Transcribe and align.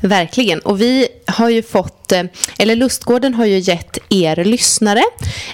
Verkligen. 0.01 0.59
Och 0.59 0.81
vi 0.81 1.09
har 1.27 1.49
ju 1.49 1.63
fått, 1.63 2.13
eh, 2.13 2.23
eller 2.59 2.77
Lustgården 2.77 3.35
har 3.35 3.47
ju 3.47 3.59
gett 3.59 3.99
er 4.09 4.45
lyssnare 4.45 5.03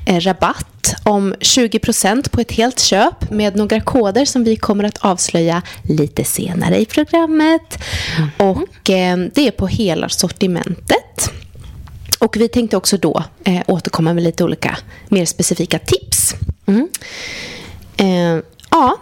eh, 0.06 0.20
rabatt 0.20 0.95
om 1.04 1.34
20% 1.40 2.30
på 2.30 2.40
ett 2.40 2.52
helt 2.52 2.80
köp 2.80 3.30
med 3.30 3.57
några 3.57 3.80
koder 3.80 4.24
som 4.24 4.45
vi 4.45 4.57
kommer 4.57 4.84
att 4.84 4.98
avslöja 4.98 5.62
lite 5.82 6.24
senare 6.24 6.80
i 6.80 6.87
programmet. 6.87 7.79
Mm. 8.16 8.51
Och 8.51 8.90
eh, 8.90 9.16
det 9.34 9.46
är 9.46 9.51
på 9.51 9.66
hela 9.66 10.09
sortimentet. 10.09 11.32
Och 12.18 12.36
vi 12.36 12.48
tänkte 12.48 12.76
också 12.76 12.96
då 12.96 13.24
eh, 13.45 13.62
återkomma 13.66 14.14
med 14.14 14.24
lite 14.24 14.45
olika 14.45 14.78
mer 15.09 15.24
specifika 15.24 15.78
tips. 15.78 16.34
Mm. 16.66 16.88
Eh, 17.96 18.45
ja. 18.70 18.96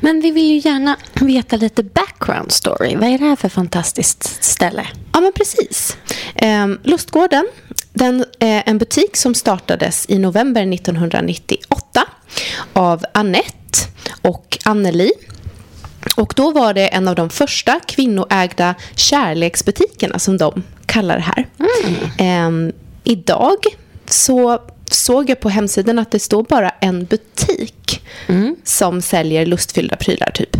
Men 0.00 0.20
vi 0.20 0.30
vill 0.30 0.50
ju 0.50 0.70
gärna 0.70 0.96
veta 1.14 1.56
lite 1.56 1.82
background 1.82 2.52
story. 2.52 2.96
Vad 2.96 3.08
är 3.08 3.18
det 3.18 3.24
här 3.24 3.36
för 3.36 3.48
fantastiskt 3.48 4.44
ställe? 4.44 4.86
Ja, 5.12 5.20
men 5.20 5.32
precis. 5.32 5.96
Eh, 6.34 6.66
Lustgården 6.82 7.46
den 7.92 8.24
är 8.38 8.62
en 8.66 8.78
butik 8.78 9.16
som 9.16 9.34
startades 9.34 10.06
i 10.08 10.18
november 10.18 10.74
1998 10.74 12.04
av 12.72 13.04
Annette 13.14 13.78
och 14.22 14.58
Anneli. 14.64 15.10
Och 16.16 16.32
då 16.36 16.50
var 16.50 16.74
det 16.74 16.88
en 16.88 17.08
av 17.08 17.14
de 17.14 17.30
första 17.30 17.80
kvinnoägda 17.86 18.74
kärleksbutikerna 18.96 20.18
som 20.18 20.36
de 20.38 20.62
kallar 20.86 21.16
det 21.16 21.22
här. 21.22 21.46
Mm. 22.18 22.68
Eh, 22.68 22.74
idag 23.04 23.58
så 24.06 24.58
såg 24.90 25.30
jag 25.30 25.40
på 25.40 25.48
hemsidan 25.48 25.98
att 25.98 26.10
det 26.10 26.18
står 26.18 26.42
bara 26.42 26.70
en 26.70 27.04
butik 27.04 27.74
mm. 28.28 28.56
som 28.64 29.02
säljer 29.02 29.46
lustfyllda 29.46 29.96
prylar. 29.96 30.30
typ. 30.34 30.56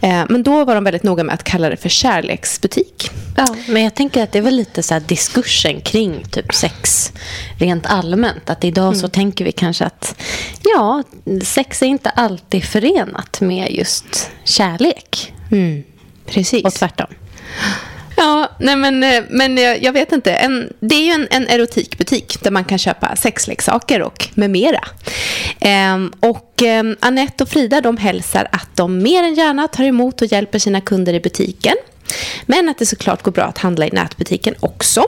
Eh, 0.00 0.24
men 0.28 0.42
då 0.42 0.64
var 0.64 0.74
de 0.74 0.84
väldigt 0.84 1.02
noga 1.02 1.24
med 1.24 1.34
att 1.34 1.44
kalla 1.44 1.70
det 1.70 1.76
för 1.76 1.88
kärleksbutik. 1.88 3.10
Ja, 3.36 3.56
men 3.68 3.82
jag 3.82 3.94
tänker 3.94 4.22
att 4.22 4.32
det 4.32 4.40
väl 4.40 4.54
lite 4.56 4.82
så 4.82 4.98
diskursen 4.98 5.80
kring 5.80 6.24
typ 6.30 6.54
sex 6.54 7.12
rent 7.58 7.86
allmänt. 7.86 8.50
Att 8.50 8.64
idag 8.64 8.86
mm. 8.86 9.00
så 9.00 9.08
tänker 9.08 9.44
vi 9.44 9.52
kanske 9.52 9.84
att 9.84 10.14
ja, 10.62 11.02
sex 11.42 11.82
är 11.82 11.86
inte 11.86 12.10
alltid 12.10 12.64
förenat 12.64 13.40
med 13.40 13.72
just 13.72 14.30
kärlek. 14.44 15.32
Mm. 15.52 15.82
Precis. 16.26 16.64
Och 16.64 16.74
tvärtom. 16.74 17.06
Ja, 18.22 18.48
nej 18.58 18.76
men, 18.76 19.02
eh, 19.02 19.22
men 19.28 19.58
eh, 19.58 19.64
jag 19.64 19.92
vet 19.92 20.12
inte. 20.12 20.32
En, 20.32 20.72
det 20.80 20.94
är 20.94 21.04
ju 21.04 21.12
en, 21.12 21.28
en 21.30 21.48
erotikbutik 21.48 22.42
där 22.42 22.50
man 22.50 22.64
kan 22.64 22.78
köpa 22.78 23.16
sexleksaker 23.16 24.02
och 24.02 24.28
med 24.34 24.50
mera. 24.50 24.84
Ehm, 25.60 26.12
och 26.20 26.62
ehm, 26.62 26.96
Annette 27.00 27.44
och 27.44 27.48
Frida 27.48 27.80
de 27.80 27.96
hälsar 27.96 28.48
att 28.52 28.76
de 28.76 28.98
mer 28.98 29.22
än 29.22 29.34
gärna 29.34 29.68
tar 29.68 29.84
emot 29.84 30.22
och 30.22 30.32
hjälper 30.32 30.58
sina 30.58 30.80
kunder 30.80 31.14
i 31.14 31.20
butiken. 31.20 31.74
Men 32.46 32.68
att 32.68 32.78
det 32.78 32.86
såklart 32.86 33.22
går 33.22 33.32
bra 33.32 33.44
att 33.44 33.58
handla 33.58 33.86
i 33.86 33.90
nätbutiken 33.90 34.54
också. 34.60 35.06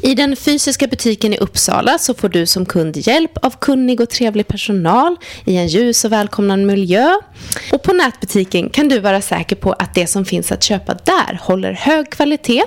I 0.00 0.14
den 0.14 0.36
fysiska 0.36 0.86
butiken 0.86 1.34
i 1.34 1.38
Uppsala 1.38 1.98
så 1.98 2.14
får 2.14 2.28
du 2.28 2.46
som 2.46 2.66
kund 2.66 2.96
hjälp 2.96 3.44
av 3.44 3.54
kunnig 3.60 4.00
och 4.00 4.10
trevlig 4.10 4.48
personal 4.48 5.16
i 5.44 5.56
en 5.56 5.66
ljus 5.66 6.04
och 6.04 6.12
välkomnande 6.12 6.66
miljö. 6.66 7.14
Och 7.72 7.82
på 7.82 7.92
nätbutiken 7.92 8.70
kan 8.70 8.88
du 8.88 9.00
vara 9.00 9.20
säker 9.20 9.56
på 9.56 9.72
att 9.72 9.94
det 9.94 10.06
som 10.06 10.24
finns 10.24 10.52
att 10.52 10.62
köpa 10.62 10.94
där 10.94 11.40
håller 11.42 11.72
hög 11.72 12.10
kvalitet. 12.10 12.62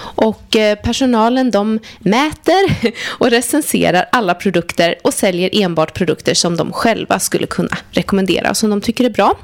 Och 0.00 0.56
eh, 0.56 0.78
personalen 0.78 1.50
de 1.50 1.78
mäter 1.98 2.92
och 3.18 3.30
recenserar 3.30 4.08
alla 4.12 4.34
produkter 4.34 4.94
och 5.04 5.14
säljer 5.14 5.50
enbart 5.52 5.94
produkter 5.94 6.34
som 6.34 6.56
de 6.56 6.72
själva 6.72 7.18
skulle 7.18 7.46
kunna 7.46 7.76
rekommendera 7.90 8.50
och 8.50 8.56
som 8.56 8.70
de 8.70 8.80
tycker 8.80 9.04
är 9.04 9.10
bra. 9.10 9.38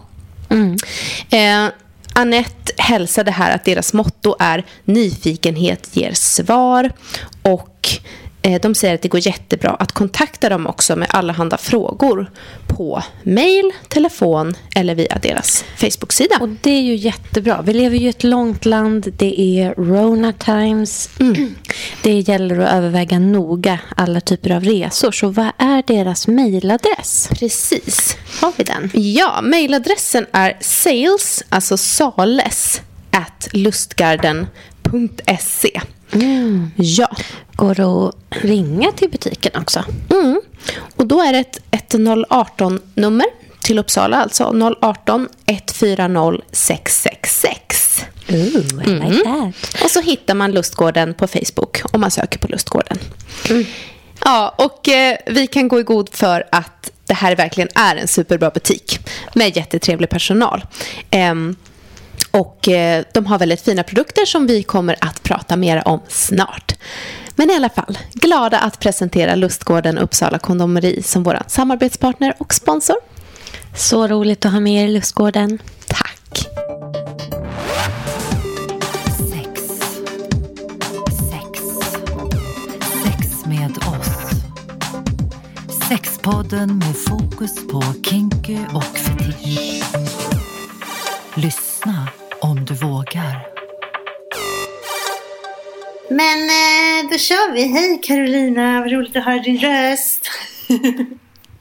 Mm. 0.50 0.76
Eh, 1.30 1.72
Annette 2.18 2.72
hälsade 2.78 3.30
här 3.30 3.54
att 3.54 3.64
deras 3.64 3.92
motto 3.92 4.36
är 4.38 4.64
nyfikenhet 4.84 5.96
ger 5.96 6.12
svar 6.12 6.92
och 7.42 7.88
de 8.42 8.74
säger 8.74 8.94
att 8.94 9.02
det 9.02 9.08
går 9.08 9.26
jättebra 9.26 9.70
att 9.70 9.92
kontakta 9.92 10.48
dem 10.48 10.66
också 10.66 10.96
med 10.96 11.08
allehanda 11.10 11.56
frågor 11.56 12.30
på 12.66 13.02
mail, 13.22 13.72
telefon 13.88 14.54
eller 14.74 14.94
via 14.94 15.18
deras 15.22 15.64
Facebook-sida. 15.76 16.38
Och 16.40 16.48
Det 16.48 16.70
är 16.70 16.80
ju 16.80 16.94
jättebra. 16.94 17.62
Vi 17.62 17.72
lever 17.72 17.96
ju 17.96 18.06
i 18.06 18.08
ett 18.08 18.24
långt 18.24 18.64
land. 18.64 19.12
Det 19.16 19.40
är 19.40 19.74
Rona 19.74 20.32
Times. 20.32 21.10
Mm. 21.20 21.54
Det 22.02 22.20
gäller 22.20 22.58
att 22.58 22.72
överväga 22.72 23.18
noga 23.18 23.78
alla 23.96 24.20
typer 24.20 24.50
av 24.50 24.64
resor. 24.64 25.10
Så 25.10 25.28
vad 25.28 25.50
är 25.58 25.82
deras 25.86 26.28
mailadress? 26.28 27.28
Precis. 27.38 28.16
Har 28.40 28.52
vi 28.56 28.64
den? 28.64 28.90
Ja, 28.94 29.40
mailadressen 29.42 30.26
är 30.32 30.56
sales, 30.60 31.42
alltså 31.48 31.76
sales, 31.76 32.82
at 33.10 33.48
lustgarden.se. 33.52 35.80
Mm. 36.12 36.70
Ja. 36.76 37.08
Går 37.52 37.80
att 37.80 38.14
ringa 38.28 38.92
till 38.92 39.10
butiken 39.10 39.52
också? 39.60 39.84
Mm. 40.10 40.40
Och 40.96 41.06
då 41.06 41.22
är 41.22 41.32
det 41.32 41.38
ett 41.38 41.60
1018-nummer 41.70 43.26
till 43.62 43.78
Uppsala, 43.78 44.16
alltså 44.16 44.74
018 44.80 45.28
140 45.46 46.42
666. 46.52 48.04
Ooh, 48.28 48.36
I 48.36 48.90
like 48.90 49.06
mm. 49.06 49.22
that. 49.24 49.82
Och 49.84 49.90
så 49.90 50.00
hittar 50.00 50.34
man 50.34 50.52
Lustgården 50.52 51.14
på 51.14 51.26
Facebook 51.26 51.80
om 51.92 52.00
man 52.00 52.10
söker 52.10 52.38
på 52.38 52.48
Lustgården. 52.48 52.98
Mm. 53.50 53.64
Ja, 54.24 54.54
och 54.58 54.88
eh, 54.88 55.16
vi 55.26 55.46
kan 55.46 55.68
gå 55.68 55.80
i 55.80 55.82
god 55.82 56.08
för 56.12 56.44
att 56.52 56.90
det 57.06 57.14
här 57.14 57.36
verkligen 57.36 57.68
är 57.74 57.96
en 57.96 58.08
superbra 58.08 58.50
butik 58.50 58.98
med 59.34 59.56
jättetrevlig 59.56 60.10
personal. 60.10 60.64
Eh, 61.10 61.34
och 62.30 62.68
eh, 62.68 63.04
de 63.14 63.26
har 63.26 63.38
väldigt 63.38 63.60
fina 63.60 63.82
produkter 63.82 64.24
som 64.24 64.46
vi 64.46 64.62
kommer 64.62 64.96
att 65.00 65.22
prata 65.22 65.56
mer 65.56 65.88
om 65.88 66.00
snart. 66.08 66.74
Men 67.36 67.50
i 67.50 67.56
alla 67.56 67.68
fall, 67.68 67.98
glada 68.12 68.58
att 68.58 68.80
presentera 68.80 69.34
Lustgården 69.34 69.98
Uppsala 69.98 70.38
Kondomeri 70.38 71.02
som 71.02 71.22
vår 71.22 71.42
samarbetspartner 71.46 72.34
och 72.38 72.54
sponsor. 72.54 72.96
Så 73.76 74.06
roligt 74.06 74.46
att 74.46 74.52
ha 74.52 74.60
med 74.60 74.84
er 74.84 74.88
i 74.88 74.92
Lustgården. 74.92 75.58
Tack. 75.86 76.48
Sex. 79.30 79.62
Sex. 81.30 81.62
Sex 83.04 83.46
med 83.46 83.78
oss. 83.78 84.30
Sexpodden 85.88 86.78
med 86.78 86.96
fokus 86.96 87.66
på 87.70 87.82
kinky 88.02 88.58
och 88.74 88.98
fetisch. 88.98 89.82
Lyssna 91.34 92.08
om 92.40 92.64
du 92.64 92.74
vågar. 92.74 93.46
Men 96.10 96.38
eh, 96.42 97.10
då 97.10 97.18
kör 97.18 97.52
vi. 97.52 97.62
Hej 97.62 98.00
Carolina, 98.02 98.80
vad 98.80 98.92
roligt 98.92 99.16
att 99.16 99.24
höra 99.24 99.38
din 99.38 99.58
röst. 99.58 100.30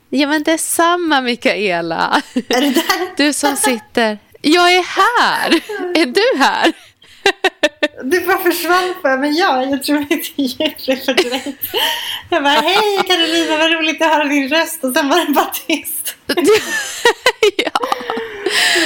ja 0.10 0.28
men 0.28 0.44
detsamma 0.44 1.22
Mikaela. 1.22 2.22
Är 2.34 2.62
du 2.62 2.70
där? 2.70 3.18
Du 3.18 3.34
som 3.34 3.56
sitter. 3.56 4.20
Jag 4.42 4.76
är 4.76 4.84
här. 4.84 5.50
Är 6.02 6.06
du 6.06 6.44
här? 6.44 6.74
Du 8.04 8.22
bara 8.26 8.38
försvann 8.38 8.94
för 9.02 9.18
men 9.18 9.36
ja, 9.36 9.66
jag 9.66 9.84
tror 9.84 10.06
det 10.10 10.40
gick 10.42 11.06
för 11.06 11.14
dig. 11.30 11.56
Jag 12.30 12.44
bara, 12.44 12.54
hej 12.54 13.00
Carolina, 13.08 13.58
vad 13.58 13.72
roligt 13.72 14.02
att 14.02 14.08
höra 14.14 14.24
din 14.24 14.50
röst. 14.50 14.84
Och 14.84 14.94
sen 14.94 15.10
var 15.10 15.26
det 15.26 15.32
bara 15.32 15.52
tyst. 15.68 16.16
ja. 17.58 17.72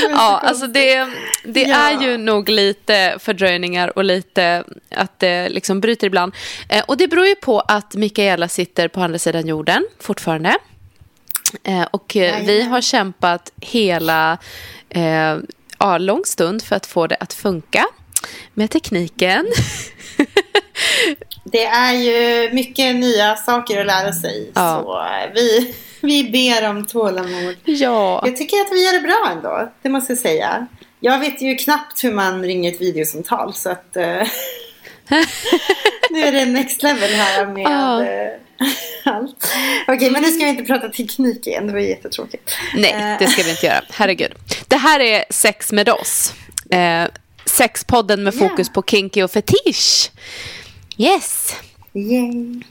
Ja, 0.10 0.40
alltså 0.44 0.68
det, 0.68 1.08
det 1.44 1.62
Ja. 1.62 1.76
är 1.78 2.02
ju 2.02 2.18
nog 2.18 2.50
lite 2.50 3.18
fördröjningar 3.20 3.98
och 3.98 4.04
lite 4.04 4.64
att 4.96 5.20
det 5.20 5.50
liksom 5.50 5.82
bryter 5.82 6.08
ibland. 6.08 6.34
Eh, 6.70 6.84
och 6.88 6.98
det 6.98 7.08
beror 7.08 7.26
ju 7.26 7.36
på 7.36 7.60
att 7.60 7.96
Mikaela 7.96 8.48
sitter 8.48 8.88
på 8.88 9.02
andra 9.02 9.20
sidan 9.20 9.48
jorden 9.48 9.86
fortfarande. 10.00 10.58
Eh, 11.64 11.84
och 11.92 12.16
eh, 12.16 12.46
vi 12.46 12.62
har 12.62 12.82
kämpat 12.82 13.52
hela 13.62 14.38
ja, 15.80 15.98
lång 15.98 16.26
stund 16.26 16.64
för 16.64 16.76
att 16.76 16.86
få 16.86 17.08
det 17.08 17.16
att 17.20 17.34
funka 17.34 17.86
med 18.54 18.70
tekniken. 18.70 19.46
Det 21.44 21.66
är 21.66 21.94
ju 21.94 22.50
mycket 22.54 22.96
nya 22.96 23.36
saker 23.36 23.80
att 23.82 23.86
lära 23.86 24.14
sig. 24.14 24.52
Ja. 24.56 24.82
Så 24.84 25.06
vi, 25.36 25.76
vi 26.02 26.24
ber 26.24 26.70
om 26.70 26.86
tålamod. 26.88 27.56
ja. 27.64 28.22
Jag 28.26 28.38
tycker 28.38 28.58
att 28.58 28.72
vi 28.72 28.86
gör 28.86 28.94
det 28.94 29.00
bra 29.00 29.30
ändå. 29.32 29.72
Det 29.82 29.90
måste 29.90 30.12
jag 30.14 30.20
säga. 30.20 30.68
Jag 31.00 31.20
vet 31.20 31.42
ju 31.42 31.56
knappt 31.56 32.04
hur 32.04 32.12
man 32.14 32.44
ringer 32.44 32.72
ett 32.72 32.82
videosamtal. 32.82 33.54
Så 33.54 33.70
att... 33.70 33.96
eh, 33.96 34.04
nu 36.10 36.20
är 36.24 36.32
det 36.32 36.46
next 36.46 36.84
level 36.84 37.10
här 37.10 37.46
med 37.46 37.64
Ja. 37.64 38.04
eh, 38.06 38.32
allt. 39.14 39.54
Okej, 39.88 40.12
men 40.12 40.22
nu 40.22 40.32
ska 40.32 40.44
vi 40.44 40.50
inte 40.50 40.64
prata 40.64 40.90
teknik 40.90 41.48
igen. 41.48 41.68
Det 41.68 41.74
var 41.74 41.80
jättetråkigt. 41.80 42.58
Nej, 42.76 43.16
det 43.20 43.28
ska 43.28 43.44
vi 43.44 43.50
inte 43.52 43.66
göra. 43.66 43.82
Herregud. 43.92 44.32
Det 44.68 44.76
här 44.78 45.00
är 45.00 45.26
Sex 45.30 45.72
med 45.72 45.90
oss. 45.90 46.34
Eh, 46.72 47.06
sexpodden 47.62 48.24
med 48.24 48.36
fokus 48.36 48.70
på 48.70 48.84
kinky 48.84 49.24
och 49.24 49.32
fetisch. 49.32 50.12
Yes. 50.98 51.56
Yay. 51.94 52.62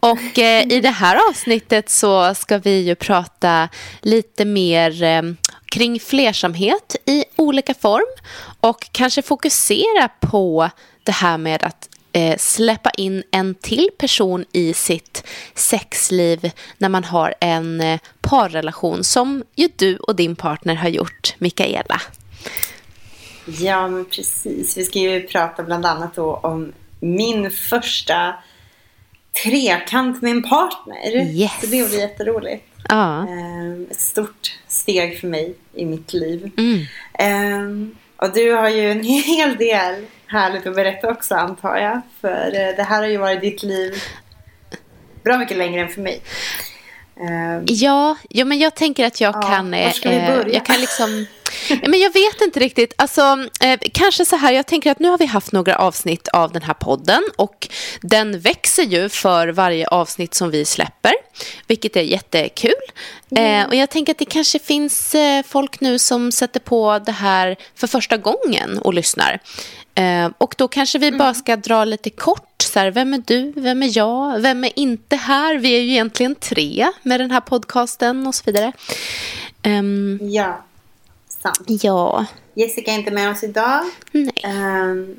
Och 0.00 0.38
eh, 0.38 0.66
i 0.68 0.80
det 0.80 0.90
här 0.90 1.18
avsnittet 1.30 1.88
så 1.88 2.34
ska 2.34 2.58
vi 2.58 2.80
ju 2.80 2.94
prata 2.94 3.68
lite 4.00 4.44
mer 4.44 5.02
eh, 5.02 5.22
kring 5.66 6.00
flersamhet 6.00 6.96
i 7.06 7.24
olika 7.36 7.74
form 7.74 8.24
och 8.60 8.88
kanske 8.92 9.22
fokusera 9.22 10.08
på 10.20 10.70
det 11.02 11.12
här 11.12 11.38
med 11.38 11.62
att 11.62 11.88
eh, 12.12 12.36
släppa 12.38 12.90
in 12.90 13.22
en 13.30 13.54
till 13.54 13.88
person 13.98 14.44
i 14.52 14.74
sitt 14.74 15.24
sexliv 15.54 16.50
när 16.78 16.88
man 16.88 17.04
har 17.04 17.34
en 17.40 17.80
eh, 17.80 18.00
parrelation 18.20 19.04
som 19.04 19.44
ju 19.54 19.68
du 19.76 19.96
och 19.96 20.16
din 20.16 20.36
partner 20.36 20.74
har 20.74 20.88
gjort, 20.88 21.34
Mikaela. 21.38 22.00
Ja, 23.46 23.88
men 23.88 24.04
precis. 24.04 24.76
Vi 24.76 24.84
ska 24.84 24.98
ju 24.98 25.26
prata 25.26 25.62
bland 25.62 25.86
annat 25.86 26.14
då 26.14 26.34
om 26.34 26.72
min 27.00 27.50
första 27.50 28.34
trekant 29.44 30.22
med 30.22 30.30
en 30.30 30.42
partner. 30.42 31.16
Yes. 31.16 31.52
Så 31.60 31.66
det 31.66 31.66
blir 31.88 31.98
jätteroligt. 32.00 32.64
Ja. 32.88 33.18
Ehm, 33.28 33.86
Ett 33.90 34.00
stort 34.00 34.58
steg 34.68 35.20
för 35.20 35.26
mig 35.26 35.54
i 35.74 35.84
mitt 35.84 36.12
liv. 36.12 36.50
Mm. 36.58 36.84
Ehm, 37.14 37.96
och 38.16 38.32
du 38.32 38.52
har 38.52 38.68
ju 38.68 38.90
en 38.90 39.02
hel 39.04 39.56
del 39.56 40.06
härligt 40.26 40.66
att 40.66 40.74
berätta 40.74 41.08
också 41.10 41.34
antar 41.34 41.76
jag. 41.76 42.00
För 42.20 42.46
eh, 42.46 42.76
det 42.76 42.82
här 42.82 42.98
har 43.02 43.08
ju 43.08 43.16
varit 43.16 43.40
ditt 43.40 43.62
liv 43.62 43.94
bra 45.24 45.38
mycket 45.38 45.56
längre 45.56 45.80
än 45.82 45.88
för 45.88 46.00
mig. 46.00 46.22
Ehm, 47.20 47.64
Ja, 47.66 48.16
ja, 48.28 48.44
men 48.44 48.58
jag 48.58 48.74
tänker 48.74 49.06
att 49.06 49.20
jag 49.20 49.34
Ja, 49.36 49.40
kan... 49.42 49.70
var 49.70 49.90
ska 49.90 50.10
vi 50.10 50.16
eh, 50.16 50.26
börja? 50.36 50.52
jag 50.54 50.66
kan 50.66 50.80
liksom... 50.80 51.26
Men 51.86 52.00
jag 52.00 52.12
vet 52.12 52.40
inte 52.40 52.60
riktigt. 52.60 52.94
Alltså, 52.98 53.46
eh, 53.60 53.78
kanske 53.92 54.24
så 54.24 54.36
här, 54.36 54.52
jag 54.52 54.66
tänker 54.66 54.90
att 54.90 54.98
nu 54.98 55.08
har 55.08 55.18
vi 55.18 55.26
haft 55.26 55.52
några 55.52 55.76
avsnitt 55.76 56.28
av 56.28 56.52
den 56.52 56.62
här 56.62 56.74
podden 56.74 57.22
och 57.36 57.68
den 58.00 58.40
växer 58.40 58.82
ju 58.82 59.08
för 59.08 59.48
varje 59.48 59.88
avsnitt 59.88 60.34
som 60.34 60.50
vi 60.50 60.64
släpper, 60.64 61.12
vilket 61.66 61.96
är 61.96 62.02
jättekul. 62.02 62.72
Eh, 63.36 63.66
och 63.66 63.74
jag 63.74 63.90
tänker 63.90 64.12
att 64.12 64.18
det 64.18 64.24
kanske 64.24 64.58
finns 64.58 65.14
eh, 65.14 65.42
folk 65.42 65.80
nu 65.80 65.98
som 65.98 66.32
sätter 66.32 66.60
på 66.60 66.98
det 66.98 67.12
här 67.12 67.56
för 67.74 67.86
första 67.86 68.16
gången 68.16 68.78
och 68.78 68.94
lyssnar. 68.94 69.40
Eh, 69.94 70.30
och 70.38 70.54
då 70.58 70.68
kanske 70.68 70.98
vi 70.98 71.12
bara 71.12 71.34
ska 71.34 71.56
dra 71.56 71.84
lite 71.84 72.10
kort 72.10 72.62
så 72.62 72.78
här, 72.78 72.90
vem 72.90 73.14
är 73.14 73.22
du, 73.26 73.52
vem 73.56 73.82
är 73.82 73.98
jag, 73.98 74.40
vem 74.40 74.64
är 74.64 74.78
inte 74.78 75.16
här? 75.16 75.58
Vi 75.58 75.76
är 75.76 75.80
ju 75.80 75.90
egentligen 75.90 76.34
tre 76.34 76.88
med 77.02 77.20
den 77.20 77.30
här 77.30 77.40
podcasten 77.40 78.26
och 78.26 78.34
så 78.34 78.42
vidare. 78.46 78.72
Ehm, 79.62 80.18
ja, 80.22 80.64
sant. 81.42 81.64
ja, 81.66 82.24
Jessica 82.54 82.90
är 82.90 82.94
inte 82.98 83.10
med 83.10 83.30
oss 83.30 83.42
idag. 83.44 83.80
nej. 84.12 84.32
Ehm, 84.44 85.16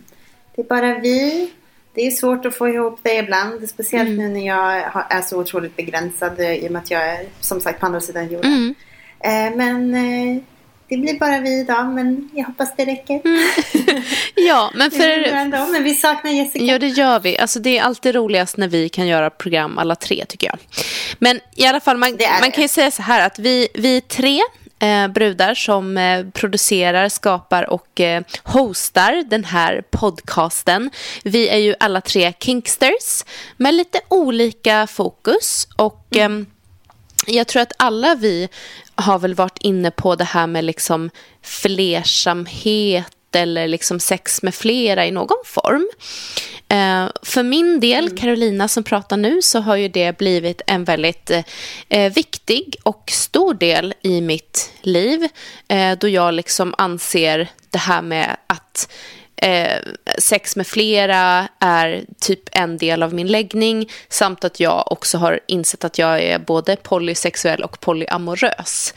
det 0.56 0.62
är 0.62 0.66
bara 0.66 1.00
vi. 1.00 1.52
Det 1.96 2.08
är 2.08 2.12
svårt 2.12 2.46
att 2.46 2.56
få 2.56 2.70
ihop 2.70 3.00
det 3.04 3.16
ibland. 3.16 3.70
Speciellt 3.70 4.10
Mm. 4.10 4.18
nu 4.18 4.40
när 4.40 4.48
jag 4.48 4.84
är 5.10 5.22
så 5.22 5.40
otroligt 5.40 5.76
begränsad 5.76 6.40
i 6.40 6.68
och 6.68 6.72
med 6.72 6.82
att 6.82 6.92
jag 6.92 7.08
är 7.10 7.26
som 7.40 7.62
sagt 7.62 7.80
på 7.80 7.86
andra 7.86 8.02
sidan 8.02 8.30
jorden. 8.32 8.52
Mm. 8.54 8.76
Eh, 9.20 9.58
men 9.58 9.94
eh, 9.96 10.42
det 10.88 10.98
blir 10.98 11.20
bara 11.20 11.40
vi 11.40 11.60
idag. 11.60 11.86
Men 11.88 12.30
jag 12.34 12.46
hoppas 12.46 12.76
det 12.78 12.86
räcker. 12.86 13.22
Ja, 14.36 14.72
men 14.76 14.90
Det 14.90 14.96
för... 14.98 15.08
ändå, 15.24 15.68
men 15.72 15.84
vi 15.84 15.96
saknar 15.96 16.32
Jessica. 16.32 16.66
Ja, 16.66 16.80
det 16.80 16.88
gör 16.88 17.20
vi. 17.20 17.38
Alltså, 17.38 17.60
det 17.60 17.78
är 17.78 17.84
alltid 17.84 18.16
roligast 18.16 18.58
när 18.58 18.68
vi 18.68 18.90
kan 18.90 19.08
göra 19.08 19.30
program 19.30 19.78
alla 19.78 19.96
tre, 19.96 20.26
tycker 20.30 20.48
jag. 20.48 20.58
Men 21.20 21.40
i 21.56 21.66
alla 21.66 21.80
fall, 21.80 21.98
man, 21.98 22.18
man 22.42 22.52
kan 22.52 22.62
ju 22.62 22.68
säga 22.68 22.92
så 22.92 23.02
här 23.02 23.26
att 23.26 23.40
vi, 23.40 23.68
vi 23.74 24.02
tre 24.02 24.40
eh, 24.80 25.08
brudar 25.08 25.54
som 25.54 25.98
eh, 25.98 26.26
producerar, 26.30 27.10
skapar 27.10 27.70
och 27.70 28.00
eh, 28.02 28.24
hostar 28.44 29.24
den 29.30 29.44
här 29.44 29.84
podcasten. 29.92 30.90
Vi 31.24 31.50
är 31.50 31.58
ju 31.58 31.76
alla 31.80 32.02
tre 32.02 32.34
kinksters 32.40 33.26
med 33.58 33.74
lite 33.74 34.02
olika 34.08 34.88
fokus. 34.88 35.68
Och 35.76 36.08
ehm, 36.16 36.46
jag 37.28 37.48
tror 37.48 37.62
att 37.62 37.74
alla 37.78 38.16
vi 38.16 38.50
har 38.96 39.20
väl 39.20 39.34
varit 39.34 39.58
inne 39.62 39.92
på 39.92 40.16
det 40.16 40.24
här 40.24 40.48
med 40.48 40.64
liksom 40.64 41.10
flersamhet 41.42 43.14
eller 43.36 43.68
liksom 43.68 44.00
sex 44.00 44.44
med 44.44 44.56
flera 44.56 45.06
i 45.06 45.12
någon 45.12 45.44
form. 45.46 45.90
Eh, 46.70 47.10
för 47.22 47.44
min 47.44 47.80
del, 47.80 48.18
Carolina 48.18 48.68
som 48.68 48.84
pratar 48.84 49.18
nu, 49.18 49.42
så 49.42 49.60
har 49.60 49.76
ju 49.76 49.88
det 49.88 50.18
blivit 50.18 50.62
en 50.68 50.84
väldigt 50.84 51.32
eh, 51.90 52.14
viktig 52.14 52.76
och 52.84 53.04
stor 53.12 53.54
del 53.54 53.94
i 54.02 54.22
mitt 54.22 54.72
liv. 54.82 55.28
Eh, 55.68 55.98
då 55.98 56.08
jag 56.08 56.34
liksom 56.34 56.76
anser 56.78 57.48
det 57.70 57.78
här 57.78 58.02
med 58.02 58.38
att 58.48 58.90
eh, 59.36 59.78
sex 60.18 60.56
med 60.56 60.68
flera 60.68 61.48
är 61.60 62.06
typ 62.20 62.50
en 62.52 62.78
del 62.78 63.04
av 63.04 63.14
min 63.14 63.28
läggning 63.28 63.92
samt 64.10 64.44
att 64.44 64.60
jag 64.60 64.92
också 64.92 65.18
har 65.18 65.40
insett 65.48 65.84
att 65.84 65.98
jag 65.98 66.22
är 66.22 66.40
både 66.40 66.76
polysexuell 66.76 67.64
och 67.64 67.80
polyamorös. 67.80 68.94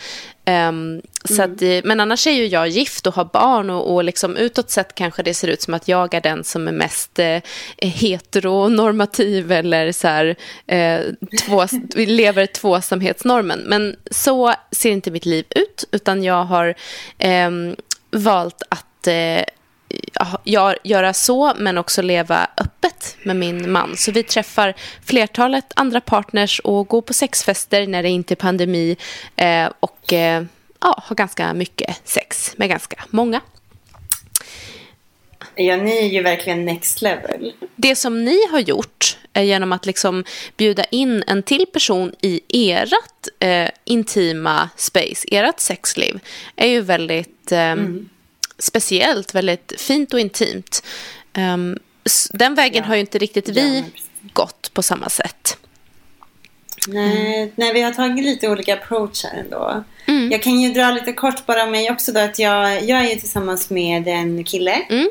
Ehm, 0.49 1.03
så 1.25 1.43
att, 1.43 1.63
eh, 1.63 1.81
men 1.85 2.01
annars 2.01 2.27
är 2.27 2.31
ju 2.31 2.47
jag 2.47 2.69
gift 2.69 3.07
och 3.07 3.15
har 3.15 3.25
barn 3.25 3.71
och, 3.71 3.95
och 3.95 4.05
liksom 4.05 4.37
utåt 4.37 4.71
sett 4.71 4.95
kanske 4.95 5.23
det 5.23 5.35
ser 5.35 5.49
ut 5.49 5.63
som 5.63 5.75
att 5.75 5.89
jag 5.89 6.15
är 6.15 6.21
den 6.21 6.45
som 6.45 6.69
är 6.69 6.73
mest 6.73 7.19
eh, 7.19 7.43
heteronormativ 7.79 9.53
eller 9.53 9.93
så 9.93 10.09
här, 10.09 10.37
eh, 10.67 11.01
två, 11.47 11.65
lever 11.95 12.47
tvåsamhetsnormen. 12.47 13.61
Men 13.67 13.97
så 14.11 14.55
ser 14.71 14.91
inte 14.91 15.11
mitt 15.11 15.27
liv 15.27 15.45
ut 15.51 15.85
utan 15.93 16.23
jag 16.23 16.45
har 16.45 16.75
ehm, 17.19 17.77
valt 18.11 18.63
att 18.69 19.09
göra 20.83 21.13
så, 21.13 21.53
men 21.57 21.79
också 21.79 22.03
leva 22.03 22.47
öppet 22.57 23.17
med 23.23 23.37
min 23.37 23.73
man. 23.73 23.97
Så 23.97 24.13
vi 24.13 24.23
träffar 24.23 24.75
flertalet 25.05 25.73
andra 25.77 26.01
partners 26.01 26.61
och 26.61 26.89
går 26.89 27.03
på 27.03 27.13
sexfester 27.13 27.87
när 27.87 28.03
det 28.03 28.09
inte 28.09 28.35
är 28.35 28.37
pandemi 28.37 28.97
eh, 29.37 29.69
och 29.81 30.13
eh, 30.13 30.45
ja, 30.81 31.03
har 31.07 31.17
ganska 31.17 31.55
mycket 31.55 32.01
sex 32.05 32.55
med 32.57 32.69
ganska 32.69 33.05
många. 33.11 33.41
Ja, 35.55 35.77
ni 35.77 35.97
är 35.97 36.09
ju 36.09 36.23
verkligen 36.23 36.65
next 36.65 37.03
level. 37.03 37.53
Det 37.77 37.97
som 37.97 38.25
ni 38.25 38.39
har 38.51 38.61
gjort 38.61 39.19
genom 39.35 39.73
att 39.73 39.87
liksom 39.87 40.25
bjuda 40.57 40.85
in 40.85 41.25
en 41.27 41.43
till 41.43 41.67
person 41.73 42.13
i 42.23 42.41
ert 42.49 43.29
eh, 43.39 43.69
intima 43.85 44.71
space, 44.77 45.29
ert 45.31 45.61
sexliv, 45.61 46.21
är 46.57 46.67
ju 46.67 46.81
väldigt 46.81 47.53
eh, 47.53 47.75
speciellt, 48.59 49.35
väldigt 49.35 49.73
fint 49.81 50.15
och 50.15 50.21
intimt. 50.21 50.83
Um, 51.39 51.79
s- 52.05 52.31
den 52.35 52.55
vägen 52.55 52.83
Ja. 52.83 52.89
har 52.89 52.95
ju 52.95 53.01
inte 53.01 53.19
riktigt 53.19 53.49
Ja, 53.49 53.55
vi 53.55 53.83
precis. 53.83 54.09
gått 54.33 54.71
på 54.75 54.83
samma 54.83 55.09
sätt. 55.09 55.57
Nej, 56.89 57.53
nej, 57.57 57.73
vi 57.73 57.81
har 57.83 57.93
tagit 57.93 58.25
lite 58.25 58.49
olika 58.49 58.75
approach 58.75 59.25
här 59.25 59.39
ändå. 59.41 59.85
Mm. 60.07 60.33
Jag 60.33 60.43
kan 60.43 60.61
ju 60.61 60.73
dra 60.73 60.91
lite 60.91 61.13
kort 61.13 61.47
bara 61.47 61.63
om 61.65 61.71
mig 61.71 61.91
också 61.91 62.13
då 62.13 62.21
att 62.21 62.39
jag, 62.39 62.83
jag 62.85 63.05
är 63.05 63.11
ju 63.11 63.17
tillsammans 63.17 63.71
med 63.71 64.09
en 64.09 64.45
kille. 64.45 64.73
Mm. 64.91 65.09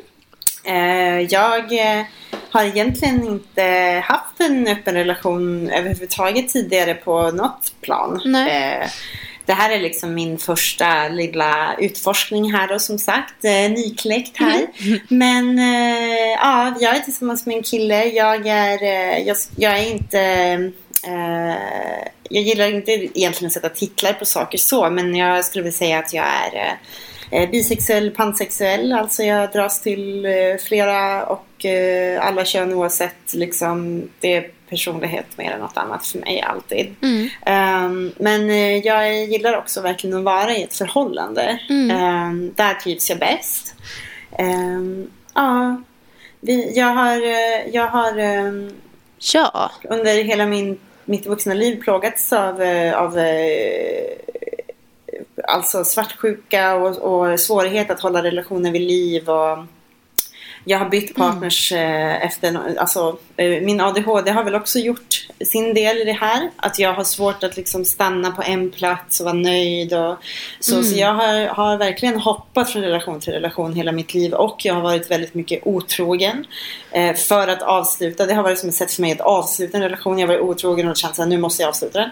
Eh, 0.64 1.28
jag 1.30 1.74
eh, 2.00 2.06
har 2.52 2.64
egentligen 2.64 3.24
inte 3.28 3.64
haft 4.06 4.40
en 4.40 4.68
öppen 4.68 4.94
relation 4.94 5.70
överhuvudtaget 5.70 6.50
tidigare 6.50 6.94
på 6.94 7.32
något 7.32 7.74
plan. 7.82 8.22
Nej. 8.25 8.80
Eh, 8.82 8.88
det 9.46 9.54
här 9.54 9.70
är 9.70 9.80
liksom 9.80 10.14
min 10.14 10.38
första 10.38 11.08
lilla 11.08 11.75
utforskning 11.80 12.54
här 12.54 12.68
då 12.68 12.80
som 12.80 12.98
sagt. 13.00 13.46
Eh, 13.46 13.72
nykläckt 13.72 14.38
här. 14.38 14.68
Mm. 14.86 15.00
Men 15.08 15.60
eh, 15.60 16.32
ja, 16.42 16.75
jag 16.80 16.96
är 16.96 17.00
tillsammans 17.00 17.46
med 17.46 17.58
en 17.58 17.64
kille. 17.64 18.06
Jag 18.06 18.48
är, 18.48 18.84
eh, 18.84 19.28
jag, 19.28 19.38
jag 19.58 19.80
är 19.80 19.92
inte... 19.92 20.72
Jag 22.30 22.44
gillar 22.44 22.70
inte 22.70 22.92
egentligen 22.92 23.48
att 23.48 23.54
sätta 23.54 23.70
titlar 23.70 24.14
på 24.14 24.25
saker 24.25 24.58
så, 24.58 24.90
men 24.90 25.16
jag 25.16 25.46
skulle 25.46 25.64
vilja 25.64 25.78
säga 25.78 26.00
att 26.00 26.14
jag 26.14 26.25
är 27.32 27.48
bisexuell, 27.48 28.12
pansexuell. 28.12 28.94
Alltså 28.94 29.24
jag 29.24 29.52
dras 29.52 29.82
till 29.82 30.28
flera 30.68 31.25
och 31.25 31.66
alla 32.20 32.46
kön 32.46 32.74
oavsett. 32.74 33.34
Liksom, 33.34 34.10
det 34.20 34.55
personlighet 34.70 35.38
mer 35.38 35.52
än 35.52 35.60
något 35.60 35.78
annat 35.78 36.08
för 36.08 36.20
mig 36.20 36.42
alltid. 36.42 36.96
Mm. 37.02 37.30
Ehm, 37.46 38.12
men 38.18 38.50
eh, 38.50 38.78
jag 38.78 39.24
gillar 39.26 39.58
också 39.58 39.82
verkligen 39.82 40.18
att 40.18 40.24
vara 40.24 40.56
i 40.56 40.64
ett 40.64 40.76
förhållande. 40.76 41.60
Mm. 41.70 41.98
Ehm, 41.98 42.54
där 42.56 42.74
trivs 42.74 43.10
jag 43.10 43.20
bäst. 43.20 43.76
Ehm, 44.38 45.12
ja, 45.34 45.82
vi, 46.42 46.78
jag 46.78 46.88
har, 46.94 47.18
eh, 47.18 47.68
jag 47.74 47.88
har 47.88 48.14
Ja. 49.34 49.72
under 49.90 50.24
hela 50.24 50.46
min, 50.46 50.80
mitt 51.06 51.26
vuxna 51.26 51.54
liv 51.54 51.82
plågats 51.82 52.34
av, 52.34 52.62
eh, 52.62 52.98
av 52.98 53.18
alltså 55.48 55.84
svartsjuka 55.84 56.76
och, 56.76 56.98
och 56.98 57.40
svårighet 57.40 57.92
att 57.92 58.00
hålla 58.00 58.24
relationer 58.24 58.72
vid 58.72 58.82
liv. 58.82 59.30
Och 59.30 59.58
jag 60.68 60.80
har 60.80 60.90
bytt 60.90 61.16
partners 61.16 61.72
eh, 61.72 62.26
efter, 62.26 62.78
alltså 62.80 63.18
eh, 63.38 63.62
min 63.62 63.82
ADHD 63.82 64.32
har 64.32 64.44
väl 64.44 64.56
också 64.56 64.80
gjort 64.80 65.28
sin 65.46 65.74
del 65.74 65.98
i 65.98 66.04
det 66.04 66.14
här. 66.14 66.50
Att 66.56 66.80
jag 66.80 66.94
har 66.94 67.04
svårt 67.04 67.44
att 67.44 67.58
liksom 67.58 67.86
stanna 67.86 68.32
på 68.32 68.42
en 68.42 68.72
plats 68.72 69.20
och 69.20 69.24
vara 69.24 69.34
nöjd 69.34 69.94
och 69.94 70.18
så. 70.60 70.84
Så 70.84 71.00
jag 71.00 71.14
har, 71.14 71.46
har 71.46 71.78
verkligen 71.78 72.20
hoppat 72.20 72.70
från 72.70 72.82
relation 72.82 73.20
till 73.20 73.34
relation 73.34 73.74
hela 73.74 73.92
mitt 73.92 74.14
liv 74.14 74.34
och 74.34 74.66
jag 74.66 74.74
har 74.74 74.82
varit 74.82 75.12
väldigt 75.12 75.34
mycket 75.34 75.68
otrogen. 75.68 76.46
Eh, 76.92 77.16
för 77.16 77.48
att 77.48 77.62
avsluta, 77.62 78.26
det 78.26 78.34
har 78.34 78.44
varit 78.44 78.60
som 78.60 78.70
ett 78.70 78.76
sätt 78.76 78.92
för 78.92 79.02
mig 79.02 79.12
att 79.12 79.22
avsluta 79.22 79.78
en 79.78 79.84
relation. 79.84 80.20
Jag 80.20 80.28
har 80.28 80.34
varit 80.34 80.50
otrogen 80.50 80.88
och 80.88 80.98
känt 80.98 81.20
att 81.20 81.28
nu 81.28 81.38
måste 81.38 81.64
jag 81.64 81.70
avsluta 81.70 82.00
den. 82.00 82.10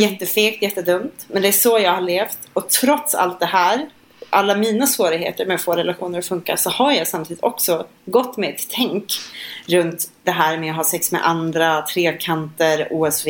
Jättefegt, 0.00 0.62
jättedumt. 0.62 1.26
Men 1.28 1.42
det 1.42 1.48
är 1.48 1.52
så 1.52 1.78
jag 1.78 1.92
har 1.92 2.00
levt. 2.00 2.38
Och 2.52 2.68
trots 2.68 3.14
allt 3.14 3.40
det 3.40 3.46
här 3.46 3.86
alla 4.30 4.56
mina 4.56 4.86
svårigheter 4.86 5.46
med 5.46 5.54
att 5.54 5.62
få 5.62 5.72
relationer 5.72 6.18
att 6.18 6.26
funka 6.26 6.56
så 6.56 6.70
har 6.70 6.92
jag 6.92 7.08
samtidigt 7.08 7.42
också 7.42 7.86
gått 8.04 8.36
med 8.36 8.50
ett 8.50 8.66
tänk 8.70 9.12
runt 9.66 10.10
det 10.22 10.30
här 10.30 10.58
med 10.58 10.70
att 10.70 10.76
ha 10.76 10.84
sex 10.84 11.12
med 11.12 11.28
andra, 11.28 11.82
trekanter, 11.82 12.88
OSV. 12.90 13.28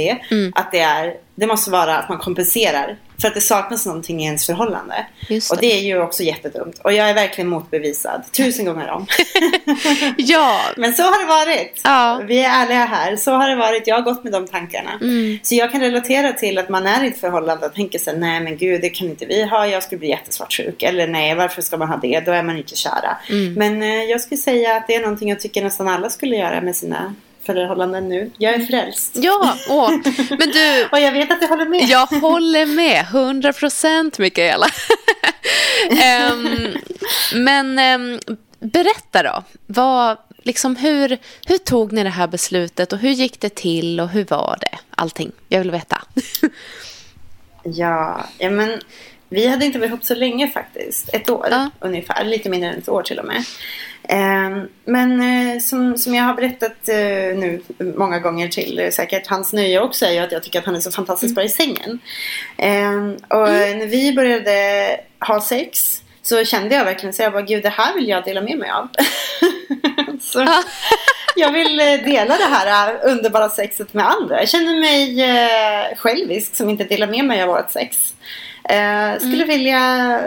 Att 0.55 0.73
det, 0.73 0.81
är, 0.81 1.17
det 1.35 1.47
måste 1.47 1.71
vara 1.71 1.99
att 1.99 2.09
man 2.09 2.19
kompenserar 2.19 2.97
för 3.21 3.29
att 3.29 3.35
det 3.35 3.41
saknas 3.41 3.87
någonting 3.87 4.23
i 4.23 4.25
ens 4.25 4.47
förhållande. 4.47 5.07
Just 5.29 5.51
Och 5.51 5.57
det. 5.57 5.67
det 5.67 5.73
är 5.73 5.83
ju 5.83 6.03
också 6.03 6.23
jättedumt. 6.23 6.79
Och 6.79 6.93
jag 6.93 7.11
är 7.11 7.15
verkligen 7.15 7.49
motbevisad. 7.49 8.23
Tusen 8.33 8.65
gånger 8.65 8.91
om. 8.91 9.07
Ja. 10.17 10.61
Men 10.77 10.95
så 10.95 11.03
har 11.03 11.23
det 11.23 11.27
varit. 11.27 11.81
Ja. 11.85 12.21
Vi 12.27 12.39
är 12.39 12.63
ärliga 12.63 12.85
här. 12.85 13.17
Så 13.17 13.33
har 13.33 13.49
det 13.49 13.57
varit. 13.57 13.87
Jag 13.87 13.95
har 13.95 14.03
gått 14.03 14.25
med 14.25 14.33
de 14.33 14.47
tankarna. 14.47 14.91
Mm. 15.01 15.39
Så 15.43 15.55
jag 15.55 15.73
kan 15.73 15.81
relatera 15.81 16.33
till 16.33 16.59
att 16.59 16.69
man 16.69 16.87
är 16.87 17.05
i 17.05 17.09
ett 17.09 17.21
förhållande 17.21 17.67
och 17.67 17.75
tänker 17.75 17.99
sig 17.99 18.19
nej 18.19 18.41
men 18.41 18.57
gud 18.57 18.81
det 18.81 18.89
kan 18.89 19.09
inte 19.09 19.27
vi 19.27 19.43
ha. 19.45 19.67
Jag 19.67 19.83
skulle 19.83 19.99
bli 19.99 20.09
jättesvartsjuk. 20.09 20.83
Eller 20.83 21.07
nej 21.07 21.35
varför 21.35 21.63
ska 21.63 21.77
man 21.77 21.89
ha 21.89 21.97
det? 21.97 22.21
Då 22.21 22.33
är 22.33 22.43
man 22.43 22.57
inte 22.57 22.77
kära. 22.77 23.17
Mm. 23.31 23.55
Men 23.55 23.83
eh, 23.83 24.05
jag 24.05 24.21
skulle 24.21 24.39
säga 24.41 24.77
att 24.77 24.87
det 24.87 24.95
är 24.95 25.01
någonting 25.01 25.29
jag 25.29 25.41
tycker 25.41 25.65
nästan 25.65 25.89
alla 25.89 26.11
skulle 26.11 26.37
göra 26.37 26.61
med 26.61 26.77
sina 26.77 27.15
förhållanden 27.47 28.09
nu. 28.09 28.31
Jag 28.38 28.55
är 28.55 28.67
frälst. 28.67 29.12
Ja, 29.17 29.57
åh. 29.69 29.91
men 30.31 30.50
du, 30.50 30.85
Och 30.93 31.00
jag 31.00 31.12
vet 31.12 31.31
att 31.31 31.41
du 31.41 31.47
håller 31.47 31.67
med. 31.67 31.83
jag 31.88 32.07
håller 32.07 32.67
med. 32.67 33.00
100 33.11 33.53
procent, 33.53 34.19
Mikaela. 34.19 34.67
Ehm, 36.03 36.49
men 37.35 37.79
ehm, 37.79 38.19
berätta 38.61 39.23
då. 39.23 39.43
Vad, 39.67 40.17
liksom, 40.43 40.76
hur, 40.76 41.19
hur 41.47 41.59
tog 41.59 41.93
ni 41.93 42.03
det 42.03 42.11
här 42.11 42.26
beslutet 42.26 42.93
och 42.93 42.99
hur 42.99 43.11
gick 43.11 43.41
det 43.41 43.55
till 43.55 44.00
och 44.00 44.09
hur 44.09 44.25
var 44.25 44.59
det? 44.61 44.79
Allting. 44.97 45.33
Jag 45.49 45.59
vill 45.59 45.71
veta. 45.71 46.03
Ja, 47.62 48.26
ja 48.38 48.50
men 48.50 48.81
vi 49.29 49.47
hade 49.47 49.65
inte 49.67 49.79
varit 49.79 49.88
ihop 49.88 50.05
så 50.05 50.15
länge 50.15 50.49
faktiskt. 50.49 51.15
Ett 51.15 51.31
år 51.31 51.49
Ja. 51.50 51.71
ungefär. 51.81 52.25
Lite 52.25 52.49
mindre 52.50 52.71
än 52.71 52.79
ett 52.79 52.88
år 52.88 53.03
till 53.03 53.19
och 53.19 53.25
med. 53.25 53.45
Ehm, 54.09 54.69
men 54.85 55.21
eh, 55.21 55.61
som, 55.61 55.99
som 55.99 56.15
jag 56.15 56.25
har 56.25 56.35
berättat 56.35 56.89
eh, 56.89 57.39
nu 57.39 57.61
många 57.79 58.19
gånger 58.19 58.49
till 58.49 58.79
eh, 58.79 58.91
säkert 58.91 59.27
hans 59.27 59.53
nöje 59.53 59.81
också 59.81 60.07
är 60.07 60.13
ju 60.13 60.19
att 60.19 60.33
jag 60.33 60.43
tycker 60.43 60.59
att 60.59 60.65
han 60.65 60.77
är 60.77 60.81
så 60.81 60.91
fantastiskt 60.91 61.35
bra 61.35 61.45
i 61.45 61.49
sängen. 61.49 61.99
Ehm, 62.59 63.17
och 63.29 63.49
när 63.49 63.87
vi 63.87 64.13
började 64.13 65.01
ha 65.21 65.41
sex 65.41 66.03
så 66.23 66.45
kände 66.45 66.75
jag 66.75 66.85
verkligen 66.85 67.13
så 67.13 67.23
jag 67.23 67.33
bara 67.33 67.43
gud 67.43 67.63
det 67.63 67.69
här 67.69 67.95
vill 67.95 68.09
jag 68.09 68.25
dela 68.25 68.41
med 68.41 68.59
mig 68.59 68.71
av. 68.71 68.89
så, 70.21 70.47
jag 71.37 71.53
vill 71.53 71.77
dela 72.05 72.37
det 72.37 72.55
här 72.55 72.99
underbara 73.05 73.49
sexet 73.49 73.95
med 73.95 74.11
andra. 74.11 74.39
Jag 74.41 74.49
känner 74.49 74.81
mig 74.81 75.97
självisk 75.97 76.57
som 76.57 76.71
inte 76.71 76.85
delar 76.85 77.07
med 77.07 77.25
mig 77.25 77.43
av 77.43 77.49
vårt 77.49 77.71
sex. 77.71 78.15
Skulle 79.21 79.45
vilja 79.45 80.21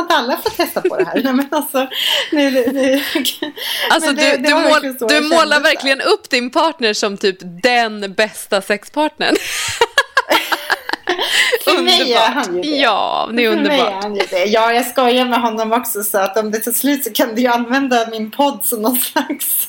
att 0.00 0.12
alla 0.12 0.36
får 0.36 0.50
testa 0.50 0.80
på 0.80 0.96
det 0.96 1.04
här. 1.04 1.14
Nej, 1.24 1.32
men 1.32 1.48
alltså, 1.50 1.88
nu, 2.32 2.50
nu. 2.72 3.02
Alltså, 3.90 4.06
Men 4.12 4.16
det- 4.16 4.36
du, 4.36 4.42
det 4.42 4.48
du, 4.48 4.54
mål, 4.54 4.96
du 5.08 5.20
målar 5.36 5.60
verkligen 5.60 6.00
upp 6.00 6.30
din 6.30 6.50
partner 6.50 6.92
som 6.92 7.16
typ 7.16 7.36
den 7.62 8.12
bästa 8.14 8.60
sexpartnern. 8.62 9.36
För 11.64 11.82
mig 11.82 12.12
är 12.12 12.30
han 12.30 12.56
ju 12.56 12.62
det. 12.62 12.68
Ja, 12.76 13.30
det 13.32 13.44
är 13.44 13.50
För 13.50 13.56
mig 13.60 13.66
är 13.66 13.72
underbart. 13.80 14.02
han 14.02 14.16
ju 14.16 14.22
det. 14.30 14.44
Ja, 14.44 14.72
jag 14.72 14.86
skojar 14.86 15.24
med 15.24 15.40
honom 15.40 15.72
också 15.72 16.02
så 16.02 16.18
att 16.18 16.36
om 16.38 16.50
det 16.50 16.58
tar 16.58 16.72
slut 16.72 17.04
så 17.04 17.12
kan 17.12 17.34
du 17.34 17.42
ju 17.42 17.48
använda 17.48 18.06
min 18.10 18.30
podd 18.30 18.60
som 18.64 18.82
någon 18.82 18.96
slags 18.98 19.68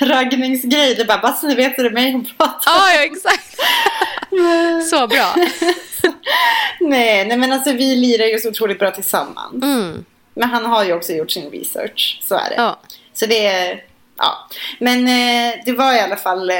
raggningsgrej. 0.00 0.94
Det 0.94 1.02
är 1.02 1.06
bara, 1.06 1.18
bara 1.18 1.32
så 1.32 1.46
ni 1.46 1.54
vet 1.54 1.78
hur 1.78 1.82
det 1.84 1.90
är 1.90 1.94
mig 1.94 2.12
hon 2.12 2.24
pratar. 2.38 2.60
Ja, 2.66 2.90
ja, 2.94 3.00
exakt. 3.04 3.56
Så 4.90 5.06
bra. 5.06 5.34
Nej, 6.80 7.26
nej, 7.26 7.36
men 7.36 7.52
alltså 7.52 7.72
vi 7.72 7.96
lirar 7.96 8.24
ju 8.24 8.38
så 8.38 8.48
otroligt 8.48 8.78
bra 8.78 8.90
tillsammans. 8.90 9.62
Mm. 9.62 10.04
Men 10.34 10.50
han 10.50 10.64
har 10.64 10.84
ju 10.84 10.92
också 10.92 11.12
gjort 11.12 11.30
sin 11.30 11.50
research. 11.50 12.20
Så 12.22 12.34
är 12.34 12.50
det. 12.50 12.54
Ja. 12.56 12.80
Så 13.12 13.26
det 13.26 13.46
är, 13.46 13.84
ja. 14.18 14.48
Men 14.78 14.98
eh, 14.98 15.54
det 15.64 15.72
var 15.72 15.94
i 15.94 16.00
alla 16.00 16.16
fall 16.16 16.50
eh, 16.50 16.56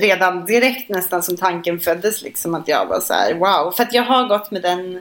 redan 0.00 0.46
direkt 0.46 0.88
nästan 0.88 1.22
som 1.22 1.36
tanken 1.36 1.80
föddes 1.80 2.22
liksom 2.22 2.54
att 2.54 2.68
jag 2.68 2.86
var 2.86 3.00
så 3.00 3.12
här 3.12 3.34
wow. 3.34 3.70
För 3.76 3.82
att 3.82 3.94
jag 3.94 4.02
har 4.02 4.28
gått 4.28 4.50
med 4.50 4.62
den 4.62 5.00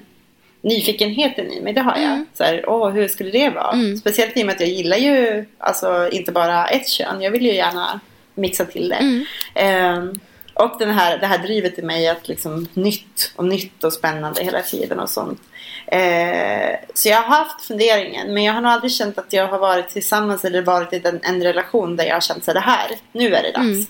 nyfikenheten 0.62 1.52
i 1.52 1.62
mig, 1.62 1.74
det 1.74 1.82
har 1.82 1.96
jag. 1.96 2.12
Mm. 2.12 2.26
Så 2.34 2.44
här, 2.44 2.70
åh, 2.70 2.90
hur 2.90 3.08
skulle 3.08 3.32
det 3.32 3.50
vara? 3.50 3.76
Speciellt 4.00 4.38
i 4.38 4.42
och 4.42 4.46
med 4.46 4.56
att 4.56 4.62
jag 4.62 4.70
gillar 4.70 4.98
ju 4.98 5.46
alltså 5.58 6.10
inte 6.12 6.32
bara 6.32 6.68
ett 6.68 6.88
kön. 6.88 7.22
Jag 7.22 7.32
vill 7.32 7.46
ju 7.46 7.54
gärna 7.54 8.00
mixa 8.36 8.66
till 8.66 8.90
det. 8.90 8.96
Mm. 8.96 9.26
Ehm, 9.56 10.20
och 10.54 10.76
den 10.80 10.90
här, 10.90 11.18
det 11.18 11.28
här 11.28 11.38
drivet 11.38 11.80
i 11.80 11.82
mig 11.82 12.08
att 12.08 12.28
liksom 12.28 12.68
nytt 12.74 13.34
och 13.36 13.46
nytt 13.46 13.84
och 13.84 13.94
spännande 13.94 14.44
hela 14.44 14.62
tiden 14.62 15.00
och 15.00 15.10
sånt. 15.10 15.42
Eh, 15.88 16.76
så 16.94 17.10
jag 17.10 17.22
har 17.22 17.38
haft 17.38 17.66
funderingen 17.66 18.34
men 18.34 18.44
jag 18.44 18.54
har 18.54 18.62
nog 18.62 18.72
aldrig 18.72 18.92
känt 18.92 19.18
att 19.18 19.34
jag 19.34 19.48
har 19.48 19.60
varit 19.60 19.90
tillsammans 19.90 20.46
eller 20.46 20.62
varit 20.62 20.94
i 20.94 21.02
en, 21.04 21.20
en 21.24 21.44
relation 21.44 21.96
där 21.96 22.06
jag 22.06 22.16
har 22.16 22.22
känt 22.22 22.44
så 22.44 22.54
det 22.54 22.60
här, 22.60 22.92
nu 23.12 23.36
är 23.36 23.44
det 23.44 23.52
dags. 23.52 23.66
Mm. 23.66 23.86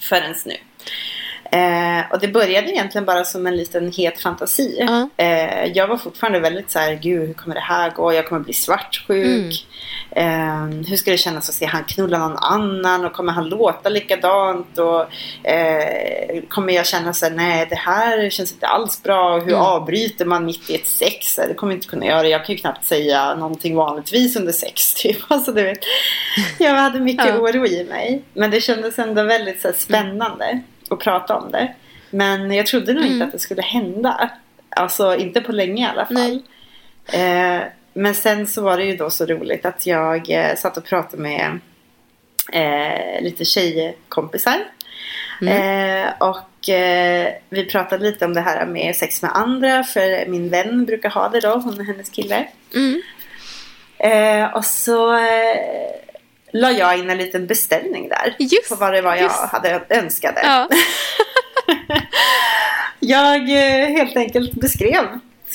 Förrän 0.00 0.34
nu. 0.44 0.56
Eh, 1.54 2.12
och 2.12 2.20
det 2.20 2.28
började 2.28 2.70
egentligen 2.70 3.04
bara 3.04 3.24
som 3.24 3.46
en 3.46 3.56
liten 3.56 3.92
het 3.92 4.20
fantasi. 4.20 4.76
Ja. 4.80 5.08
Eh, 5.16 5.64
jag 5.64 5.86
var 5.88 5.96
fortfarande 5.96 6.40
väldigt 6.40 6.70
så 6.70 6.78
här, 6.78 6.94
gud 6.94 7.26
hur 7.26 7.34
kommer 7.34 7.54
det 7.54 7.60
här 7.60 7.90
gå? 7.90 8.12
Jag 8.12 8.26
kommer 8.28 8.40
bli 8.40 8.52
svartsjuk. 8.54 9.66
Eh, 10.10 10.64
hur 10.88 10.96
ska 10.96 11.10
det 11.10 11.16
kännas 11.18 11.48
att 11.48 11.54
se 11.54 11.66
han 11.66 11.84
knulla 11.84 12.18
någon 12.18 12.36
annan? 12.36 13.04
Och 13.04 13.12
kommer 13.12 13.32
han 13.32 13.48
låta 13.48 13.88
likadant? 13.88 14.78
Och 14.78 15.00
eh, 15.48 16.42
kommer 16.48 16.72
jag 16.72 16.86
känna 16.86 17.12
så 17.12 17.24
här, 17.26 17.32
nej 17.32 17.66
det 17.70 17.76
här 17.76 18.30
känns 18.30 18.52
inte 18.52 18.66
alls 18.66 19.02
bra. 19.02 19.38
Hur 19.38 19.54
avbryter 19.54 20.24
man 20.24 20.44
mitt 20.44 20.70
i 20.70 20.74
ett 20.74 20.86
sex? 20.86 21.36
Det 21.36 21.54
kommer 21.54 21.72
jag 21.72 21.78
inte 21.78 21.88
kunna 21.88 22.06
göra. 22.06 22.28
Jag 22.28 22.44
kan 22.46 22.54
ju 22.54 22.58
knappt 22.60 22.84
säga 22.84 23.34
någonting 23.34 23.76
vanligtvis 23.76 24.36
under 24.36 24.52
sex. 24.52 24.94
Typ. 25.02 25.16
Alltså, 25.28 25.52
du 25.52 25.62
vet. 25.62 25.78
Jag 26.58 26.70
hade 26.74 27.00
mycket 27.00 27.26
Ja. 27.26 27.38
oro 27.38 27.66
i 27.66 27.84
mig. 27.84 28.22
Men 28.34 28.50
det 28.50 28.60
kändes 28.60 28.98
ändå 28.98 29.22
väldigt 29.22 29.60
så 29.62 29.68
här, 29.68 29.74
spännande 29.74 30.60
att 30.90 30.98
prata 30.98 31.36
om 31.36 31.50
det. 31.50 31.74
Men 32.10 32.50
jag 32.50 32.66
trodde 32.66 32.94
nog 32.94 33.04
inte 33.04 33.24
att 33.24 33.32
det 33.32 33.38
skulle 33.38 33.62
hända. 33.62 34.30
Alltså 34.68 35.16
inte 35.16 35.40
på 35.40 35.52
länge 35.52 35.86
i 35.86 35.90
alla 35.90 36.06
fall. 36.06 36.42
Eh, 37.12 37.62
men 37.92 38.14
sen 38.14 38.46
så 38.46 38.62
var 38.62 38.76
det 38.76 38.84
ju 38.84 38.96
då 38.96 39.10
så 39.10 39.26
roligt 39.26 39.66
att 39.66 39.86
jag 39.86 40.30
eh, 40.30 40.56
satt 40.56 40.76
och 40.76 40.84
pratade 40.84 41.22
med 41.22 41.58
eh, 42.52 43.22
lite 43.22 43.44
tjejkompisar. 43.44 44.58
Eh, 45.42 46.12
och 46.18 46.68
eh, 46.68 47.32
vi 47.48 47.64
pratade 47.64 48.04
lite 48.04 48.24
om 48.24 48.34
det 48.34 48.40
här 48.40 48.66
med 48.66 48.96
sex 48.96 49.22
med 49.22 49.30
andra. 49.34 49.84
För 49.84 50.26
min 50.26 50.50
vän 50.50 50.84
brukar 50.84 51.10
ha 51.10 51.28
det 51.28 51.40
då, 51.40 51.48
hon 51.48 51.80
och 51.80 51.84
hennes 51.84 52.10
kille. 52.10 52.48
Mm. 52.74 53.02
Eh, 53.98 54.56
och 54.56 54.64
så 54.64 55.16
eh, 55.16 55.90
la 56.54 56.70
jag 56.72 56.98
in 56.98 57.10
en 57.10 57.18
liten 57.18 57.46
beställning 57.46 58.08
där. 58.08 58.34
Just- 58.38 58.68
på 58.68 58.74
vad 58.74 58.92
det 58.92 59.02
var 59.02 59.14
jag 59.14 59.22
just. 59.22 59.36
hade 59.40 59.80
önskade. 59.88 60.40
Ja. 60.44 60.68
Jag 63.00 63.36
eh, 63.50 63.88
helt 63.88 64.16
enkelt 64.16 64.52
beskrev 64.52 65.04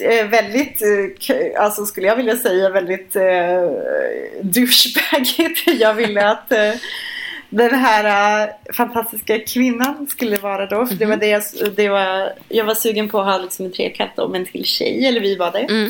eh, 0.01 0.27
väldigt, 0.27 0.81
eh, 0.81 1.63
alltså 1.63 1.85
skulle 1.85 2.07
jag 2.07 2.15
vilja 2.15 2.37
säga 2.37 2.69
väldigt 2.69 3.15
eh, 3.15 3.63
douchebagigt. 4.41 5.67
Jag 5.79 5.93
ville 5.93 6.27
att 6.29 6.51
eh, 6.51 6.71
den 7.49 7.75
här 7.75 8.47
uh, 8.47 8.73
fantastiska 8.73 9.39
kvinnan 9.39 10.07
skulle 10.07 10.37
vara 10.37 10.65
då. 10.65 10.85
För 10.85 10.95
det 10.95 11.05
var 11.05 11.17
det 11.17 11.27
jag, 11.27 11.43
det 11.75 11.89
var, 11.89 12.33
jag 12.49 12.65
var 12.65 12.75
sugen 12.75 13.09
på 13.09 13.19
att 13.19 13.25
ha 13.25 13.37
liksom 13.37 13.65
en 13.65 13.71
trekant 13.71 14.17
med 14.17 14.35
en 14.35 14.45
till 14.45 14.65
tjej. 14.65 15.05
Eller 15.05 15.21
vi 15.21 15.35
var 15.35 15.51
det. 15.51 15.59
Mm. 15.59 15.85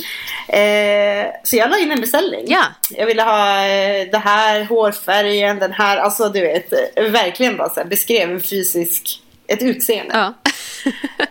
Eh, 0.48 1.32
så 1.44 1.56
jag 1.56 1.70
la 1.70 1.78
in 1.78 1.92
en 1.92 2.02
beställning. 2.02 2.46
Ja. 2.48 2.64
Jag 2.90 3.06
ville 3.06 3.24
ha 3.24 3.66
eh, 3.66 4.08
det 4.12 4.18
här 4.18 4.64
hårfärgen, 4.64 5.60
den 5.60 5.72
här. 5.72 5.98
Alltså 5.98 6.30
du 6.30 6.42
vet, 6.42 6.74
eh, 6.96 7.04
verkligen 7.04 7.58
bara 7.58 7.70
så 7.70 7.80
här, 7.80 7.88
beskrev 7.88 8.32
en 8.32 8.42
fysisk, 8.42 9.22
ett 9.48 9.62
utseende. 9.62 10.14
Ja. 10.14 10.34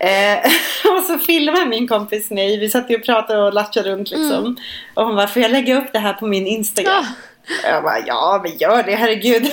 Eh, 0.01 0.39
och 0.97 1.05
så 1.05 1.19
filmade 1.19 1.67
min 1.67 1.89
kompis 1.89 2.31
mig. 2.31 2.59
Vi 2.59 2.69
satt 2.69 2.91
och 2.91 3.05
pratade 3.05 3.43
och 3.43 3.55
latchade 3.55 3.91
runt 3.91 4.11
liksom. 4.11 4.57
Och 4.95 5.05
hon 5.05 5.17
bara, 5.17 5.29
får 5.29 5.43
jag 5.43 5.51
lägga 5.51 5.79
upp 5.79 5.93
det 5.93 5.99
här 5.99 6.13
på 6.13 6.27
min 6.27 6.47
Instagram? 6.47 7.05
Jag 7.65 7.83
bara, 7.83 7.99
ja 8.07 8.41
men 8.43 8.59
gör 8.59 8.83
det, 8.83 8.95
herregud. 8.95 9.43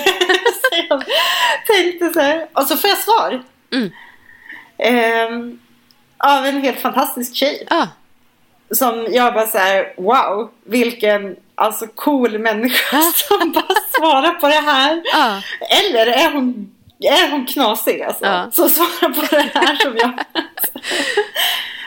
så 0.88 1.02
jag 1.06 1.76
tänkte 1.76 2.12
så 2.12 2.20
här. 2.20 2.48
Och 2.52 2.62
så 2.62 2.76
får 2.76 2.90
jag 2.90 2.98
svar. 2.98 3.42
Mm. 3.72 3.90
Ehm, 4.78 5.58
av 6.18 6.46
en 6.46 6.62
helt 6.62 6.80
fantastisk 6.80 7.34
tjej. 7.34 7.66
Ja. 7.70 7.88
Som 8.70 9.06
jag 9.10 9.34
bara 9.34 9.46
så 9.46 9.58
här, 9.58 9.94
wow, 9.96 10.50
vilken 10.64 11.36
alltså 11.54 11.86
cool 11.86 12.38
människa 12.38 13.02
som 13.14 13.52
bara 13.52 13.76
svarar 13.98 14.32
på 14.32 14.48
det 14.48 14.70
här. 14.70 15.02
Ja. 15.04 15.40
Eller 15.70 16.06
är 16.06 16.32
hon, 16.32 16.74
är 17.00 17.30
hon 17.30 17.46
knasig 17.46 18.02
alltså? 18.02 18.24
Ja. 18.24 18.50
Som 18.52 18.70
svarar 18.70 19.14
på 19.14 19.36
det 19.36 19.50
här 19.54 19.76
som 19.76 19.96
jag. 19.96 20.12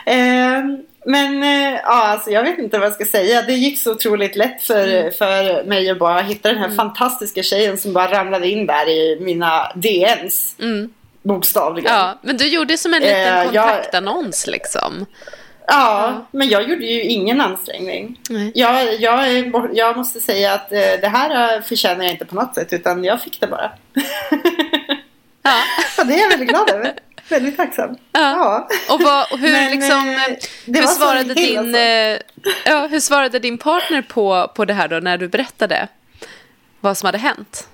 Ehm, 0.04 0.84
men 1.06 1.42
eh, 1.42 1.80
ja, 1.84 2.06
alltså 2.06 2.30
jag 2.30 2.42
vet 2.42 2.58
inte 2.58 2.78
vad 2.78 2.86
jag 2.86 2.94
ska 2.94 3.04
säga. 3.04 3.42
Det 3.42 3.52
gick 3.52 3.80
så 3.80 3.92
otroligt 3.92 4.36
lätt 4.36 4.62
för, 4.62 4.88
Mm. 4.88 5.12
för 5.12 5.64
mig 5.64 5.90
att 5.90 5.98
bara 5.98 6.20
hitta 6.20 6.48
den 6.48 6.58
här 6.58 6.68
fantastiska 6.76 7.42
tjejen 7.42 7.78
som 7.78 7.92
bara 7.92 8.12
ramlade 8.12 8.48
in 8.48 8.66
där 8.66 8.88
i 8.88 9.18
mina 9.20 9.72
DMs. 9.74 10.54
Mm. 10.60 10.92
Bokstavligen. 11.22 11.92
ja, 11.94 12.18
men 12.22 12.36
du 12.36 12.48
gjorde 12.48 12.76
som 12.78 12.94
en 12.94 13.00
liten 13.02 13.16
Eh, 13.38 13.48
jag- 13.52 13.68
kontaktannons 13.68 14.46
liksom. 14.46 15.06
Ja, 15.66 16.26
men 16.30 16.48
jag 16.48 16.68
gjorde 16.70 16.84
ju 16.86 17.02
ingen 17.02 17.40
ansträngning. 17.40 18.16
Nej. 18.30 18.52
Jag, 18.54 18.94
jag, 19.00 19.44
jag 19.74 19.96
måste 19.96 20.20
säga 20.20 20.52
att 20.54 20.72
eh, 20.72 20.78
det 21.00 21.08
här 21.08 21.56
eh, 21.56 21.62
förtjänar 21.62 22.04
jag 22.04 22.12
inte 22.12 22.24
på 22.24 22.34
något 22.34 22.54
sätt 22.54 22.72
utan 22.72 23.04
jag 23.04 23.22
fick 23.22 23.40
det 23.40 23.46
bara. 23.46 23.70
Ja. 25.42 25.52
Ja, 25.98 26.04
det 26.04 26.14
är 26.14 26.18
jag 26.20 26.28
väldigt 26.30 26.48
glad 26.48 26.70
över. 26.70 26.92
Väldigt 27.30 27.56
tacksam. 27.56 27.96
Ja. 28.12 28.68
Och, 28.90 29.00
vad, 29.02 29.32
och 29.32 29.38
hur, 29.38 29.52
Men, 29.52 29.70
liksom, 29.70 30.08
eh, 30.08 30.36
det 30.64 30.80
hur, 30.80 30.86
svarade 30.86 31.34
din, 31.34 31.58
alltså. 31.58 31.76
eh, 31.78 32.18
ja, 32.64 32.86
hur 32.86 33.00
svarade 33.00 33.38
din 33.38 33.58
partner 33.58 34.02
på, 34.02 34.52
på 34.54 34.64
det 34.64 34.74
här 34.74 34.88
då 34.88 34.96
när 34.96 35.18
du 35.18 35.28
berättade 35.28 35.88
vad 36.80 36.98
som 36.98 37.06
hade 37.06 37.18
hänt? 37.18 37.68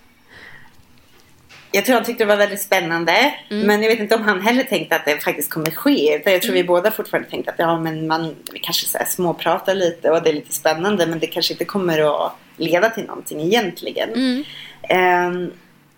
Jag 1.72 1.84
tror 1.84 1.94
han 1.94 2.04
tyckte 2.04 2.24
det 2.24 2.28
var 2.28 2.36
väldigt 2.36 2.62
spännande. 2.62 3.34
Mm. 3.50 3.66
Men 3.66 3.82
jag 3.82 3.90
vet 3.90 3.98
inte 4.00 4.14
om 4.14 4.22
han 4.22 4.40
heller 4.40 4.62
tänkte 4.64 4.96
att 4.96 5.04
det 5.04 5.24
faktiskt 5.24 5.50
kommer 5.50 5.70
ske. 5.70 6.16
Utan 6.16 6.32
jag 6.32 6.42
tror 6.42 6.52
Mm. 6.52 6.62
vi 6.62 6.68
båda 6.68 6.90
fortfarande 6.90 7.30
tänkte 7.30 7.50
att 7.50 7.58
ja, 7.58 7.78
men 7.80 8.06
man, 8.06 8.34
vi 8.52 8.58
kanske 8.58 8.86
så 8.86 8.98
här 8.98 9.06
småpratar 9.06 9.74
lite 9.74 10.10
och 10.10 10.22
det 10.22 10.30
är 10.30 10.34
lite 10.34 10.52
spännande. 10.52 11.06
Men 11.06 11.18
det 11.18 11.26
kanske 11.26 11.52
inte 11.54 11.64
kommer 11.64 12.24
att 12.26 12.32
leda 12.56 12.90
till 12.90 13.04
någonting 13.04 13.40
egentligen. 13.40 14.08
Mm. 14.12 14.44
Ehm, 14.88 15.52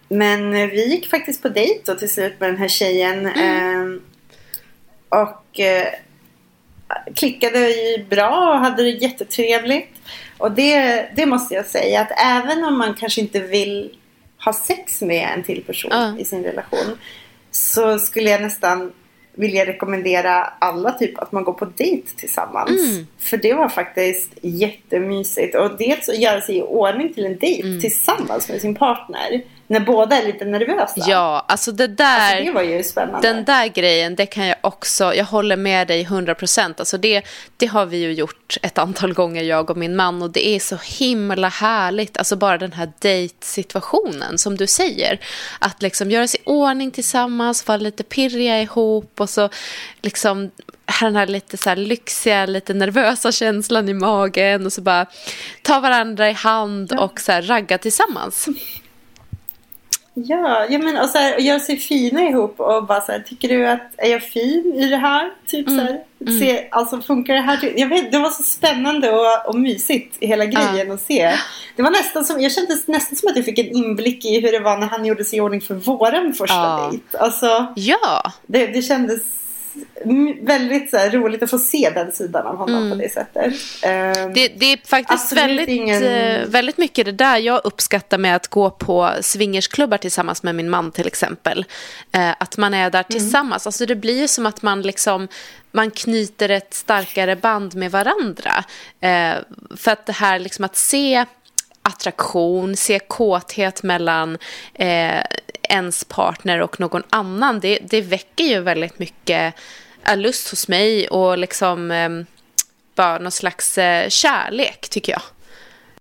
men 0.08 0.50
vi 0.52 0.88
gick 0.90 1.10
faktiskt 1.10 1.42
på 1.42 1.48
dejt 1.48 1.80
då 1.84 1.94
till 1.94 2.12
slut 2.12 2.40
med 2.40 2.48
den 2.48 2.56
här 2.58 2.68
tjejen. 2.68 3.26
Mm. 3.26 3.38
Ehm, 3.38 4.02
och 5.08 5.60
eh, 5.60 5.86
klickade 7.14 7.68
ju 7.68 8.04
bra 8.04 8.52
och 8.52 8.58
hade 8.58 8.82
det 8.82 8.90
jättetrevligt. 8.90 9.88
Och 10.38 10.52
det, 10.52 11.06
det 11.16 11.26
måste 11.26 11.54
jag 11.54 11.66
säga 11.66 12.00
att 12.00 12.12
även 12.24 12.64
om 12.64 12.78
man 12.78 12.94
kanske 12.94 13.20
inte 13.20 13.40
vill 13.40 13.98
ha 14.44 14.52
sex 14.52 15.02
med 15.02 15.28
en 15.36 15.42
till 15.42 15.64
person 15.64 15.90
Ja. 15.94 16.18
i 16.18 16.24
sin 16.24 16.42
relation 16.44 16.98
så 17.50 17.98
skulle 17.98 18.30
jag 18.30 18.42
nästan 18.42 18.92
vilja 19.34 19.66
rekommendera 19.66 20.44
alla 20.58 20.92
typ 20.92 21.18
att 21.18 21.32
man 21.32 21.44
går 21.44 21.52
på 21.52 21.64
dejt 21.64 22.08
tillsammans. 22.16 22.70
Mm. 22.90 23.06
För 23.18 23.36
det 23.36 23.54
var 23.54 23.68
faktiskt 23.68 24.32
jättemysigt. 24.42 25.54
Och 25.54 25.78
dels 25.78 26.08
att 26.08 26.18
göra 26.18 26.40
sig 26.40 26.56
i 26.58 26.62
ordning 26.62 27.14
till 27.14 27.24
en 27.26 27.38
dejt 27.38 27.62
Mm. 27.68 27.80
tillsammans 27.80 28.48
med 28.48 28.60
sin 28.60 28.74
partner. 28.74 29.42
När 29.70 29.80
båda 29.80 30.16
är 30.16 30.26
lite 30.26 30.44
nervösa. 30.44 30.94
Ja, 30.96 31.44
alltså 31.48 31.72
det 31.72 31.86
där... 31.86 32.30
Alltså, 32.30 32.44
det 32.44 32.50
var 32.52 32.62
ju 32.62 32.82
spännande. 32.82 33.28
Den 33.28 33.44
där 33.44 33.66
grejen, 33.66 34.14
det 34.14 34.26
kan 34.26 34.46
jag 34.46 34.56
också, 34.60 35.14
jag 35.14 35.24
håller 35.24 35.56
med 35.56 35.88
dig 35.88 36.04
100%. 36.04 36.74
Alltså 36.78 36.98
det, 36.98 37.22
det 37.56 37.66
har 37.66 37.86
vi 37.86 37.96
ju 37.96 38.12
gjort 38.12 38.56
ett 38.62 38.78
antal 38.78 39.14
gånger, 39.14 39.42
jag 39.42 39.70
och 39.70 39.76
min 39.76 39.96
man. 39.96 40.22
Och 40.22 40.30
det 40.30 40.48
är 40.48 40.60
så 40.60 40.76
himla 40.98 41.48
härligt, 41.48 42.16
alltså 42.16 42.36
bara 42.36 42.58
den 42.58 42.72
här 42.72 42.92
dejtsituationen 42.98 44.38
som 44.38 44.56
du 44.56 44.66
säger. 44.66 45.20
Att 45.58 45.82
liksom 45.82 46.10
göra 46.10 46.28
sig 46.28 46.40
i 46.40 46.42
ordning 46.46 46.90
tillsammans, 46.90 47.66
vara 47.66 47.78
lite 47.78 48.02
pirriga 48.02 48.62
ihop 48.62 49.20
och 49.20 49.30
så 49.30 49.48
liksom 50.00 50.50
den 51.00 51.16
här 51.16 51.26
lite 51.26 51.56
så 51.56 51.68
här 51.68 51.76
lyxiga, 51.76 52.46
lite 52.46 52.74
nervösa 52.74 53.32
känslan 53.32 53.88
i 53.88 53.94
magen 53.94 54.66
och 54.66 54.72
så 54.72 54.80
bara 54.80 55.06
ta 55.62 55.80
varandra 55.80 56.30
i 56.30 56.32
hand 56.32 56.92
och 56.92 57.20
så 57.20 57.32
här 57.32 57.42
ragga 57.42 57.78
tillsammans. 57.78 58.48
Ja, 60.26 60.66
ja 60.70 60.78
men 60.78 60.96
och 60.98 61.08
så 61.08 61.18
här, 61.18 61.34
och 61.34 61.40
göra 61.40 61.60
sig 61.60 61.76
fina 61.76 62.22
ihop 62.22 62.60
och 62.60 62.86
bara 62.86 63.00
så 63.00 63.12
här, 63.12 63.20
tycker 63.20 63.48
du 63.48 63.66
att 63.68 63.80
är 63.96 64.08
jag 64.10 64.22
fin 64.22 64.72
i 64.76 64.88
det 64.88 64.96
här? 64.96 65.30
Typ 65.46 65.68
Mm. 65.68 65.78
så 65.78 65.92
här, 65.92 66.02
se, 66.40 66.68
alltså 66.70 67.00
funkar 67.00 67.34
det 67.34 67.40
här? 67.40 67.72
Jag 67.76 67.88
vet, 67.88 68.12
det 68.12 68.18
var 68.18 68.30
så 68.30 68.42
spännande 68.42 69.10
och, 69.12 69.48
och 69.48 69.54
mysigt 69.54 70.16
i 70.20 70.26
hela 70.26 70.44
grejen 70.44 70.90
att 70.90 71.00
se. 71.02 71.32
Det 71.76 71.82
var 71.82 71.90
nästan 71.90 72.24
som, 72.24 72.40
jag 72.40 72.52
kände 72.52 72.74
nästan 72.86 73.16
som 73.16 73.28
att 73.30 73.36
jag 73.36 73.44
fick 73.44 73.58
en 73.58 73.66
inblick 73.76 74.24
i 74.24 74.40
hur 74.40 74.52
det 74.52 74.60
var 74.60 74.76
när 74.76 74.86
han 74.86 75.04
gjorde 75.04 75.24
sig 75.24 75.38
i 75.38 75.40
ordning 75.40 75.60
för 75.60 75.74
våran 75.74 76.32
första 76.34 76.54
Ja. 76.56 76.88
dejt. 76.90 77.18
Alltså, 77.18 77.66
Ja, 77.76 78.32
det, 78.46 78.66
det 78.66 78.82
kändes 78.82 79.20
väldigt 80.40 80.90
så 80.90 80.96
här, 80.96 81.10
roligt 81.10 81.42
att 81.42 81.50
få 81.50 81.58
se 81.58 81.90
den 81.94 82.12
sidan 82.12 82.46
av 82.46 82.56
honom 82.56 82.90
på 82.90 82.96
det 82.96 83.12
sättet. 83.12 83.54
Ehm, 83.82 84.32
Det, 84.32 84.48
det 84.48 84.66
är 84.72 84.88
faktiskt 84.88 85.32
väldigt, 85.32 85.68
ingen- 85.68 86.02
eh, 86.04 86.46
väldigt 86.46 86.78
mycket 86.78 87.06
det 87.06 87.12
där 87.12 87.36
jag 87.38 87.60
uppskattar 87.64 88.18
med 88.18 88.36
att 88.36 88.48
gå 88.48 88.70
på 88.70 89.10
swingersklubbar 89.20 89.98
tillsammans 89.98 90.42
med 90.42 90.54
min 90.54 90.70
man 90.70 90.92
till 90.92 91.06
exempel. 91.06 91.64
Eh, 92.12 92.30
att 92.40 92.56
man 92.56 92.74
är 92.74 92.90
där 92.90 93.02
tillsammans. 93.02 93.66
Alltså 93.66 93.86
det 93.86 93.96
blir 93.96 94.20
ju 94.20 94.28
som 94.28 94.46
att 94.46 94.62
man 94.62 94.82
liksom 94.82 95.28
man 95.72 95.90
knyter 95.90 96.48
ett 96.48 96.74
starkare 96.74 97.36
band 97.36 97.74
med 97.74 97.90
varandra. 97.90 98.64
Eh, 99.00 99.34
för 99.76 99.90
att 99.90 100.06
det 100.06 100.12
här 100.12 100.38
liksom 100.38 100.64
att 100.64 100.76
se 100.76 101.24
attraktion, 101.82 102.76
se 102.76 102.98
kåthet 102.98 103.82
mellan 103.82 104.38
eh, 104.74 105.20
ens 105.68 106.04
partner 106.04 106.60
och 106.60 106.80
någon 106.80 107.02
annan, 107.10 107.60
det, 107.60 107.78
det 107.82 108.00
väcker 108.00 108.44
ju 108.44 108.60
väldigt 108.60 108.98
mycket 108.98 109.54
eh, 110.06 110.16
lust 110.16 110.50
hos 110.50 110.68
mig 110.68 111.08
och 111.08 111.38
liksom 111.38 111.90
eh, 111.90 112.08
bara 112.94 113.18
någon 113.18 113.32
slags 113.32 113.78
eh, 113.78 114.08
kärlek 114.08 114.88
tycker 114.88 115.12
jag. 115.12 115.22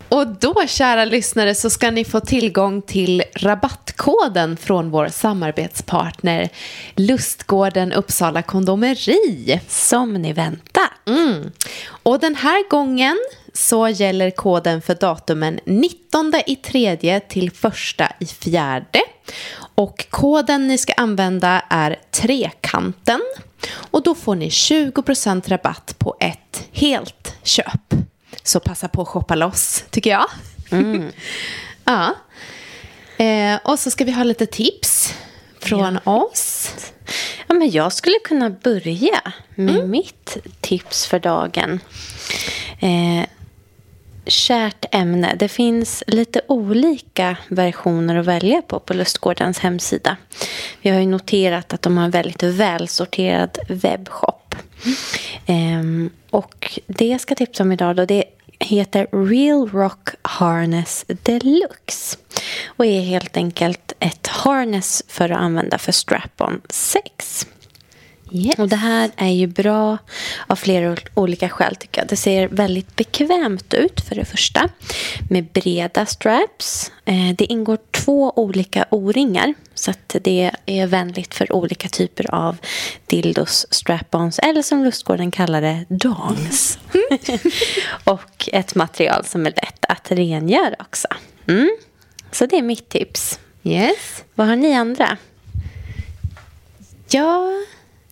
Och 0.10 0.28
då, 0.28 0.64
kära 0.68 1.06
lyssnare, 1.06 1.56
så 1.56 1.70
ska 1.70 1.92
ni 1.92 2.06
få 2.06 2.20
tillgång 2.20 2.82
till 2.82 3.24
rabattkoden 3.36 4.58
från 4.58 4.90
vår 4.90 5.08
samarbetspartner 5.08 6.50
Lustgården 6.96 7.94
Uppsala 7.94 8.42
Kondomeri. 8.42 9.60
Som 9.68 10.14
ni 10.14 10.34
väntar. 10.34 10.90
Mm. 11.06 11.52
Och 12.04 12.20
den 12.20 12.36
här 12.36 12.70
gången 12.70 13.18
så 13.58 13.88
gäller 13.88 14.32
koden 14.32 14.82
för 14.82 14.96
datumen 14.96 15.60
19 15.66 16.34
i 16.48 16.56
tredje 16.56 17.20
till 17.20 17.48
1 17.48 18.02
i 18.20 18.26
fjärde. 18.26 19.02
Och 19.76 20.06
koden 20.10 20.68
ni 20.68 20.78
ska 20.78 20.94
använda 20.94 21.64
är 21.70 22.00
trekanten. 22.12 23.22
Och 23.74 24.04
då 24.04 24.16
får 24.16 24.36
ni 24.36 24.50
20% 24.50 25.50
rabatt 25.50 25.96
på 25.98 26.16
ett 26.20 26.68
helt 26.72 27.36
köp. 27.44 27.94
Så 28.44 28.60
passa 28.60 28.88
på 28.88 29.02
att 29.02 29.08
shoppa 29.08 29.36
loss, 29.36 29.84
tycker 29.90 30.10
jag. 30.10 30.28
ja. 31.84 32.16
Eh, 33.26 33.60
och 33.64 33.80
så 33.80 33.92
ska 33.92 34.06
vi 34.06 34.12
ha 34.12 34.24
lite 34.24 34.46
tips 34.46 35.14
från 35.60 36.00
oss. 36.04 36.72
Ja, 37.48 37.56
men 37.56 37.72
jag 37.72 37.94
skulle 37.94 38.20
kunna 38.24 38.50
börja 38.50 39.22
med 39.56 39.90
mitt 39.90 40.38
tips 40.62 41.06
för 41.08 41.20
dagen. 41.20 41.80
Eh, 42.80 43.26
kärt 44.28 44.86
ämne. 44.92 45.36
Det 45.40 45.48
finns 45.48 46.04
lite 46.08 46.42
olika 46.48 47.38
versioner 47.48 48.16
att 48.16 48.26
välja 48.26 48.62
på 48.62 48.80
på 48.80 48.94
Lustgårdens 48.94 49.60
hemsida. 49.60 50.18
Vi 50.82 50.90
har 50.90 51.00
ju 51.00 51.06
noterat 51.06 51.74
att 51.74 51.82
de 51.82 51.98
har 51.98 52.06
en 52.06 52.12
väldigt 52.12 52.44
välsorterad 52.44 53.58
webbshop. 53.70 54.56
Ehm, 55.46 56.10
och 56.30 56.80
det 56.88 57.08
jag 57.08 57.22
ska 57.22 57.36
tipsa 57.36 57.64
om 57.64 57.72
idag 57.72 57.96
då, 57.96 58.06
det 58.06 58.24
heter 58.60 59.08
Real 59.12 59.70
Rock 59.70 60.10
Harness 60.22 61.06
Deluxe. 61.08 62.18
Och 62.66 62.86
är 62.86 63.02
helt 63.02 63.38
enkelt 63.38 63.94
ett 64.00 64.28
harness 64.28 65.04
för 65.08 65.30
att 65.30 65.40
använda 65.40 65.78
för 65.78 65.92
strap-on 65.92 66.62
sex. 66.70 67.48
Yes. 68.32 68.60
Och 68.60 68.70
det 68.70 68.76
här 68.76 69.12
är 69.16 69.30
ju 69.30 69.48
bra 69.48 69.98
av 70.48 70.56
flera 70.56 70.98
olika 71.14 71.50
skäl 71.50 71.76
tycker 71.76 72.02
jag. 72.02 72.08
Det 72.08 72.16
ser 72.16 72.48
väldigt 72.48 72.96
bekvämt 72.96 73.74
ut 73.74 74.02
för 74.02 74.16
det 74.16 74.26
första. 74.26 74.70
Med 75.30 75.46
breda 75.46 76.06
straps. 76.06 76.92
Eh, 77.06 77.36
det 77.38 77.46
ingår 77.46 77.78
två 77.92 78.34
olika 78.36 78.86
o-ringar. 78.92 79.54
Så 79.74 79.92
att 79.92 80.16
det 80.22 80.52
är 80.66 80.88
vänligt 80.88 81.34
för 81.34 81.54
olika 81.54 81.90
typer 81.90 82.36
av 82.36 82.58
dildos, 83.06 83.66
strap-ons 83.72 84.40
eller 84.44 84.62
som 84.62 84.84
Lustgården 84.84 85.32
kallar 85.32 85.62
det, 85.62 85.86
dongs. 85.90 86.80
och 88.04 88.50
ett 88.54 88.76
material 88.76 89.26
som 89.26 89.46
är 89.46 89.52
lätt 89.52 89.86
att 89.90 90.12
rengöra 90.12 90.76
också. 90.80 91.08
Mm. 91.48 91.78
Så 92.32 92.46
det 92.46 92.58
är 92.58 92.62
mitt 92.62 92.90
tips. 92.90 93.40
Yes. 93.64 94.24
Vad 94.36 94.48
har 94.48 94.56
ni 94.56 94.74
andra? 94.74 95.18
Ja, 97.10 97.52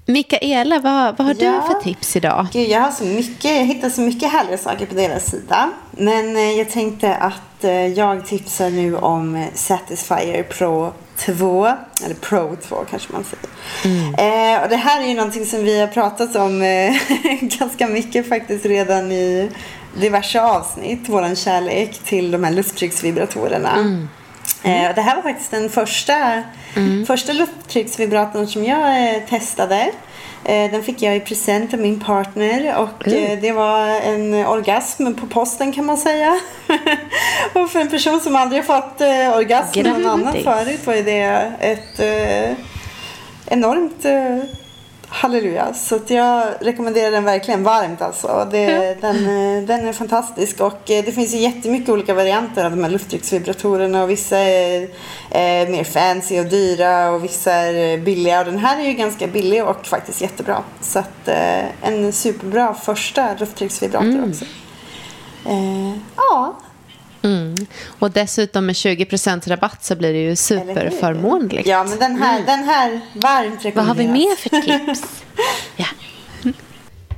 Mikaela, 0.06 0.80
vad, 0.80 1.18
vad 1.18 1.28
har 1.28 1.36
Ja. 1.40 1.52
du 1.68 1.74
för 1.74 1.82
tips 1.84 2.16
idag? 2.16 2.48
Gud, 2.54 2.70
jag 2.70 2.80
har 2.82 2.92
så 2.92 3.04
mycket, 3.04 3.52
jag 3.52 3.66
hittar 3.66 3.90
så 3.90 4.02
mycket 4.02 4.32
härliga 4.32 4.58
saker 4.58 4.86
på 4.86 4.96
deras 4.96 5.26
sida. 5.32 5.70
Men 5.92 6.36
eh, 6.36 6.52
jag 6.52 6.70
tänkte 6.72 7.16
att 7.16 7.64
eh, 7.64 7.88
jag 7.88 8.26
tipsar 8.26 8.70
nu 8.70 8.96
om 8.98 9.36
eh, 9.36 9.48
Satisfyer 9.54 10.44
Pro 10.44 10.94
2. 11.18 11.66
Eller 12.06 12.16
Pro 12.16 12.56
2 12.68 12.76
kanske 12.90 13.14
man 13.14 13.24
säger. 13.24 14.56
Eh, 14.56 14.64
och 14.64 14.70
det 14.70 14.76
här 14.76 15.02
är 15.02 15.08
ju 15.08 15.14
någonting 15.14 15.46
som 15.46 15.64
vi 15.64 15.80
har 15.80 15.88
pratat 15.88 16.36
om 16.36 16.62
eh, 16.62 16.94
ganska 17.60 17.88
mycket 17.88 18.30
faktiskt 18.30 18.66
redan 18.66 19.12
i 19.12 19.50
diverse 20.00 20.42
avsnitt. 20.42 21.10
Våran 21.10 21.36
kärlek 21.36 21.94
till 22.04 22.32
de 22.32 22.44
här 22.44 22.52
lufttrycksvibratorerna. 22.52 24.08
Eh, 24.66 24.90
och 24.90 24.96
det 24.96 25.02
här 25.02 25.16
var 25.16 25.22
faktiskt 25.24 25.52
den 25.52 25.70
första, 25.70 26.44
första 27.08 27.34
lufttrycksvibratorn 27.34 28.48
som 28.48 28.66
jag 28.66 29.16
eh, 29.16 29.22
testade. 29.30 29.92
Eh, 30.44 30.72
den 30.72 30.84
fick 30.84 31.02
jag 31.02 31.16
i 31.16 31.20
present 31.20 31.74
av 31.74 31.80
min 31.80 32.00
partner 32.00 32.78
och 32.78 33.08
eh, 33.08 33.40
det 33.40 33.52
var 33.52 33.88
en 33.88 34.34
orgasm 34.34 35.14
på 35.14 35.28
posten 35.28 35.74
kan 35.74 35.86
man 35.86 35.98
säga. 35.98 36.40
och 37.54 37.70
för 37.70 37.80
en 37.80 37.90
person 37.90 38.20
som 38.20 38.36
aldrig 38.36 38.66
fått 38.66 39.02
orgasm 39.36 39.80
någon 39.80 40.06
annan 40.06 40.34
förut 40.34 40.88
var 40.88 40.94
det 40.94 41.52
ett 41.60 42.00
enormt 43.46 44.06
halleluja. 45.16 45.74
Så 45.74 45.96
att 45.96 46.10
jag 46.10 46.48
rekommenderar 46.60 47.12
den 47.12 47.24
verkligen 47.24 47.64
varmt 47.64 48.02
alltså. 48.02 48.48
Det, 48.52 48.98
den, 49.02 49.16
eh, 49.16 49.64
den 49.64 49.88
är 49.88 49.94
fantastisk 49.94 50.62
och 50.62 50.92
eh, 50.92 51.06
det 51.06 51.12
finns 51.12 51.34
ju 51.34 51.38
jättemycket 51.38 51.90
olika 51.90 52.14
varianter 52.14 52.66
av 52.66 52.72
de 52.72 52.84
här 52.84 52.92
lufttrycksvibratorerna 52.92 54.04
och 54.04 54.10
vissa 54.10 54.38
är 54.38 54.82
eh, 55.30 55.70
mer 55.70 55.84
fancy 55.84 56.40
och 56.40 56.46
dyra 56.46 57.10
och 57.10 57.24
vissa 57.24 57.52
är 57.52 57.98
eh, 57.98 58.04
billiga 58.04 58.40
och 58.40 58.46
den 58.46 58.58
här 58.58 58.80
är 58.80 58.84
ju 58.84 58.94
ganska 58.94 59.28
billig 59.28 59.66
och 59.66 59.88
faktiskt 59.88 60.22
jättebra. 60.22 60.64
Så 60.82 61.00
att 61.00 61.28
eh, 61.28 61.90
en 61.90 62.14
superbra 62.14 62.74
första 62.74 63.36
lufttrycksvibrator 63.40 64.30
också. 64.30 64.46
Eh, 65.46 65.98
ja, 66.16 66.56
Mm. 67.26 67.56
Och 68.00 68.12
dessutom 68.12 68.66
med 68.66 68.74
20% 68.74 69.50
rabatt 69.50 69.86
så 69.86 69.96
blir 69.96 70.14
det 70.14 70.20
ju 70.20 70.36
superförmånligt. 70.36 71.68
Ja, 71.68 71.84
men 71.84 72.00
den 72.00 72.22
här, 72.22 72.42
den 72.46 72.64
här 72.64 73.02
varmt 73.14 73.66
rekommenderas. 73.66 73.76
Vad 73.76 73.86
har 73.86 73.96
vi 73.96 74.08
mer 74.08 74.36
för 74.36 74.50
tips? 74.50 75.24
ja. 75.76 75.88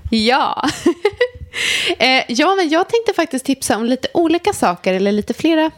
Ja. 0.09 0.69
eh, 1.99 2.23
ja, 2.27 2.55
men 2.55 2.69
jag 2.69 2.89
tänkte 2.89 3.13
faktiskt 3.13 3.45
tipsa 3.45 3.77
om 3.77 3.85
lite 3.85 4.07
olika 4.13 4.53
saker, 4.53 4.93
eller 4.93 5.11
lite 5.11 5.33
flera 5.33 5.71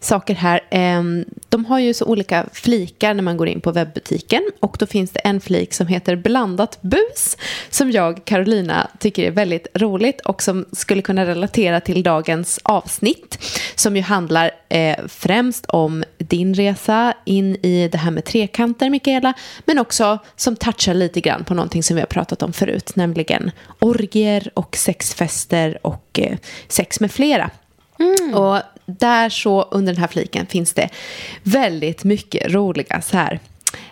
saker 0.00 0.34
här. 0.34 0.60
Eh, 0.70 1.02
de 1.48 1.64
har 1.64 1.78
ju 1.78 1.94
så 1.94 2.04
olika 2.04 2.46
flikar 2.52 3.14
när 3.14 3.22
man 3.22 3.36
går 3.36 3.48
in 3.48 3.60
på 3.60 3.72
webbutiken. 3.72 4.42
Och 4.60 4.76
då 4.78 4.86
finns 4.86 5.10
det 5.10 5.20
en 5.20 5.40
flik 5.40 5.74
som 5.74 5.86
heter 5.86 6.16
blandat 6.16 6.78
bus, 6.82 7.36
som 7.70 7.90
jag, 7.90 8.24
Carolina, 8.24 8.90
tycker 8.98 9.22
är 9.22 9.30
väldigt 9.30 9.66
roligt 9.74 10.20
och 10.20 10.42
som 10.42 10.64
skulle 10.72 11.02
kunna 11.02 11.26
relatera 11.26 11.80
till 11.80 12.02
dagens 12.02 12.60
avsnitt, 12.62 13.38
som 13.74 13.96
ju 13.96 14.02
handlar 14.02 14.50
eh, 14.68 14.96
främst 15.08 15.66
om 15.66 16.04
din 16.18 16.54
resa 16.54 17.14
in 17.24 17.56
i 17.56 17.88
det 17.92 17.98
här 17.98 18.10
med 18.10 18.24
trekanter, 18.24 18.90
Mikaela, 18.90 19.32
men 19.64 19.78
också 19.78 20.18
som 20.36 20.56
touchar 20.56 20.94
lite 20.94 21.20
grann 21.20 21.44
på 21.44 21.54
någonting 21.54 21.82
som 21.82 21.96
vi 21.96 22.02
har 22.02 22.06
pratat 22.06 22.42
om 22.42 22.52
förut, 22.52 22.92
nämligen 22.96 23.50
orgier 23.78 24.50
och 24.54 24.76
sexfester 24.76 25.78
och 25.82 26.20
eh, 26.22 26.36
sex 26.68 27.00
med 27.00 27.12
flera. 27.12 27.50
Och 28.34 28.58
där 28.98 29.28
så 29.28 29.62
under 29.62 29.92
den 29.92 30.00
här 30.00 30.08
fliken 30.08 30.46
finns 30.46 30.72
det 30.72 30.88
väldigt 31.42 32.04
mycket 32.04 32.52
roliga 32.52 33.00
så 33.00 33.16
här 33.16 33.40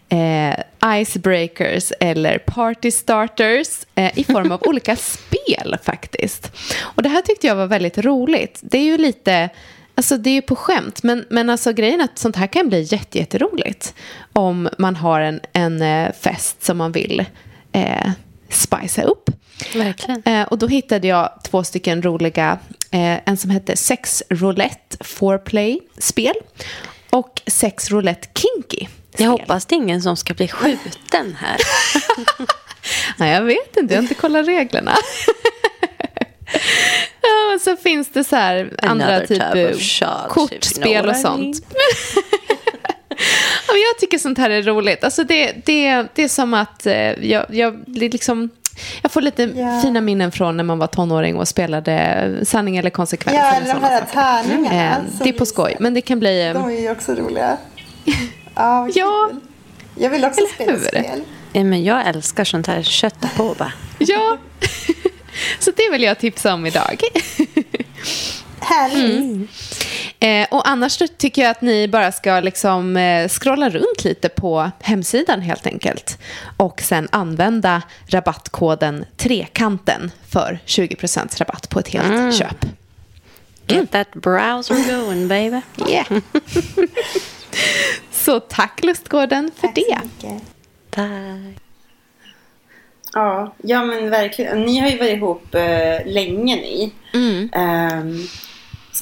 eh, 0.09 1.01
icebreakers 1.01 1.93
eller 2.01 2.39
party 2.39 2.91
starters 2.91 3.69
eh, 3.95 4.19
i 4.19 4.25
form 4.25 4.53
av 4.53 4.63
olika 4.67 4.97
spel 4.97 5.77
faktiskt. 5.83 6.53
Och 6.81 7.03
det 7.03 7.09
här 7.09 7.23
tyckte 7.23 7.47
jag 7.47 7.57
var 7.57 7.67
väldigt 7.67 7.99
roligt. 7.99 8.59
Det 8.63 8.79
är 8.79 8.85
ju 8.85 8.99
lite, 8.99 9.49
alltså 9.95 10.17
det 10.17 10.31
är 10.31 10.35
ju 10.35 10.43
på 10.43 10.57
skämt, 10.57 11.03
men, 11.03 11.25
men 11.31 11.51
alltså 11.51 11.73
grejen 11.73 12.01
är 12.01 12.05
att 12.05 12.19
sånt 12.19 12.37
här 12.37 12.47
kan 12.47 12.69
bli 12.69 12.83
jätte, 12.83 13.19
jätteroligt 13.19 13.95
om 14.33 14.69
man 14.79 14.97
har 14.97 15.21
en, 15.21 15.41
en 15.53 15.83
eh, 15.83 16.13
fest 16.13 16.65
som 16.65 16.79
man 16.79 16.93
vill 16.93 17.25
eh, 17.73 18.11
spicea 18.49 19.05
upp. 19.05 19.31
Verkligen. 19.75 20.23
Eh, 20.25 20.43
och 20.43 20.59
då 20.59 20.67
hittade 20.67 21.09
jag 21.09 21.31
två 21.43 21.65
stycken 21.65 22.03
roliga, 22.03 22.59
en 22.90 23.37
som 23.37 23.51
hette 23.51 23.77
Sex 23.77 24.22
Roulette 24.31 24.96
Foreplay-spel 25.05 26.35
och 27.11 27.42
Sex 27.46 27.90
Roulette 27.90 28.29
Kinky. 28.35 28.87
Jag 29.16 29.29
hoppas 29.29 29.66
det 29.66 29.74
är 29.74 29.77
ingen 29.77 30.03
som 30.03 30.16
ska 30.16 30.35
bli 30.35 30.48
skjuten 30.48 31.37
här. 31.40 31.57
Nej, 33.16 33.35
jag 33.35 33.42
vet 33.42 33.77
inte, 33.77 33.94
jag 33.94 33.98
har 33.98 34.03
inte 34.03 34.14
kollat 34.14 34.48
reglerna. 34.48 34.92
ja, 37.20 37.59
så 37.61 37.77
finns 37.77 38.12
det 38.12 38.24
så 38.24 38.37
här 38.37 38.74
andra 38.83 39.20
typ 39.20 39.29
type 39.29 39.74
of 39.74 39.81
shot, 39.81 40.29
kortspel 40.29 41.09
och 41.09 41.16
sånt. 41.16 41.57
ja, 43.68 43.74
jag 43.74 43.98
tycker 43.98 44.18
sånt 44.18 44.38
här 44.38 44.51
är 44.51 44.62
roligt. 44.62 45.05
Alltså 45.05 45.24
det, 45.24 45.53
det, 45.64 46.07
det 46.14 46.22
är 46.22 46.29
som 46.29 46.55
att 46.55 46.87
eh, 46.87 47.24
jag, 47.31 47.46
jag, 47.51 47.85
liksom, 47.87 48.51
jag 49.03 49.11
får 49.12 49.21
lite 49.21 49.43
Ja. 49.43 49.81
fina 49.83 50.01
minnen 50.01 50.33
från 50.33 50.57
när 50.57 50.64
man 50.64 50.79
var 50.79 50.87
tonåring 50.87 51.37
och 51.37 51.49
spelade 51.49 52.31
sanning 52.43 52.77
eller 52.77 52.91
konsekvens. 52.91 53.37
Ja, 53.37 53.55
eller 53.55 53.75
de 53.75 53.81
här 53.83 54.01
saker. 54.01 54.12
tärningarna. 54.12 54.91
Eh, 54.91 54.97
som 54.97 55.19
det 55.19 55.29
är 55.29 55.33
på 55.33 55.47
skoj, 55.47 55.77
men 55.81 55.95
det 55.95 56.01
kan 56.01 56.19
bli... 56.19 56.47
eh, 56.49 56.55
De 56.55 56.64
är 56.69 56.81
ju 56.81 56.91
också 56.91 57.14
roliga. 57.14 57.57
Ja, 58.55 58.81
vad 58.81 58.91
Ja. 58.97 59.29
kul. 59.31 59.41
Jag 60.01 60.11
vill 60.11 60.25
också 60.25 60.41
Eller 60.41 60.79
spela 60.79 60.79
spel. 60.88 61.23
Ja, 61.53 61.64
men 61.64 61.85
jag 61.85 62.07
älskar 62.09 62.45
sånt 62.45 62.67
här. 62.67 62.83
Kötta 62.83 63.29
på 63.37 63.55
bara. 63.59 63.73
Ja, 63.99 64.38
så 65.59 65.71
det 65.77 65.91
vill 65.93 66.03
jag 66.03 66.19
tipsa 66.19 66.55
om 66.55 66.67
idag. 66.67 67.01
Härligt. 68.61 69.51
Eh, 70.21 70.47
och 70.51 70.69
annars 70.69 70.99
tycker 71.17 71.43
jag 71.43 71.51
att 71.51 71.61
ni 71.63 71.89
bara 71.89 72.13
ska 72.13 72.41
liksom, 72.41 72.97
eh, 72.97 73.29
scrolla 73.29 73.71
runt 73.71 74.05
lite 74.05 74.29
på 74.29 74.71
hemsidan 74.81 75.41
helt 75.41 75.67
enkelt. 75.67 76.19
Och 76.57 76.81
sen 76.81 77.09
använda 77.13 77.83
rabattkoden 78.07 79.05
Trekanten 79.17 80.11
för 80.29 80.59
20% 80.67 81.39
rabatt 81.41 81.69
på 81.69 81.79
ett 81.79 81.89
helt 81.89 82.35
köp. 82.39 82.65
Get 83.67 83.91
that 83.91 84.13
browser 84.13 84.97
going 84.97 85.29
baby. 85.29 85.61
Yeah. 85.89 86.07
så 88.11 88.41
tack 88.41 88.83
Lustgården 88.83 89.51
för 89.57 89.69
Tack 89.69 89.79
så 89.79 89.85
det. 89.91 89.99
mycket. 90.05 90.43
Tack. 90.91 91.63
Ja, 93.13 93.55
ja, 93.63 93.85
men 93.85 94.11
verkligen. 94.11 94.63
Ni 94.63 94.79
har 94.79 94.89
ju 94.89 94.99
varit 94.99 95.17
ihop 95.17 95.55
eh, 95.55 96.07
länge 96.07 96.57
ni. 96.57 96.93
Mm. 97.15 97.51
Ehm, 97.53 98.27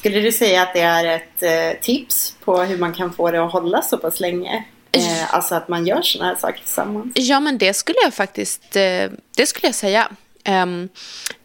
skulle 0.07 0.21
du 0.21 0.33
säga 0.33 0.63
att 0.63 0.75
det 0.75 0.81
är 0.81 1.05
ett 1.05 1.43
eh, 1.43 1.81
tips 1.83 2.37
på 2.45 2.63
hur 2.63 2.79
man 2.79 2.95
kan 2.95 3.13
få 3.13 3.31
det 3.31 3.45
att 3.45 3.53
hålla 3.53 3.83
så 3.83 3.99
pass 3.99 4.21
länge? 4.21 4.65
Eh, 4.93 5.35
alltså 5.35 5.55
att 5.55 5.69
man 5.69 5.87
gör 5.87 6.03
sådana 6.03 6.31
här 6.31 6.37
saker 6.37 6.59
tillsammans. 6.59 7.13
Ja, 7.15 7.41
men 7.41 7.59
det 7.59 7.75
skulle 7.75 7.99
jag 8.05 8.15
faktiskt 8.15 8.77
eh, 8.77 9.11
det 9.37 9.47
skulle 9.47 9.69
jag 9.69 9.75
säga. 9.75 10.09
Ehm, 10.45 10.89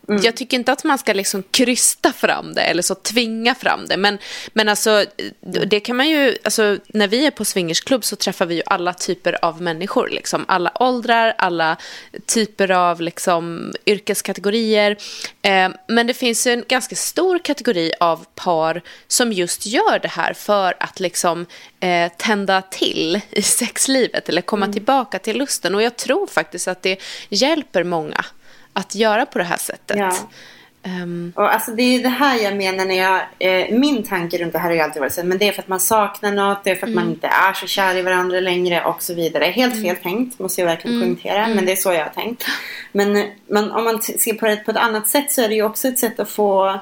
Ehm, 0.10 0.18
Jag 0.24 0.36
tycker 0.36 0.58
inte 0.58 0.72
att 0.72 0.84
man 0.84 0.98
ska 0.98 1.14
liksom 1.14 1.44
krysta 1.52 2.14
fram 2.14 2.54
det 2.54 2.62
eller 2.62 2.82
så 2.82 2.96
tvinga 2.96 3.56
fram 3.56 3.86
det. 3.88 3.98
Men, 3.98 4.18
men 4.54 4.70
alltså, 4.70 5.06
det 5.42 5.80
kan 5.80 5.96
man 5.96 6.10
ju, 6.10 6.38
alltså, 6.44 6.78
när 6.88 7.08
vi 7.08 7.26
är 7.26 7.32
på 7.32 7.46
swingersklubb 7.46 8.04
så 8.04 8.16
träffar 8.16 8.46
vi 8.46 8.56
ju 8.56 8.62
alla 8.66 8.94
typer 8.94 9.46
av 9.46 9.62
människor. 9.62 10.10
Liksom. 10.10 10.46
Alla 10.48 10.72
åldrar, 10.80 11.34
alla 11.38 11.78
typer 12.26 12.72
av 12.72 13.02
liksom, 13.02 13.74
yrkeskategorier. 13.86 14.98
Ehm, 15.42 15.74
men 15.88 16.08
det 16.08 16.14
finns 16.14 16.48
ju 16.48 16.52
en 16.52 16.64
ganska 16.68 16.96
stor 16.96 17.40
kategori 17.40 17.94
av 18.00 18.26
par 18.36 18.82
som 19.08 19.34
just 19.34 19.66
gör 19.66 20.00
det 20.00 20.08
här 20.08 20.34
för 20.34 20.74
att 20.80 21.00
liksom, 21.00 21.46
eh, 21.80 22.12
tända 22.18 22.62
till 22.62 23.22
i 23.32 23.42
sexlivet 23.42 24.30
eller 24.30 24.42
komma 24.42 24.68
tillbaka 24.68 25.20
till 25.20 25.38
lusten. 25.38 25.76
Och 25.76 25.82
jag 25.82 25.96
tror 25.98 26.28
faktiskt 26.28 26.68
att 26.68 26.84
det 26.84 27.02
hjälper 27.30 27.84
många 27.84 28.26
att 28.74 28.96
göra 28.96 29.26
på 29.26 29.38
det 29.38 29.44
här 29.44 29.58
sättet. 29.58 29.98
Ja. 29.98 30.12
Um, 30.84 31.34
och 31.36 31.54
alltså 31.54 31.72
det 31.72 31.84
är 31.84 32.04
det 32.04 32.10
här 32.10 32.44
jag 32.44 32.56
menar 32.56 32.86
när 32.86 32.98
jag, 32.98 33.22
eh, 33.40 33.80
min 33.80 34.04
tanke 34.04 34.38
runt 34.38 34.54
det 34.54 34.60
här 34.60 34.70
har 34.70 34.76
ju 34.76 34.82
alltid 34.82 35.00
varit 35.00 35.14
så 35.14 35.26
men 35.26 35.38
det 35.38 35.48
är 35.48 35.52
för 35.52 35.62
att 35.62 35.68
man 35.68 35.80
saknar 35.80 36.32
något, 36.32 36.64
det 36.64 36.72
är 36.72 36.76
för 36.76 36.88
att 36.88 36.94
man 36.94 37.10
inte 37.10 37.28
är 37.28 37.54
så 37.54 37.68
kär 37.68 37.96
i 37.96 38.02
varandra 38.02 38.40
längre 38.40 38.84
och 38.84 39.04
så 39.04 39.14
vidare. 39.14 39.46
Helt 39.46 39.82
fel 39.82 39.96
tänkt, 39.96 40.40
måste 40.40 40.62
jag 40.62 40.66
verkligen 40.66 41.00
poängtera, 41.00 41.48
men 41.48 41.66
det 41.66 41.72
är 41.72 41.76
så 41.76 41.94
jag 41.94 42.04
har 42.04 42.10
tänkt. 42.10 42.46
Men, 42.92 43.28
men 43.48 43.72
om 43.72 43.84
man 43.84 44.02
ser 44.02 44.34
på 44.34 44.46
det 44.46 44.56
på 44.56 44.72
ett 44.72 44.78
annat 44.78 45.08
sätt 45.08 45.32
så 45.32 45.42
är 45.42 45.50
det 45.50 45.56
ju 45.56 45.64
också 45.64 45.88
ett 45.88 46.00
sätt 46.00 46.20
att 46.20 46.30
få 46.30 46.80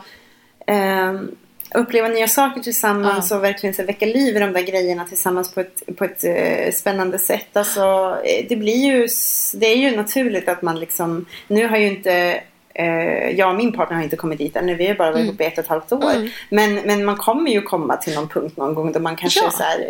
ehm, 0.67 1.35
uppleva 1.75 2.07
nya 2.07 2.27
saker 2.27 2.61
tillsammans 2.61 3.31
Ja. 3.31 3.37
och 3.37 3.43
verkligen 3.43 3.73
så 3.73 3.83
väcka 3.83 4.05
liv 4.05 4.35
i 4.35 4.39
de 4.39 4.53
där 4.53 4.61
grejerna 4.61 5.05
tillsammans 5.05 5.51
på 5.53 5.59
ett, 5.59 5.83
på 5.97 6.03
ett 6.05 6.23
eh, 6.23 6.71
spännande 6.73 7.19
sätt. 7.19 7.57
Alltså, 7.57 7.81
eh, 8.25 8.45
det 8.49 8.55
blir 8.55 8.85
ju, 8.85 9.07
det 9.53 9.65
är 9.67 9.75
ju 9.77 9.95
naturligt 9.95 10.49
att 10.49 10.61
man 10.61 10.79
liksom, 10.79 11.25
nu 11.47 11.67
har 11.67 11.77
ju 11.77 11.87
inte 11.87 12.41
eh, 12.73 13.29
jag 13.29 13.49
och 13.49 13.55
min 13.55 13.71
partner 13.71 13.95
har 13.97 14.03
inte 14.03 14.15
kommit 14.15 14.37
dit 14.39 14.55
ännu, 14.55 14.75
vi 14.75 14.87
har 14.87 14.95
bara 14.95 15.11
varit 15.11 15.25
ihop 15.25 15.41
i 15.41 15.43
ett 15.43 15.57
och 15.57 15.63
ett 15.63 15.69
halvt 15.69 15.91
år. 15.91 16.29
Men, 16.49 16.75
men 16.75 17.05
man 17.05 17.17
kommer 17.17 17.51
ju 17.51 17.61
komma 17.61 17.97
till 17.97 18.15
någon 18.15 18.27
punkt 18.29 18.57
någon 18.57 18.73
gång 18.73 18.91
då 18.91 18.99
man 18.99 19.15
kanske 19.15 19.39
Ja. 19.43 19.51
så 19.51 19.63
här, 19.63 19.89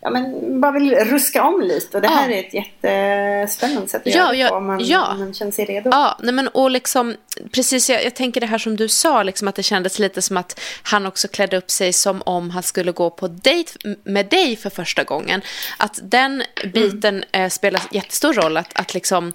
ja, 0.00 0.10
men 0.10 0.60
bara 0.60 0.72
vill 0.72 0.94
ruska 0.94 1.44
om 1.44 1.60
lite. 1.60 1.96
Och 1.96 2.02
det 2.02 2.08
Ja. 2.08 2.14
här 2.14 2.30
är 2.30 2.40
ett 2.40 2.54
jättespännande 2.54 3.88
sätt 3.88 4.00
att 4.06 4.14
Ja, 4.14 4.18
göra 4.18 4.30
det 4.32 4.36
ja, 4.38 4.48
på 4.48 4.54
om 4.54 4.66
man, 4.66 4.84
ja. 4.84 5.14
man 5.18 5.34
känner 5.34 5.52
sig 5.52 5.64
redo. 5.64 5.90
Ja, 5.92 6.18
nej 6.22 6.34
men 6.34 6.48
och 6.48 6.70
liksom, 6.70 7.14
precis, 7.52 7.90
jag, 7.90 8.04
jag 8.04 8.14
tänker 8.14 8.40
det 8.40 8.46
här 8.46 8.58
som 8.58 8.76
du 8.76 8.88
sa, 8.88 9.22
liksom 9.22 9.48
att 9.48 9.54
det 9.54 9.62
kändes 9.62 9.98
lite 9.98 10.22
som 10.22 10.36
att 10.36 10.60
han 10.82 11.06
också 11.06 11.28
klädde 11.28 11.56
upp 11.56 11.70
sig 11.70 11.92
som 11.92 12.22
om 12.22 12.50
han 12.50 12.62
skulle 12.62 12.92
gå 12.92 13.10
på 13.10 13.28
dejt 13.28 13.72
med 14.04 14.26
dig 14.26 14.56
för 14.56 14.70
första 14.70 15.04
gången. 15.04 15.40
Att 15.78 15.98
den 16.02 16.42
biten 16.72 17.24
eh, 17.32 17.48
spelar 17.48 17.82
jättestor 17.90 18.32
roll, 18.32 18.56
att, 18.56 18.70
att 18.80 18.94
liksom, 18.94 19.32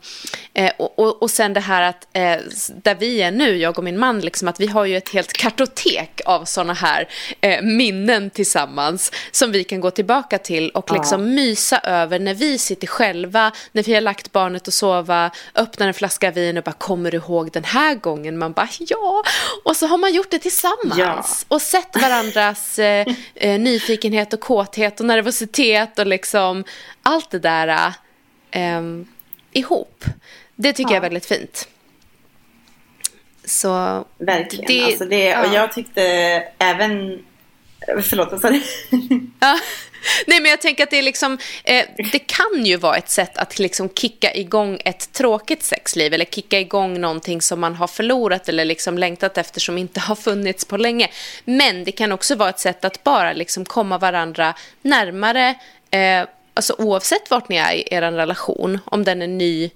eh, 0.54 0.72
och, 0.78 1.00
och, 1.00 1.22
och 1.22 1.32
sen 1.32 1.54
det 1.54 1.60
här 1.60 1.82
att 1.82 2.08
eh, 2.14 2.38
där 2.84 2.96
vi 2.96 3.22
är 3.22 3.32
nu, 3.32 3.58
jag 3.58 3.78
och 3.78 3.84
min 3.84 4.00
man, 4.00 4.20
liksom, 4.20 4.48
att 4.48 4.60
vi 4.60 4.68
har 4.68 4.86
ju 4.86 4.98
ett 4.98 5.10
helt 5.10 5.34
kartotek 5.34 6.22
av 6.26 6.46
sådana 6.46 6.74
här 6.74 7.08
eh, 7.42 7.62
minnen 7.62 8.30
tillsammans 8.30 9.12
som 9.32 9.52
vi 9.52 9.64
kan 9.64 9.80
gå 9.82 9.92
tillbaka 9.92 10.38
till 10.38 10.51
och 10.74 10.92
liksom 10.92 11.34
mysa 11.36 11.80
över 11.80 12.20
när 12.20 12.34
vi 12.34 12.58
sitter 12.58 12.88
själva, 12.88 13.52
när 13.72 13.84
vi 13.84 13.94
har 13.94 14.02
lagt 14.02 14.32
barnet 14.32 14.68
och 14.68 14.74
sova, 14.74 15.32
öppnar 15.56 15.88
en 15.88 15.94
flaska 15.94 16.32
vin 16.32 16.58
och 16.58 16.64
bara 16.64 16.72
kommer 16.72 17.12
du 17.12 17.18
ihåg 17.18 17.52
den 17.52 17.64
här 17.64 17.96
gången? 17.96 18.38
Man 18.38 18.52
bara 18.54 18.68
ja, 18.80 19.24
och 19.66 19.78
så 19.78 19.88
har 19.88 19.98
man 19.98 20.14
gjort 20.14 20.32
det 20.32 20.40
tillsammans 20.40 20.98
Ja. 20.98 21.26
och 21.48 21.62
sett 21.62 22.02
varandras 22.02 22.80
eh, 22.80 23.08
eh, 23.36 23.60
nyfikenhet 23.60 24.34
och 24.34 24.40
kåthet 24.40 25.00
och 25.00 25.06
nervositet 25.06 26.00
och 26.00 26.08
liksom 26.08 26.64
allt 27.04 27.32
det 27.32 27.40
där 27.40 27.94
eh, 28.52 28.82
ihop. 29.52 30.06
Det 30.56 30.74
tycker 30.74 30.92
jag 30.92 30.98
är 30.98 31.02
väldigt 31.02 31.26
fint. 31.26 31.68
Så 33.46 34.06
Verkligen. 34.18 34.66
det- 34.68 34.86
alltså 34.86 35.06
det, 35.06 35.38
och 35.38 35.46
ja. 35.48 35.54
jag 35.54 35.72
tyckte 35.74 36.02
även... 36.58 37.24
Förlåt, 38.10 38.32
vad 38.32 38.42
sa 38.42 38.50
du? 38.50 38.62
Ja. 39.40 39.60
Nej, 40.28 40.42
men 40.42 40.52
jag 40.52 40.62
tänker 40.62 40.84
att 40.84 40.90
det 40.90 40.98
är 40.98 41.04
liksom, 41.04 41.38
eh, 41.64 41.86
det 42.12 42.20
kan 42.20 42.66
ju 42.66 42.78
vara 42.78 42.98
ett 42.98 43.10
sätt 43.10 43.38
att 43.38 43.60
liksom 43.60 43.90
kicka 43.90 44.34
igång 44.34 44.82
ett 44.86 45.14
tråkigt 45.14 45.64
sexliv 45.64 46.14
eller 46.14 46.26
kicka 46.26 46.60
igång 46.60 47.02
någonting 47.02 47.42
som 47.42 47.60
man 47.60 47.76
har 47.76 47.88
förlorat 47.88 48.50
eller 48.50 48.66
liksom 48.66 48.98
längtat 48.98 49.38
efter 49.38 49.60
som 49.60 49.78
inte 49.78 50.00
har 50.00 50.16
funnits 50.16 50.66
på 50.66 50.78
länge. 50.78 51.10
Men 51.46 51.84
det 51.84 51.92
kan 51.92 52.12
också 52.12 52.36
vara 52.36 52.50
ett 52.50 52.60
sätt 52.60 52.86
att 52.86 53.04
bara 53.04 53.34
liksom 53.34 53.66
komma 53.66 53.98
varandra 53.98 54.54
närmare, 54.82 55.56
eh, 55.92 56.28
alltså 56.54 56.76
oavsett 56.78 57.30
vart 57.30 57.50
ni 57.50 57.56
är 57.56 57.74
i 57.74 57.88
er 57.92 58.02
relation, 58.02 58.80
om 58.86 59.04
den 59.04 59.22
är 59.22 59.28
ny 59.28 59.70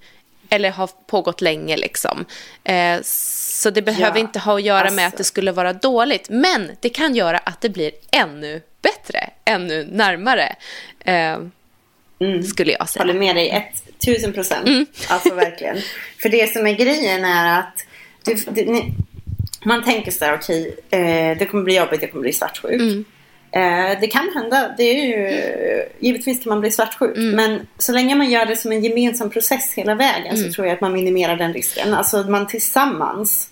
eller 0.50 0.70
har 0.70 0.90
pågått 1.06 1.40
länge 1.40 1.76
liksom. 1.76 2.24
Eh, 2.64 2.98
så 3.02 3.70
det 3.70 3.82
behöver 3.82 4.16
Ja, 4.18 4.20
inte 4.20 4.38
ha 4.38 4.54
att 4.56 4.62
göra 4.62 4.90
med 4.90 5.06
att 5.06 5.12
alltså. 5.12 5.16
det 5.16 5.24
skulle 5.24 5.52
vara 5.52 5.72
dåligt, 5.72 6.26
men 6.28 6.70
det 6.80 6.88
kan 6.88 7.14
göra 7.14 7.38
att 7.38 7.60
det 7.60 7.68
blir 7.68 7.90
ännu 8.12 8.62
bättre, 8.82 9.30
ännu 9.44 9.88
närmare, 9.92 10.56
eh, 11.04 11.38
skulle 12.50 12.72
jag 12.72 12.88
säga. 12.88 13.02
håller 13.04 13.18
med 13.18 13.36
dig 13.36 13.50
ett 13.50 13.98
tusen 14.06 14.32
procent. 14.32 14.88
Alltså 15.08 15.34
verkligen. 15.34 15.76
För 16.22 16.28
det 16.28 16.52
som 16.52 16.66
är 16.66 16.72
grejen 16.72 17.24
är 17.24 17.58
att 17.58 17.84
du, 18.24 18.34
du, 18.34 18.64
ni, 18.72 18.92
man 19.64 19.84
tänker 19.84 20.10
så 20.10 20.24
här, 20.24 20.34
okej, 20.34 20.76
eh, 20.90 21.38
det 21.38 21.46
kommer 21.50 21.64
bli 21.64 21.76
jobbigt, 21.76 22.02
jag 22.02 22.10
kommer 22.10 22.22
bli 22.22 22.32
svartsjuk. 22.32 23.06
Eh, 23.56 24.00
det 24.00 24.06
kan 24.06 24.30
hända, 24.34 24.74
det 24.76 24.82
är 24.82 25.06
ju, 25.06 25.40
givetvis 25.98 26.42
kan 26.42 26.50
man 26.50 26.60
bli 26.60 26.70
svartsjuk. 26.70 27.16
Men 27.16 27.66
så 27.78 27.92
länge 27.92 28.14
man 28.14 28.30
gör 28.30 28.46
det 28.46 28.56
som 28.56 28.72
en 28.72 28.84
gemensam 28.84 29.30
process 29.30 29.74
hela 29.74 29.94
vägen 29.94 30.36
så 30.36 30.52
tror 30.52 30.66
jag 30.66 30.74
att 30.74 30.80
man 30.80 30.92
minimerar 30.92 31.36
den 31.36 31.52
risken. 31.52 31.94
Alltså 31.94 32.22
man 32.22 32.46
tillsammans 32.46 33.50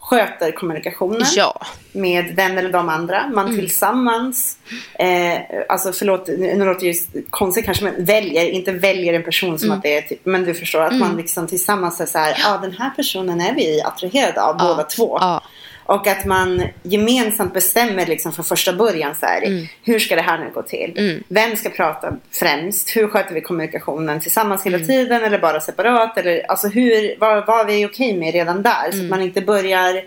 sköter 0.00 0.52
kommunikationen 0.52 1.26
Ja, 1.36 1.60
med 1.92 2.36
den 2.36 2.58
eller 2.58 2.72
de 2.72 2.88
andra. 2.88 3.26
Man 3.34 3.56
tillsammans, 3.56 4.56
eh, 4.98 5.40
alltså 5.68 5.92
förlåt, 5.92 6.28
nu 6.28 6.64
låter 6.64 6.86
det 6.86 7.22
konstigt 7.30 7.64
kanske, 7.64 7.84
men 7.84 8.04
väljer, 8.04 8.50
inte 8.50 8.72
väljer 8.72 9.14
en 9.14 9.22
person 9.22 9.58
som 9.58 9.70
att 9.70 9.82
det 9.82 9.96
är 9.96 10.02
typ, 10.02 10.20
men 10.24 10.44
du 10.44 10.54
förstår 10.54 10.82
att 10.82 10.98
man 10.98 11.16
liksom 11.16 11.46
tillsammans 11.46 12.00
är 12.00 12.06
så 12.06 12.18
här, 12.18 12.36
ja 12.42 12.54
ah, 12.54 12.58
den 12.58 12.72
här 12.72 12.90
personen 12.90 13.40
är 13.40 13.54
vi 13.54 13.82
attraherade 13.82 14.42
av 14.42 14.58
båda 14.58 14.82
två. 14.82 15.18
ja. 15.20 15.42
Och 15.88 16.06
att 16.06 16.24
man 16.24 16.62
gemensamt 16.82 17.54
bestämmer 17.54 18.06
liksom 18.06 18.32
från 18.32 18.44
första 18.44 18.72
början 18.72 19.14
så 19.14 19.26
här, 19.26 19.68
hur 19.84 19.98
ska 19.98 20.16
det 20.16 20.22
här 20.22 20.38
nu 20.38 20.50
gå 20.54 20.62
till? 20.62 20.92
Vem 21.28 21.56
ska 21.56 21.68
prata 21.70 22.16
främst? 22.30 22.96
Hur 22.96 23.08
sköter 23.08 23.34
vi 23.34 23.40
kommunikationen 23.40 24.20
tillsammans 24.20 24.66
hela 24.66 24.78
tiden 24.86 25.24
eller 25.24 25.38
bara 25.38 25.60
separat? 25.60 26.18
Eller, 26.18 26.50
alltså 26.50 26.68
hur, 26.68 27.18
vad, 27.20 27.46
vad 27.46 27.60
är 27.60 27.64
vi 27.64 27.86
okej 27.86 28.16
med 28.16 28.32
redan 28.32 28.62
där? 28.62 28.90
Så 28.92 28.98
att 29.02 29.10
man 29.10 29.22
inte 29.22 29.40
börjar 29.40 30.02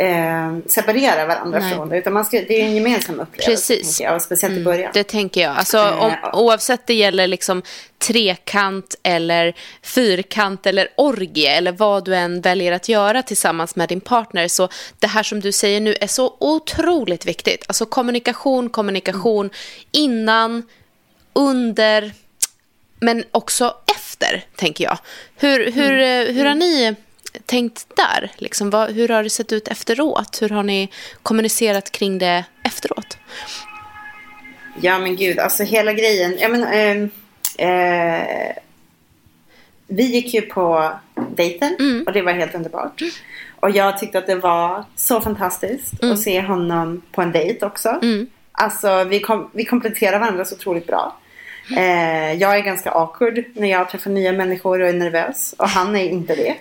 eh, 0.00 0.58
separera 0.66 1.26
varandra 1.26 1.58
Nej. 1.58 1.74
från 1.74 1.88
det. 1.88 1.98
Utan 1.98 2.12
man 2.12 2.24
ska, 2.24 2.36
det 2.36 2.60
är 2.60 2.64
en 2.64 2.74
gemensam 2.74 3.20
upplevelse. 3.20 3.50
Precis. 3.74 4.00
Jag, 4.00 4.22
speciellt 4.22 4.58
i 4.58 4.64
början. 4.64 4.90
det 4.94 5.04
tänker 5.04 5.40
jag. 5.40 5.56
Alltså, 5.56 5.90
Eh, 5.90 6.04
om, 6.04 6.12
oavsett 6.32 6.86
det 6.86 6.94
gäller 6.94 7.26
liksom 7.26 7.62
trekant 7.98 8.94
eller 9.02 9.54
fyrkant 9.82 10.66
eller 10.66 10.88
orgie 10.96 11.50
eller 11.50 11.72
vad 11.72 12.04
du 12.04 12.16
än 12.16 12.40
väljer 12.40 12.72
att 12.72 12.88
göra 12.88 13.22
tillsammans 13.22 13.76
med 13.76 13.88
din 13.88 14.00
partner. 14.00 14.48
Så 14.48 14.68
det 14.98 15.06
här 15.06 15.22
som 15.22 15.40
du 15.40 15.52
säger 15.52 15.80
nu 15.80 15.94
är 16.00 16.06
så 16.06 16.36
otroligt 16.38 17.26
viktigt. 17.26 17.64
Alltså 17.68 17.86
kommunikation, 17.86 18.68
kommunikation 18.68 19.50
innan, 19.92 20.62
under, 21.32 22.12
men 23.00 23.24
också 23.30 23.74
efter, 23.96 24.44
tänker 24.56 24.84
jag. 24.84 24.98
Hur, 25.36 25.72
hur, 25.72 26.00
eh, 26.00 26.34
hur 26.34 26.44
har 26.44 26.54
ni 26.54 26.94
tänkt 27.46 27.86
där? 27.96 28.30
Liksom, 28.36 28.70
vad, 28.70 28.90
hur 28.90 29.08
har 29.08 29.22
det 29.22 29.30
sett 29.30 29.52
ut 29.52 29.68
efteråt? 29.68 30.42
Hur 30.42 30.48
har 30.48 30.62
ni 30.62 30.88
kommunicerat 31.22 31.90
kring 31.92 32.18
det 32.18 32.44
efteråt? 32.64 33.18
Ja 34.80 34.98
men 34.98 35.16
gud, 35.16 35.38
alltså 35.38 35.62
hela 35.62 35.92
grejen. 35.92 36.38
Jag 36.38 36.50
men, 36.50 36.64
ehm, 36.64 37.10
eh, 37.58 38.56
vi 39.86 40.02
gick 40.02 40.34
ju 40.34 40.40
på 40.42 40.92
dejten 41.36 41.76
Mm. 41.78 42.04
och 42.06 42.12
det 42.12 42.22
var 42.22 42.32
helt 42.32 42.54
underbart. 42.54 43.02
Och 43.60 43.70
jag 43.70 43.98
tyckte 43.98 44.18
att 44.18 44.26
det 44.26 44.34
var 44.34 44.84
så 44.96 45.20
fantastiskt 45.20 46.02
Mm. 46.02 46.12
att 46.14 46.20
se 46.20 46.40
honom 46.42 47.02
på 47.12 47.22
en 47.22 47.32
dejt 47.32 47.66
också. 47.66 48.00
Alltså 48.52 49.04
vi, 49.04 49.20
kom, 49.20 49.50
vi 49.52 49.64
kompletterar 49.64 50.18
varandra 50.18 50.44
så 50.44 50.54
otroligt 50.54 50.86
bra. 50.86 51.16
Eh, 51.76 52.32
jag 52.32 52.56
är 52.56 52.60
ganska 52.60 52.90
awkward 52.90 53.44
när 53.54 53.68
jag 53.70 53.90
träffar 53.90 54.10
nya 54.10 54.32
människor 54.32 54.80
och 54.80 54.88
är 54.88 54.92
nervös. 54.92 55.54
Och 55.58 55.68
han 55.68 55.96
är 55.96 56.04
inte 56.04 56.34
det. 56.34 56.54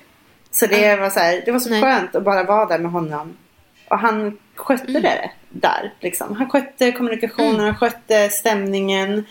Så 0.52 0.66
det 0.66 0.96
var 0.96 1.10
så, 1.10 1.20
här, 1.20 1.42
det 1.46 1.52
var 1.52 1.60
så 1.60 1.70
Nej. 1.70 1.82
skönt 1.82 2.16
att 2.16 2.24
bara 2.24 2.44
vara 2.44 2.66
där 2.66 2.80
med 2.80 2.92
honom. 2.92 3.38
Och 3.90 4.00
han 4.00 4.38
skötte 4.56 5.00
det 5.00 5.32
där. 5.50 5.94
Liksom. 6.00 6.36
Han 6.36 6.50
skötte 6.50 6.92
kommunikationen, 6.92 7.60
han 7.60 7.76
skötte 7.76 8.30
stämningen. 8.30 9.26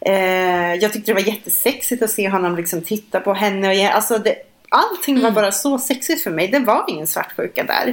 Eh, 0.00 0.74
jag 0.74 0.92
tyckte 0.92 1.10
det 1.10 1.22
var 1.22 1.28
jättesexigt 1.28 2.02
att 2.02 2.10
se 2.10 2.28
honom 2.28 2.56
liksom 2.56 2.82
titta 2.82 3.20
på 3.20 3.34
henne. 3.34 3.68
Och 3.68 3.74
ge, 3.74 3.86
alltså 3.86 4.18
det, 4.18 4.36
allting 4.68 5.22
var 5.22 5.30
bara 5.30 5.52
så 5.52 5.78
sexigt 5.78 6.22
för 6.22 6.30
mig. 6.30 6.48
Det 6.48 6.58
var 6.58 6.84
ingen 6.88 7.06
svartsjuka 7.06 7.64
där. 7.64 7.88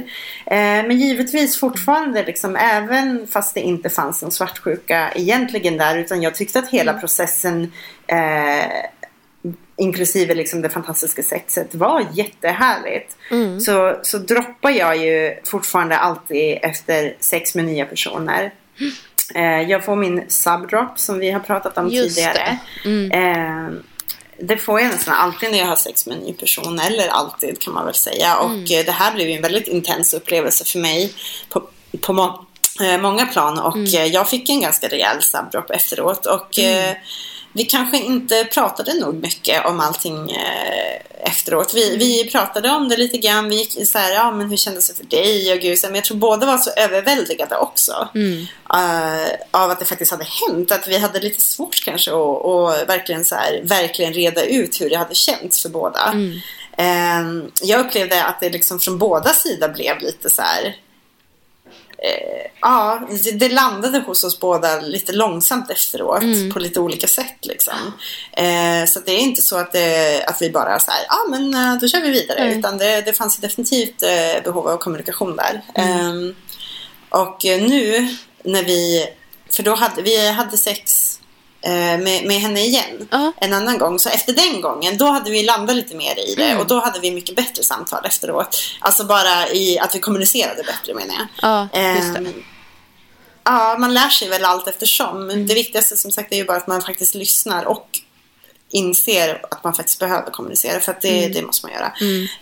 Eh, 0.46 0.86
men 0.86 0.98
givetvis 0.98 1.60
fortfarande, 1.60 2.24
liksom, 2.24 2.56
även 2.56 3.26
fast 3.26 3.54
det 3.54 3.60
inte 3.60 3.90
fanns 3.90 4.22
någon 4.22 4.30
svartsjuka 4.30 5.12
egentligen 5.14 5.76
där. 5.76 5.98
Utan 5.98 6.22
jag 6.22 6.34
tyckte 6.34 6.58
att 6.58 6.70
hela 6.70 6.92
processen 6.94 7.72
eh, 8.06 8.64
inklusive 9.76 10.34
liksom 10.34 10.62
det 10.62 10.68
fantastiska 10.68 11.22
sexet 11.22 11.74
var 11.74 12.06
jättehärligt. 12.12 13.16
Så, 13.60 13.96
så 14.02 14.18
droppar 14.18 14.70
jag 14.70 14.96
ju 14.96 15.36
fortfarande 15.44 15.98
alltid 15.98 16.58
efter 16.62 17.16
sex 17.20 17.54
med 17.54 17.64
nya 17.64 17.84
personer. 17.86 18.52
Eh, 19.34 19.70
jag 19.70 19.84
får 19.84 19.96
min 19.96 20.24
subdrop 20.28 20.98
som 20.98 21.18
vi 21.18 21.30
har 21.30 21.40
pratat 21.40 21.78
om 21.78 21.88
Just 21.88 22.16
tidigare. 22.16 22.58
Eh, 23.12 23.74
det 24.42 24.56
får 24.56 24.80
jag 24.80 24.90
nästan 24.90 25.14
alltid 25.14 25.50
när 25.50 25.58
jag 25.58 25.66
har 25.66 25.76
sex 25.76 26.06
med 26.06 26.16
en 26.16 26.22
ny 26.22 26.32
person. 26.32 26.78
Eller 26.78 27.08
alltid 27.08 27.58
kan 27.58 27.74
man 27.74 27.84
väl 27.84 27.94
säga. 27.94 28.36
Och 28.36 28.50
eh, 28.72 28.84
det 28.84 28.92
här 28.92 29.14
blev 29.14 29.28
en 29.28 29.42
väldigt 29.42 29.68
intens 29.68 30.14
upplevelse 30.14 30.64
för 30.64 30.78
mig. 30.78 31.12
På, 31.48 31.62
på 32.00 32.12
må- 32.12 32.46
eh, 32.82 33.00
många 33.00 33.26
plan. 33.26 33.58
Och 33.58 33.76
eh, 33.76 34.06
jag 34.06 34.28
fick 34.30 34.50
en 34.50 34.60
ganska 34.60 34.88
rejäl 34.88 35.22
subdrop 35.22 35.70
efteråt. 35.70 36.26
Och 36.26 36.58
eh, 36.58 36.94
vi 37.52 37.64
kanske 37.64 37.98
inte 37.98 38.44
pratade 38.44 38.94
nog 38.94 39.14
mycket 39.14 39.66
om 39.66 39.80
allting 39.80 40.30
eh, 40.30 41.00
efteråt. 41.22 41.74
Vi, 41.74 41.96
vi 41.96 42.30
pratade 42.30 42.70
om 42.70 42.88
det 42.88 42.96
lite 42.96 43.18
grann. 43.18 43.48
Vi 43.48 43.56
gick 43.56 43.88
så 43.88 43.98
här, 43.98 44.12
ja 44.12 44.30
men 44.30 44.50
hur 44.50 44.56
kändes 44.56 44.88
det 44.88 44.94
för 44.94 45.04
dig? 45.04 45.52
Och 45.52 45.60
gud, 45.60 45.78
men 45.82 45.94
jag 45.94 46.04
tror 46.04 46.16
båda 46.16 46.46
var 46.46 46.58
så 46.58 46.70
överväldigade 46.70 47.56
också. 47.56 48.08
Mm. 48.14 48.46
Uh, 48.74 49.28
av 49.50 49.70
att 49.70 49.78
det 49.78 49.84
faktiskt 49.84 50.10
hade 50.10 50.24
hänt. 50.24 50.72
Att 50.72 50.88
vi 50.88 50.98
hade 50.98 51.20
lite 51.20 51.40
svårt 51.40 51.84
kanske 51.84 52.10
att 52.10 52.44
och 52.44 52.88
verkligen, 52.88 53.24
så 53.24 53.34
här, 53.34 53.60
verkligen 53.64 54.12
reda 54.12 54.44
ut 54.44 54.80
hur 54.80 54.90
det 54.90 54.96
hade 54.96 55.14
känts 55.14 55.62
för 55.62 55.68
båda. 55.68 56.12
Mm. 56.12 56.40
Uh, 56.80 57.48
jag 57.62 57.80
upplevde 57.80 58.24
att 58.24 58.40
det 58.40 58.50
liksom 58.50 58.80
från 58.80 58.98
båda 58.98 59.32
sidor 59.32 59.68
blev 59.68 59.98
lite 59.98 60.30
så 60.30 60.42
här 60.42 60.76
eh, 62.02 62.50
ja, 62.60 63.08
det, 63.32 63.48
landade 63.48 63.98
hos 63.98 64.24
oss 64.24 64.40
båda 64.40 64.80
lite 64.80 65.12
långsamt 65.12 65.70
efteråt 65.70 66.22
Mm. 66.22 66.52
på 66.52 66.58
lite 66.58 66.80
olika 66.80 67.06
sätt. 67.06 67.46
Liksom. 67.46 67.74
Eh, 68.32 68.84
så 68.86 69.00
det 69.00 69.12
är 69.12 69.18
inte 69.18 69.42
så 69.42 69.56
att, 69.56 69.72
det, 69.72 70.24
att 70.24 70.42
vi 70.42 70.50
bara 70.50 70.78
så 70.78 70.90
här, 70.90 71.00
ja 71.08 71.16
men 71.30 71.54
eh, 71.54 71.80
då 71.80 71.88
kör 71.88 72.00
vi 72.00 72.10
vidare. 72.10 72.38
Mm. 72.38 72.58
Utan 72.58 72.78
det, 72.78 73.00
det 73.00 73.12
fanns 73.12 73.36
definitivt 73.38 74.02
eh, 74.02 74.42
behov 74.44 74.68
av 74.68 74.76
kommunikation 74.76 75.36
där. 75.36 75.62
Mm. 75.74 76.00
Ehm, 76.00 76.34
och 77.08 77.44
eh, 77.44 77.62
nu 77.62 78.16
när 78.44 78.64
vi, 78.64 79.06
för 79.50 79.62
då 79.62 79.74
hade 79.74 80.02
vi 80.02 80.28
hade 80.30 80.56
sex 80.56 81.19
med, 81.68 82.24
med 82.26 82.36
henne 82.40 82.60
igen 82.64 83.08
Ja. 83.10 83.32
en 83.40 83.52
annan 83.54 83.78
gång. 83.78 83.98
Så 83.98 84.08
efter 84.08 84.32
den 84.32 84.60
gången, 84.60 84.96
då 84.98 85.04
hade 85.06 85.30
vi 85.30 85.42
landat 85.42 85.76
lite 85.76 85.94
mer 85.96 86.18
i 86.18 86.34
det. 86.34 86.44
Mm. 86.44 86.58
Och 86.58 86.66
då 86.66 86.80
hade 86.80 87.00
vi 87.00 87.10
mycket 87.10 87.36
bättre 87.36 87.62
samtal 87.62 88.06
efteråt. 88.06 88.56
Alltså 88.80 89.04
bara 89.04 89.48
i 89.48 89.78
att 89.78 89.94
vi 89.94 89.98
kommunicerade 89.98 90.62
bättre 90.62 90.94
menar 90.94 91.14
jag. 91.14 91.26
Ja, 91.42 91.68
just 91.96 92.14
det. 92.14 92.18
Ehm, 92.18 92.44
Ja, 93.44 93.76
man 93.78 93.94
lär 93.94 94.08
sig 94.08 94.28
väl 94.28 94.44
allt 94.44 94.68
eftersom. 94.68 95.26
Men 95.26 95.30
Mm. 95.36 95.46
Det 95.46 95.54
viktigaste 95.54 95.96
som 95.96 96.10
sagt 96.10 96.32
är 96.32 96.36
ju 96.36 96.44
bara 96.44 96.56
att 96.56 96.66
man 96.66 96.82
faktiskt 96.82 97.14
lyssnar 97.14 97.64
och 97.64 97.86
inser 98.70 99.40
att 99.50 99.64
man 99.64 99.74
faktiskt 99.74 99.98
behöver 99.98 100.30
kommunicera. 100.30 100.80
För 100.80 100.92
att 100.92 101.00
det, 101.02 101.18
Mm. 101.18 101.32
det 101.32 101.42
måste 101.42 101.66
man 101.66 101.74
göra. 101.74 101.92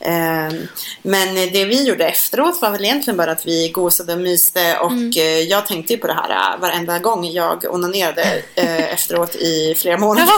Ehm, 0.00 0.68
men 1.02 1.34
det 1.34 1.64
vi 1.64 1.82
gjorde 1.88 2.04
efteråt 2.08 2.62
var 2.62 2.70
väl 2.70 2.84
egentligen 2.84 3.16
bara 3.16 3.30
att 3.32 3.46
vi 3.46 3.68
gosade 3.68 4.12
och 4.12 4.18
myste. 4.20 4.78
Och 4.78 4.90
Mm. 4.92 5.10
eh, 5.16 5.22
jag 5.40 5.66
tänkte 5.66 5.92
ju 5.92 5.98
på 5.98 6.06
det 6.06 6.14
här 6.14 6.30
eh, 6.54 6.60
varenda 6.60 6.98
gång 6.98 7.26
jag 7.26 7.64
onanerade 7.70 8.42
eh, 8.54 8.92
efteråt 8.92 9.34
i 9.34 9.74
flera 9.78 9.98
månader. 9.98 10.28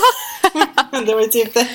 det 1.07 1.14
var 1.14 1.20
ju 1.20 1.26
typ 1.29 1.55
det. 1.55 1.66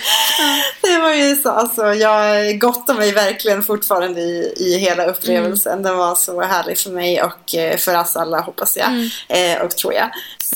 Det 0.82 0.97
var 0.99 1.13
ju 1.13 1.36
så, 1.36 1.49
alltså 1.49 1.93
jag 1.93 2.60
gottar 2.60 2.93
mig 2.93 3.12
verkligen 3.12 3.63
fortfarande 3.63 4.21
i, 4.21 4.54
i 4.58 4.78
hela 4.78 5.06
upplevelsen. 5.06 5.84
Den 5.84 5.97
var 5.97 6.15
så 6.15 6.41
härlig 6.41 6.80
för 6.80 6.89
mig 6.89 7.21
och 7.23 7.56
eh, 7.56 7.78
för 7.78 7.99
oss 7.99 8.15
alla 8.15 8.41
hoppas 8.41 8.78
jag. 8.78 8.89
Eh, 9.39 9.62
och 9.62 9.78
tror 9.78 9.93
jag. 9.93 10.10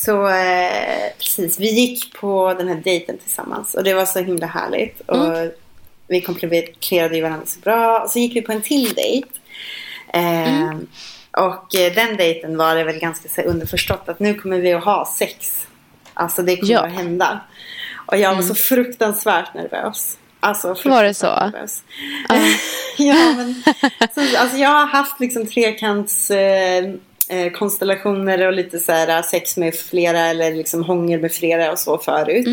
Så 0.03 0.29
precis, 1.19 1.59
vi 1.59 1.69
gick 1.71 2.13
på 2.13 2.53
den 2.57 2.67
här 2.67 2.75
dejten 2.75 3.17
tillsammans 3.17 3.48
och 3.73 3.83
det 3.83 3.93
var 3.93 4.05
så 4.05 4.19
himla 4.19 4.47
härligt. 4.47 4.99
Och 5.01 5.33
vi 6.07 6.21
kompletterade 6.21 7.15
ju 7.15 7.21
varandra 7.21 7.45
så 7.45 7.59
bra. 7.59 7.99
Och 7.99 8.09
så 8.09 8.19
gick 8.19 8.35
vi 8.35 8.41
på 8.41 8.51
en 8.51 8.61
till 8.61 8.93
dejt. 8.93 9.27
Eh, 10.13 10.77
Och 11.31 11.75
eh, 11.75 11.93
den 11.93 12.17
dejten 12.17 12.57
var 12.57 12.75
det 12.75 12.83
väl 12.83 12.99
ganska 12.99 13.29
så 13.29 13.41
underförstått 13.41 14.09
att 14.09 14.19
nu 14.19 14.33
kommer 14.33 14.59
vi 14.59 14.73
att 14.73 14.83
ha 14.83 15.13
sex. 15.17 15.65
Alltså 16.13 16.41
det 16.41 16.57
kommer 16.57 16.73
Ja. 16.73 16.79
att 16.85 16.91
hända. 16.93 17.39
Och 18.05 18.17
jag 18.17 18.35
var 18.35 18.41
så 18.41 18.55
fruktansvärt 18.55 19.53
nervös. 19.53 20.17
Alltså, 20.39 20.75
Var 20.85 21.03
det 21.03 21.13
så? 21.13 21.27
Nervös. 21.27 21.83
ja, 22.97 23.33
men, 23.37 23.63
så, 24.15 24.37
alltså, 24.37 24.57
jag 24.57 24.69
har 24.69 24.85
haft 24.85 25.19
liksom 25.19 25.47
trekants 25.47 26.31
eh, 26.31 26.93
eh, 27.29 27.51
konstellationer 27.51 28.47
och 28.47 28.53
lite 28.53 28.79
så 28.79 28.91
här 28.91 29.21
sex 29.21 29.57
med 29.57 29.75
flera 29.75 30.19
eller 30.19 30.53
liksom 30.53 30.83
hångel 30.83 31.21
med 31.21 31.31
flera 31.31 31.71
och 31.71 31.79
så 31.79 31.97
förut. 31.97 32.47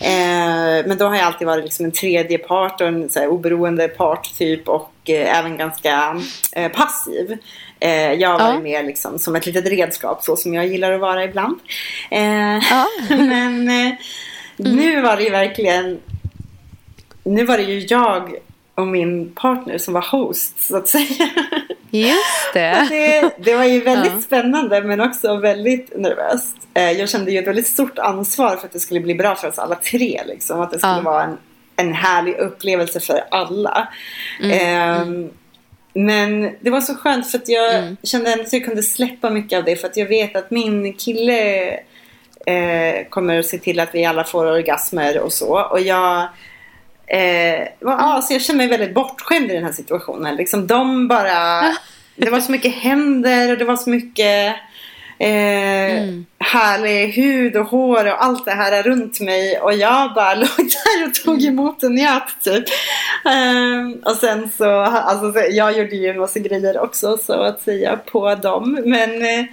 Eh, 0.00 0.86
men 0.86 0.98
då 0.98 1.04
har 1.04 1.14
jag 1.14 1.24
alltid 1.24 1.46
varit 1.46 1.64
liksom 1.64 1.84
en 1.86 1.92
tredje 1.92 2.38
part 2.38 2.80
och 2.80 2.86
en 2.86 3.10
så 3.10 3.18
här, 3.18 3.28
oberoende 3.28 3.88
part 3.88 4.38
typ 4.38 4.68
och 4.68 4.92
eh, 5.08 5.38
även 5.38 5.56
ganska 5.56 6.20
eh, 6.52 6.68
passiv. 6.72 7.38
Eh, 7.80 8.12
jag 8.12 8.38
var 8.38 8.48
Ja. 8.48 8.54
ju 8.54 8.60
mer 8.62 8.82
liksom 8.82 9.18
som 9.18 9.36
ett 9.36 9.46
litet 9.46 9.66
redskap 9.66 10.22
så 10.22 10.36
som 10.36 10.54
jag 10.54 10.66
gillar 10.66 10.92
att 10.92 11.00
vara 11.00 11.24
ibland. 11.24 11.58
Eh, 12.10 12.58
Ja. 12.70 12.86
men 13.16 13.68
eh, 13.68 13.92
nu 14.56 15.00
var 15.00 15.16
det 15.16 15.22
ju 15.22 15.30
verkligen 15.30 16.00
nu 17.24 17.44
var 17.44 17.56
det 17.58 17.62
ju 17.62 17.78
jag 17.88 18.34
och 18.74 18.86
min 18.86 19.32
partner 19.34 19.78
som 19.78 19.94
var 19.94 20.06
host 20.10 20.62
så 20.66 20.76
att 20.76 20.88
säga. 20.88 21.28
Just 21.94 22.52
det. 22.54 22.86
Det, 22.90 23.30
det 23.44 23.54
var 23.56 23.64
ju 23.64 23.80
väldigt 23.80 24.12
Ja. 24.12 24.20
spännande 24.20 24.82
men 24.82 25.00
också 25.00 25.36
väldigt 25.36 25.96
nervöst. 25.96 26.56
Eh, 26.74 26.90
Jag 26.92 27.08
kände 27.08 27.30
ju 27.32 27.38
ett 27.38 27.46
väldigt 27.46 27.66
stort 27.66 27.98
ansvar 27.98 28.56
för 28.56 28.66
att 28.66 28.72
det 28.72 28.80
skulle 28.80 29.00
bli 29.00 29.14
bra 29.14 29.34
för 29.34 29.48
oss 29.48 29.58
alla 29.58 29.74
tre. 29.74 30.20
Liksom. 30.26 30.60
Att 30.60 30.70
det 30.70 30.78
skulle 30.78 30.92
Ja. 30.94 31.00
vara 31.00 31.22
en, 31.22 31.38
en 31.76 31.94
härlig 31.94 32.34
upplevelse 32.36 33.00
för 33.00 33.24
alla. 33.30 33.88
Ehm, 34.42 35.30
Men 35.94 36.50
det 36.60 36.70
var 36.70 36.80
så 36.80 36.94
skönt 36.94 37.30
för 37.30 37.38
att 37.38 37.48
jag 37.48 37.96
kände 38.02 38.32
ändå 38.32 38.44
att 38.44 38.52
jag 38.52 38.64
kunde 38.64 38.82
släppa 38.82 39.30
mycket 39.30 39.58
av 39.58 39.64
det. 39.64 39.76
För 39.76 39.88
att 39.88 39.96
jag 39.96 40.06
vet 40.06 40.36
att 40.36 40.50
min 40.50 40.92
kille 40.92 41.68
eh, 42.46 43.06
kommer 43.10 43.38
att 43.38 43.46
se 43.46 43.58
till 43.58 43.80
att 43.80 43.94
vi 43.94 44.04
alla 44.04 44.24
får 44.24 44.46
orgasmer 44.46 45.18
och 45.20 45.32
så. 45.32 45.60
Och 45.62 45.80
jag 45.80 46.28
Eh, 47.06 47.68
ja, 47.80 48.20
så 48.22 48.34
jag 48.34 48.42
känner 48.42 48.58
mig 48.58 48.68
väldigt 48.68 48.94
bortskämd 48.94 49.50
i 49.50 49.54
den 49.54 49.64
här 49.64 49.72
situationen. 49.72 50.36
Liksom, 50.36 50.66
de 50.66 51.08
bara... 51.08 51.62
Det 52.16 52.30
var 52.30 52.40
så 52.40 52.52
mycket 52.52 52.74
händer 52.74 53.52
och 53.52 53.58
det 53.58 53.64
var 53.64 53.76
så 53.76 53.90
mycket 53.90 54.54
eh, 55.18 56.08
härlig 56.38 57.12
hud 57.12 57.56
och 57.56 57.66
hår 57.66 58.06
och 58.06 58.24
allt 58.24 58.44
det 58.44 58.50
här 58.50 58.82
runt 58.82 59.20
mig. 59.20 59.58
Och 59.58 59.74
jag 59.74 60.14
bara 60.14 60.34
låg 60.34 60.48
där 60.56 61.06
och 61.08 61.14
tog 61.14 61.44
emot 61.44 61.82
en 61.82 61.94
njöt 61.94 62.40
typ. 62.44 62.64
Eh, 63.24 64.10
och 64.10 64.16
sen 64.16 64.50
så, 64.56 64.70
alltså, 64.80 65.32
så, 65.32 65.44
jag 65.50 65.78
gjorde 65.78 65.96
ju 65.96 66.08
en 66.08 66.20
massa 66.20 66.38
grejer 66.38 66.78
också 66.78 67.16
så 67.16 67.42
att 67.42 67.60
säga 67.60 67.96
på 67.96 68.34
dem. 68.34 68.82
Men 68.84 69.22
eh, 69.22 69.44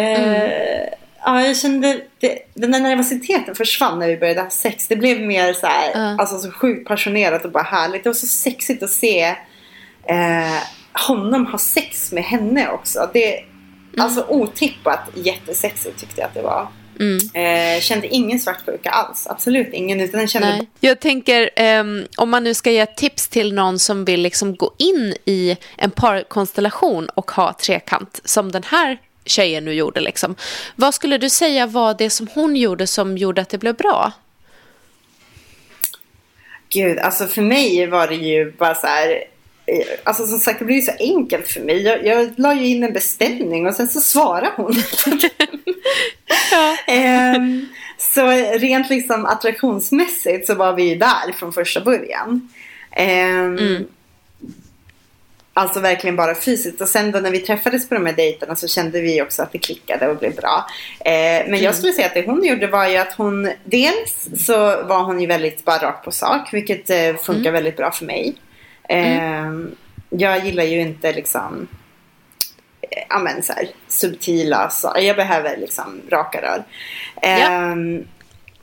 eh, 0.00 0.88
Ja, 1.26 1.46
jag 1.46 1.56
kände 1.56 2.00
det, 2.20 2.38
den 2.54 2.72
där 2.72 2.80
nervositeten 2.80 3.54
försvann 3.54 3.98
när 3.98 4.08
vi 4.08 4.16
började 4.16 4.40
ha 4.40 4.50
sex. 4.50 4.88
Det 4.88 4.96
blev 4.96 5.20
mer 5.20 5.52
så 5.52 5.66
här, 5.66 5.90
Ja. 5.94 6.16
alltså 6.18 6.38
så 6.38 6.50
sjukt 6.50 6.88
passionerat 6.88 7.44
och 7.44 7.50
bara 7.50 7.62
härligt. 7.62 8.04
Det 8.04 8.08
var 8.08 8.14
så 8.14 8.26
sexigt 8.26 8.82
att 8.82 8.90
se 8.90 9.22
eh, 10.08 10.62
honom 11.08 11.46
ha 11.46 11.58
sex 11.58 12.12
med 12.12 12.24
henne 12.24 12.68
också. 12.68 13.10
Det, 13.12 13.44
Alltså 13.98 14.26
otippat 14.28 15.00
jättesexigt 15.14 16.00
tyckte 16.00 16.20
jag 16.20 16.28
att 16.28 16.34
det 16.34 16.42
var. 16.42 16.68
Mm. 17.00 17.18
Eh, 17.34 17.80
kände 17.80 18.06
ingen 18.08 18.40
svartsjuka 18.40 18.90
alls. 18.90 19.26
Absolut 19.30 19.68
ingen. 19.72 20.00
Utan 20.00 20.18
den 20.18 20.28
kände 20.28 20.48
Nej. 20.48 20.68
Jag 20.80 21.00
tänker, 21.00 21.50
ehm, 21.56 22.06
om 22.16 22.30
man 22.30 22.44
nu 22.44 22.54
ska 22.54 22.70
ge 22.70 22.86
tips 22.86 23.28
till 23.28 23.54
någon 23.54 23.78
som 23.78 24.04
vill 24.04 24.20
liksom 24.20 24.56
gå 24.56 24.74
in 24.78 25.14
i 25.24 25.56
en 25.76 25.90
parkonstellation 25.90 27.08
och 27.08 27.30
ha 27.30 27.52
trekant, 27.52 28.20
som 28.24 28.52
den 28.52 28.62
här 28.62 28.98
tjejen 29.26 29.64
nu 29.64 29.72
gjorde. 29.72 30.00
Liksom. 30.00 30.34
Vad 30.76 30.94
skulle 30.94 31.18
du 31.18 31.30
säga 31.30 31.66
var 31.66 31.94
det 31.94 32.10
som 32.10 32.28
hon 32.34 32.56
gjorde 32.56 32.86
som 32.86 33.18
gjorde 33.18 33.40
att 33.42 33.48
det 33.48 33.58
blev 33.58 33.74
bra? 33.74 34.12
Gud, 36.68 36.98
alltså 36.98 37.26
för 37.26 37.42
mig 37.42 37.86
var 37.86 38.06
det 38.08 38.14
ju 38.14 38.52
bara 38.52 38.74
så 38.74 38.86
här. 38.86 39.10
eh, 39.66 39.86
Alltså 40.04 40.26
som 40.26 40.38
sagt, 40.38 40.58
det 40.58 40.64
blev 40.64 40.76
ju 40.78 40.82
så 40.82 40.92
enkelt 40.98 41.48
för 41.48 41.60
mig. 41.60 41.82
Jag, 41.82 42.06
jag 42.06 42.30
la 42.36 42.54
ju 42.54 42.66
in 42.66 42.84
en 42.84 42.92
beställning 42.92 43.66
och 43.66 43.74
sen 43.74 43.88
så 43.88 44.00
svarade 44.00 44.50
hon. 44.56 44.74
Ehm, 46.86 47.66
så 47.98 48.26
rent 48.58 48.90
liksom 48.90 49.26
attraktionsmässigt 49.26 50.46
så 50.46 50.54
var 50.54 50.72
vi 50.72 50.82
ju 50.88 50.94
där 50.94 51.32
från 51.32 51.52
första 51.52 51.80
början. 51.80 52.48
Ehm, 52.92 53.86
Alltså 55.58 55.80
verkligen 55.80 56.16
bara 56.16 56.34
fysiskt. 56.34 56.80
Och 56.80 56.88
sen 56.88 57.12
då 57.12 57.18
när 57.18 57.30
vi 57.30 57.38
träffades 57.38 57.88
på 57.88 57.94
de 57.94 58.06
här 58.06 58.12
dejterna 58.12 58.56
så 58.56 58.68
kände 58.68 59.00
vi 59.00 59.22
också 59.22 59.42
att 59.42 59.52
det 59.52 59.58
klickade 59.58 60.08
och 60.08 60.16
blev 60.16 60.34
bra. 60.34 60.66
Eh, 61.04 61.48
men 61.48 61.62
jag 61.62 61.74
skulle 61.74 61.92
säga 61.92 62.06
att 62.06 62.14
det 62.14 62.26
hon 62.26 62.44
gjorde 62.44 62.66
var 62.66 62.86
ju 62.86 62.96
att 62.96 63.12
hon 63.14 63.50
dels 63.64 64.28
så 64.46 64.56
var 64.82 65.02
hon 65.02 65.20
ju 65.20 65.26
väldigt 65.26 65.64
bara 65.64 65.78
rakt 65.78 66.04
på 66.04 66.10
sak. 66.10 66.48
Vilket 66.54 66.90
eh, 66.90 67.16
funkar 67.22 67.52
väldigt 67.52 67.76
bra 67.76 67.90
för 67.90 68.04
mig. 68.04 68.34
Eh, 68.88 69.50
Jag 70.10 70.46
gillar 70.46 70.64
ju 70.64 70.80
inte 70.80 71.12
liksom 71.12 71.68
eh, 72.90 73.02
ja, 73.08 73.18
men 73.18 73.42
så 73.42 73.52
här, 73.52 73.68
subtila 73.88 74.70
saker. 74.70 75.00
Jag 75.00 75.16
behöver 75.16 75.56
liksom 75.56 76.00
raka 76.10 76.42
rör. 76.42 76.64
Ehm, 77.22 78.04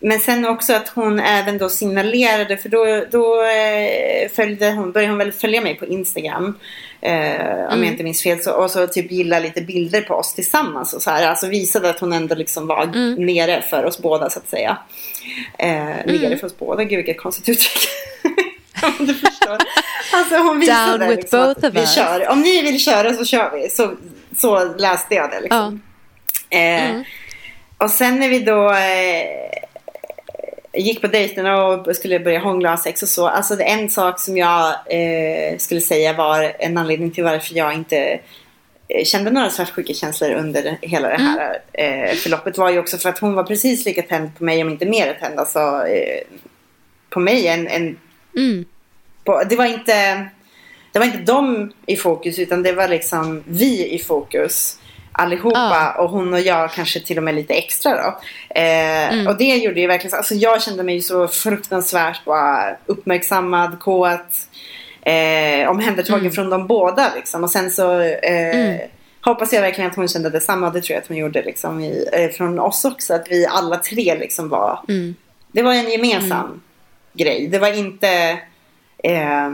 Men 0.05 0.19
sen 0.19 0.45
också 0.45 0.73
att 0.73 0.89
hon 0.89 1.19
även 1.19 1.57
då 1.57 1.69
signalerade 1.69 2.57
för 2.57 2.69
då, 2.69 3.05
då 3.11 3.43
eh, 3.43 4.29
följde 4.35 4.71
hon, 4.71 4.91
började 4.91 5.11
hon 5.11 5.17
väl 5.17 5.31
följa 5.31 5.61
mig 5.61 5.75
på 5.75 5.85
Instagram. 5.85 6.57
Eh, 7.01 7.73
om 7.73 7.83
jag 7.83 7.85
inte 7.87 8.03
minns 8.03 8.23
fel. 8.23 8.39
Så, 8.43 8.51
och 8.51 8.71
så 8.71 8.87
typ 8.87 9.11
gilla 9.11 9.39
lite 9.39 9.61
bilder 9.61 10.01
på 10.01 10.13
oss 10.15 10.33
tillsammans. 10.33 10.93
Och 10.93 11.01
så 11.01 11.09
här. 11.09 11.27
Alltså 11.27 11.47
visade 11.47 11.89
att 11.89 11.99
hon 11.99 12.13
ändå 12.13 12.35
liksom 12.35 12.67
var 12.67 12.85
nere 13.25 13.61
för 13.61 13.85
oss 13.85 13.99
båda 14.01 14.29
så 14.29 14.39
att 14.39 14.49
säga. 14.49 14.77
Eh, 15.57 15.69
Nere 16.05 16.37
för 16.37 16.47
oss 16.47 16.57
båda. 16.57 16.83
Gud 16.83 16.97
vilket 16.97 17.17
konstigt 17.21 17.49
uttryck. 17.49 17.87
Om 18.99 19.05
du 19.05 19.13
förstår. 19.13 19.57
Alltså 20.13 20.37
hon 20.37 20.59
visade 20.59 20.97
Down 20.97 21.09
with 21.09 21.15
liksom 21.21 21.39
both 21.39 21.65
att 21.65 21.73
vi 21.73 21.79
us. 21.79 21.95
kör. 21.95 22.29
Om 22.29 22.41
ni 22.41 22.61
vill 22.61 22.79
köra 22.79 23.13
så 23.13 23.25
kör 23.25 23.51
vi. 23.51 23.69
Så, 23.69 23.91
så 24.37 24.73
läste 24.77 25.15
jag 25.15 25.29
det 25.31 25.41
liksom. 25.41 25.81
Eh, 26.49 27.01
Och 27.77 27.91
sen 27.91 28.19
när 28.19 28.29
vi 28.29 28.39
då 28.39 28.71
eh, 28.71 29.63
gick 30.73 31.01
på 31.01 31.07
dejterna 31.07 31.65
och 31.65 31.95
skulle 31.95 32.19
börja 32.19 32.39
hångla 32.39 32.71
och 32.71 32.77
ha 32.77 32.83
sex 32.83 33.03
och 33.03 33.09
så. 33.09 33.27
Alltså 33.27 33.61
en 33.61 33.89
sak 33.89 34.19
som 34.19 34.37
jag 34.37 34.67
eh, 34.69 35.57
skulle 35.57 35.81
säga 35.81 36.13
var 36.13 36.55
en 36.59 36.77
anledning 36.77 37.11
till 37.11 37.23
varför 37.23 37.55
jag 37.55 37.73
inte 37.73 38.19
eh, 38.87 39.03
kände 39.05 39.31
några 39.31 39.49
svartsjukekänslor 39.49 40.31
under 40.31 40.77
hela 40.81 41.09
det 41.09 41.21
här 41.21 41.59
eh, 41.73 42.15
förloppet 42.15 42.57
var 42.57 42.69
ju 42.69 42.79
också 42.79 42.97
för 42.97 43.09
att 43.09 43.19
hon 43.19 43.33
var 43.33 43.43
precis 43.43 43.85
lika 43.85 44.01
tänd 44.01 44.37
på 44.37 44.43
mig 44.43 44.61
om 44.61 44.69
inte 44.69 44.85
mer 44.85 45.13
tänd 45.13 45.39
alltså, 45.39 45.59
eh, 45.87 46.21
på 47.09 47.19
mig 47.19 47.47
än, 47.47 47.67
än 47.67 47.97
Mm. 48.35 48.65
på, 49.23 49.43
det 49.49 49.55
var 49.55 49.65
inte 49.65 50.25
det 50.91 50.99
var 50.99 51.05
inte 51.05 51.17
de 51.17 51.71
i 51.85 51.95
fokus 51.95 52.39
utan 52.39 52.63
det 52.63 52.71
var 52.71 52.87
liksom 52.87 53.43
vi 53.47 53.93
i 53.93 53.99
fokus 53.99 54.79
allihopa 55.13 55.91
och 55.97 56.09
hon 56.09 56.33
och 56.33 56.39
jag 56.39 56.71
kanske 56.71 56.99
till 56.99 57.17
och 57.17 57.23
med 57.23 57.35
lite 57.35 57.53
extra 57.53 57.91
då. 57.91 58.19
Eh, 58.59 59.27
Och 59.27 59.37
det 59.37 59.55
gjorde 59.55 59.79
ju 59.81 59.87
verkligen 59.87 60.11
så, 60.11 60.17
alltså 60.17 60.33
jag 60.33 60.61
kände 60.61 60.83
mig 60.83 60.95
ju 60.95 61.01
så 61.01 61.27
fruktansvärt 61.27 62.25
bara 62.25 62.75
uppmärksammad, 62.85 63.79
kåt, 63.79 64.19
eh, 65.01 65.69
omhändertagen 65.69 66.31
från 66.31 66.49
de 66.49 66.67
båda 66.67 67.11
liksom. 67.15 67.43
Och 67.43 67.51
sen 67.51 67.71
så 67.71 67.99
eh, 68.01 68.75
hoppas 69.21 69.53
jag 69.53 69.61
verkligen 69.61 69.89
att 69.89 69.95
hon 69.95 70.07
kände 70.07 70.29
detsamma, 70.29 70.69
det 70.69 70.81
tror 70.81 70.93
jag 70.95 71.01
att 71.01 71.07
hon 71.07 71.17
gjorde 71.17 71.43
liksom 71.43 71.79
i, 71.79 72.05
eh, 72.13 72.29
från 72.29 72.59
oss 72.59 72.85
också, 72.85 73.13
att 73.13 73.27
vi 73.29 73.45
alla 73.45 73.77
tre 73.77 74.15
liksom 74.19 74.49
var, 74.49 74.79
det 75.51 75.61
var 75.61 75.73
en 75.73 75.89
gemensam 75.91 76.61
grej. 77.13 77.47
Det 77.47 77.59
var 77.59 77.77
inte 77.77 78.37
eh, 79.03 79.49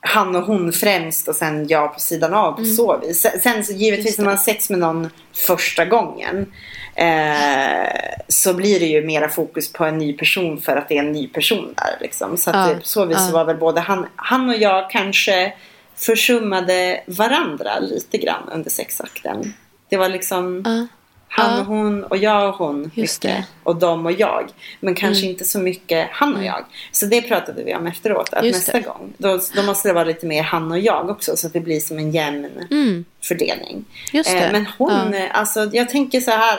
han 0.00 0.36
och 0.36 0.42
hon 0.42 0.72
främst 0.72 1.28
och 1.28 1.34
sen 1.34 1.68
jag 1.68 1.94
på 1.94 2.00
sidan 2.00 2.34
av 2.34 2.52
på 2.52 2.64
så 2.64 2.98
vis. 2.98 3.26
Sen- 3.42 3.64
så 3.64 3.72
givetvis 3.72 4.18
när 4.18 4.24
man 4.24 4.34
har 4.36 4.42
sex 4.44 4.70
med 4.70 4.78
någon 4.78 5.10
första 5.34 5.84
gången 5.84 6.52
eh, 6.94 7.88
så 8.28 8.54
blir 8.54 8.80
det 8.80 8.86
ju 8.86 9.06
mera 9.06 9.28
fokus 9.28 9.72
på 9.72 9.84
en 9.84 9.98
ny 9.98 10.12
person 10.12 10.60
för 10.60 10.76
att 10.76 10.88
det 10.88 10.96
är 10.98 11.02
en 11.02 11.12
ny 11.12 11.28
person 11.28 11.74
där. 11.76 11.96
Liksom. 12.00 12.36
Så 12.36 12.50
Ja, 12.50 12.74
på 12.74 12.86
så 12.86 13.04
vis 13.04 13.18
så 13.18 13.28
ja. 13.28 13.32
var 13.32 13.44
väl 13.44 13.56
både 13.56 13.80
han, 13.80 14.06
han 14.16 14.48
och 14.48 14.56
jag 14.56 14.90
kanske 14.90 15.52
försummade 15.96 17.00
varandra 17.06 17.78
lite 17.78 18.18
grann 18.18 18.48
under 18.54 18.70
sexakten. 18.70 19.54
Det 19.88 19.96
var 19.96 20.08
liksom 20.08 20.62
Ja. 20.66 20.86
Han 21.32 21.60
och 21.60 21.66
hon 21.66 22.04
och 22.04 22.16
jag 22.16 22.48
och 22.48 22.54
hon 22.54 22.90
Just 22.94 23.24
mycket. 23.24 23.44
Och 23.62 23.76
de 23.76 24.06
och 24.06 24.12
jag. 24.12 24.48
Men 24.80 24.94
kanske 24.94 25.26
inte 25.26 25.44
så 25.44 25.58
mycket 25.58 26.08
han 26.12 26.36
och 26.36 26.44
jag. 26.44 26.64
Så 26.92 27.06
det 27.06 27.22
pratade 27.22 27.62
vi 27.64 27.74
om 27.74 27.86
efteråt. 27.86 28.32
Att 28.34 28.44
Just 28.44 28.58
nästa 28.66 28.72
det. 28.72 28.80
gång. 28.84 29.12
Då, 29.18 29.40
då 29.56 29.62
måste 29.62 29.88
det 29.88 29.92
vara 29.92 30.04
lite 30.04 30.26
mer 30.26 30.42
han 30.42 30.70
och 30.72 30.78
jag 30.78 31.10
också. 31.10 31.36
Så 31.36 31.46
att 31.46 31.52
det 31.52 31.60
blir 31.60 31.80
som 31.80 31.98
en 31.98 32.10
jämn 32.10 32.48
Mm. 32.70 33.04
fördelning. 33.22 33.84
Just. 34.12 34.30
Eh, 34.34 34.52
men 34.52 34.66
hon, 34.78 35.12
Ja. 35.12 35.18
eh, 35.18 35.38
alltså 35.38 35.70
jag 35.72 35.88
tänker 35.88 36.20
så 36.20 36.30
här. 36.30 36.58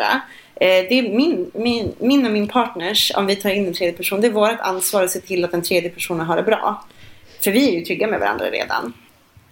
eh, 0.56 0.68
det 0.90 1.00
är 1.00 1.02
min, 1.16 1.52
min, 1.54 1.94
min 2.00 2.26
och 2.26 2.32
min 2.32 2.48
partners, 2.48 3.12
om 3.16 3.26
vi 3.26 3.36
tar 3.36 3.50
in 3.50 3.68
en 3.68 3.74
tredje 3.74 3.94
person, 3.98 4.22
det 4.22 4.28
är 4.28 4.32
vårt 4.32 4.60
ansvar 4.60 5.04
att 5.04 5.12
se 5.12 5.20
till 5.20 5.46
att 5.46 5.52
den 5.52 5.62
tredje 5.62 5.90
personen 5.90 6.26
har 6.26 6.36
det 6.36 6.44
bra. 6.44 6.86
För 7.44 7.52
vi 7.52 7.68
är 7.70 7.72
ju 7.80 7.86
trygga 7.86 8.08
med 8.08 8.20
varandra 8.20 8.46
redan. 8.46 8.94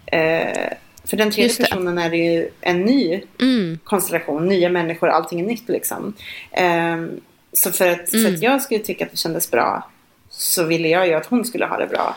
Eh, 0.06 0.72
för 1.04 1.16
den 1.16 1.30
tredje 1.30 1.56
personen 1.56 1.98
är 1.98 2.10
det 2.10 2.16
ju 2.16 2.50
en 2.60 2.80
ny 2.82 3.22
Mm. 3.40 3.78
konstellation, 3.84 4.46
nya 4.48 4.68
människor, 4.68 5.08
allting 5.08 5.40
är 5.40 5.44
nytt 5.44 5.68
liksom. 5.68 6.14
Ehm, 6.52 7.20
så 7.52 7.72
för 7.72 7.88
att, 7.88 8.10
för 8.10 8.18
Mm. 8.18 8.34
att 8.34 8.42
jag 8.42 8.62
skulle 8.62 8.80
tycka 8.80 9.04
att 9.04 9.10
det 9.10 9.16
kändes 9.16 9.50
bra 9.50 9.90
så 10.30 10.64
ville 10.64 10.88
jag 10.88 11.06
ju 11.08 11.14
att 11.14 11.26
hon 11.26 11.44
skulle 11.44 11.66
ha 11.66 11.76
det 11.78 11.86
bra. 11.86 12.16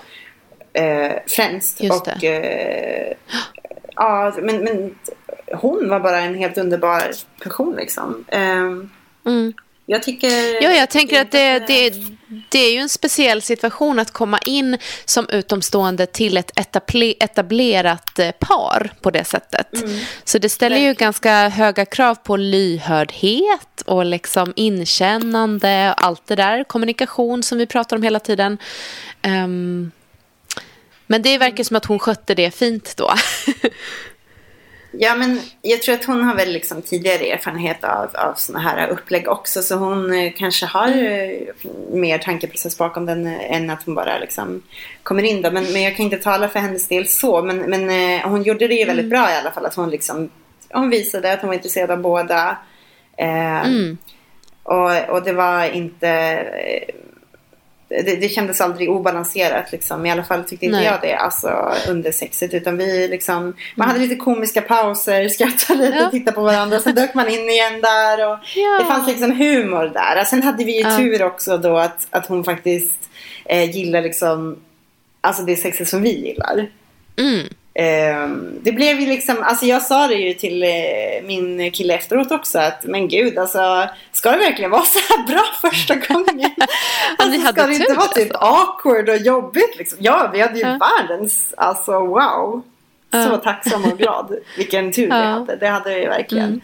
Eh, 0.73 1.11
främst. 1.27 1.81
Just 1.83 2.07
och 2.07 2.23
eh, 2.23 3.13
ja, 3.95 4.33
men, 4.41 4.57
men 4.63 4.95
hon 5.51 5.89
var 5.89 5.99
bara 5.99 6.19
en 6.21 6.35
helt 6.35 6.57
underbar 6.57 7.01
person 7.43 7.75
liksom. 7.75 8.25
Ehm, 8.27 8.89
Mm. 9.25 9.53
Jag 9.85 10.03
tycker... 10.03 10.63
Ja, 10.63 10.71
jag 10.71 10.89
tänker 10.89 11.21
att 11.21 11.31
det, 11.31 11.59
det, 11.59 11.93
det 12.49 12.59
är 12.59 12.73
ju 12.73 12.79
en 12.79 12.89
speciell 12.89 13.41
situation 13.41 13.99
att 13.99 14.11
komma 14.11 14.39
in 14.45 14.77
som 15.05 15.29
utomstående 15.29 16.05
till 16.05 16.37
ett 16.37 16.59
etable, 16.59 17.13
etablerat 17.19 18.19
eh, 18.19 18.31
par 18.31 18.93
på 19.01 19.11
det 19.11 19.23
sättet. 19.23 19.67
Så 20.23 20.37
det 20.37 20.49
ställer 20.49 20.77
ju 20.77 20.93
ganska 20.93 21.49
höga 21.49 21.85
krav 21.85 22.15
på 22.15 22.37
lyhördhet 22.37 23.81
och 23.85 24.05
liksom 24.05 24.53
inkännande 24.55 25.93
och 25.97 26.05
allt 26.05 26.27
det 26.27 26.35
där. 26.35 26.63
Kommunikation 26.63 27.43
som 27.43 27.57
vi 27.57 27.65
pratar 27.65 27.95
om 27.95 28.03
hela 28.03 28.19
tiden. 28.19 28.57
Ehm, 29.21 29.91
men 31.07 31.21
det 31.21 31.37
verkar 31.37 31.63
som 31.63 31.77
att 31.77 31.85
hon 31.85 31.99
skötte 31.99 32.35
det 32.35 32.51
fint 32.51 32.97
då. 32.97 33.13
Ja, 34.99 35.15
men 35.15 35.39
jag 35.61 35.81
tror 35.81 35.95
att 35.95 36.05
hon 36.05 36.23
har 36.23 36.35
väl 36.35 36.53
liksom 36.53 36.81
tidigare 36.81 37.31
erfarenhet 37.31 37.83
av, 37.83 38.09
av 38.13 38.33
såna 38.35 38.59
här 38.59 38.87
upplägg 38.87 39.27
också. 39.27 39.61
Så 39.61 39.75
hon 39.75 40.13
eh, 40.13 40.33
kanske 40.37 40.65
har 40.65 40.87
eh, 40.87 41.31
mer 41.91 42.17
tankeprocess 42.17 42.77
bakom 42.77 43.05
den 43.05 43.27
eh, 43.27 43.55
än 43.55 43.69
att 43.69 43.83
hon 43.85 43.95
bara 43.95 44.17
liksom 44.17 44.63
kommer 45.03 45.23
in. 45.23 45.41
Då. 45.41 45.51
Men, 45.51 45.63
men 45.63 45.81
jag 45.81 45.95
kan 45.95 46.05
inte 46.05 46.17
tala 46.17 46.49
för 46.49 46.59
hennes 46.59 46.87
del 46.87 47.07
så. 47.07 47.41
Men, 47.41 47.57
men 47.57 48.19
hon 48.21 48.43
gjorde 48.43 48.67
det 48.67 48.75
ju 48.75 48.85
väldigt 48.85 49.09
bra 49.09 49.31
i 49.31 49.35
alla 49.35 49.51
fall. 49.51 49.65
Att 49.65 49.75
hon, 49.75 49.89
liksom, 49.89 50.29
hon 50.69 50.89
visade 50.89 51.33
att 51.33 51.41
hon 51.41 51.47
var 51.47 51.55
intresserad 51.55 51.91
av 51.91 52.01
båda. 52.01 52.57
Eh, 53.17 53.61
och, 54.63 55.09
och 55.09 55.23
det 55.23 55.33
var 55.33 55.65
inte... 55.65 56.45
Det, 58.05 58.15
det 58.15 58.29
kändes 58.29 58.61
aldrig 58.61 58.89
obalanserat 58.89 59.71
liksom. 59.71 60.05
I 60.05 60.11
alla 60.11 60.23
fall 60.23 60.43
tyckte 60.43 60.65
inte 60.65 60.77
Nej. 60.77 60.85
jag 60.85 61.01
det 61.01 61.13
alltså, 61.15 61.73
under 61.89 62.11
sexet. 62.11 62.53
Utan 62.53 62.77
vi 62.77 63.07
liksom, 63.07 63.53
man 63.75 63.87
hade 63.87 63.99
lite 63.99 64.15
komiska 64.15 64.61
pauser, 64.61 65.29
skrattade 65.29 65.85
lite, 65.85 65.97
Ja. 65.97 66.09
tittade 66.09 66.35
på 66.35 66.41
varandra. 66.41 66.79
Sen 66.79 66.95
dök 66.95 67.13
man 67.13 67.27
in 67.29 67.49
igen 67.49 67.81
där. 67.81 68.27
Och 68.31 68.37
Ja. 68.55 68.77
Det 68.79 68.85
fanns 68.85 69.07
liksom 69.07 69.31
humor 69.31 69.91
där. 69.93 70.23
Sen 70.23 70.43
hade 70.43 70.63
vi 70.63 70.75
ju 70.75 70.81
Ja. 70.81 70.97
tur 70.97 71.23
också 71.23 71.57
då 71.57 71.77
att, 71.77 72.07
att 72.09 72.27
hon 72.27 72.43
faktiskt 72.43 72.99
eh, 73.45 73.69
gillar 73.77 74.01
liksom, 74.01 74.57
alltså 75.21 75.43
det 75.43 75.55
sexet 75.55 75.87
som 75.87 76.01
vi 76.01 76.25
gillar. 76.27 76.69
Mm. 77.17 77.47
Ehm, 77.75 78.59
det 78.61 78.71
blev 78.71 78.99
ju 78.99 79.05
liksom, 79.07 79.35
alltså 79.43 79.65
jag 79.65 79.81
sa 79.81 80.07
det 80.07 80.15
ju 80.15 80.33
till 80.33 80.63
eh, 80.63 80.69
min 81.23 81.71
kille 81.71 81.93
efteråt 81.95 82.31
också 82.31 82.59
att 82.59 82.83
men 82.83 83.07
gud 83.07 83.37
alltså 83.37 83.87
ska 84.11 84.31
det 84.31 84.37
verkligen 84.37 84.71
vara 84.71 84.81
så 84.85 84.99
här 84.99 85.27
bra 85.27 85.43
första 85.61 85.95
gången? 85.95 86.51
alltså, 87.17 87.41
ska 87.51 87.67
det 87.67 87.75
inte 87.75 87.93
vara 87.93 88.07
typ 88.07 88.31
awkward 88.33 89.09
och 89.09 89.17
jobbigt 89.17 89.77
liksom? 89.77 89.97
Ja, 90.01 90.29
vi 90.33 90.41
hade 90.41 90.59
ju 90.59 90.65
Ja. 90.67 90.79
världens, 90.99 91.53
alltså 91.57 91.99
wow. 91.99 92.61
Så 93.11 93.37
tacksam 93.37 93.85
och 93.85 93.97
glad. 93.97 94.35
Vilken 94.57 94.91
tur 94.91 95.01
vi 95.03 95.09
Ja. 95.09 95.15
Mm. 95.15 95.31
hade, 95.33 95.55
det 95.55 95.67
hade 95.67 95.95
vi 95.99 96.05
verkligen. 96.05 96.61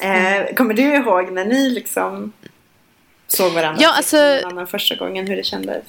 Eh, 0.00 0.54
kommer 0.54 0.74
du 0.74 0.82
ihåg 0.82 1.32
när 1.32 1.44
ni 1.44 1.70
liksom 1.70 2.32
såg 3.28 3.52
varandra 3.52 3.82
Ja, 3.82 3.92
sex 4.02 4.14
alltså- 4.14 4.66
första 4.66 4.94
gången 4.94 5.26
hur 5.26 5.36
det 5.36 5.42
kändes? 5.44 5.84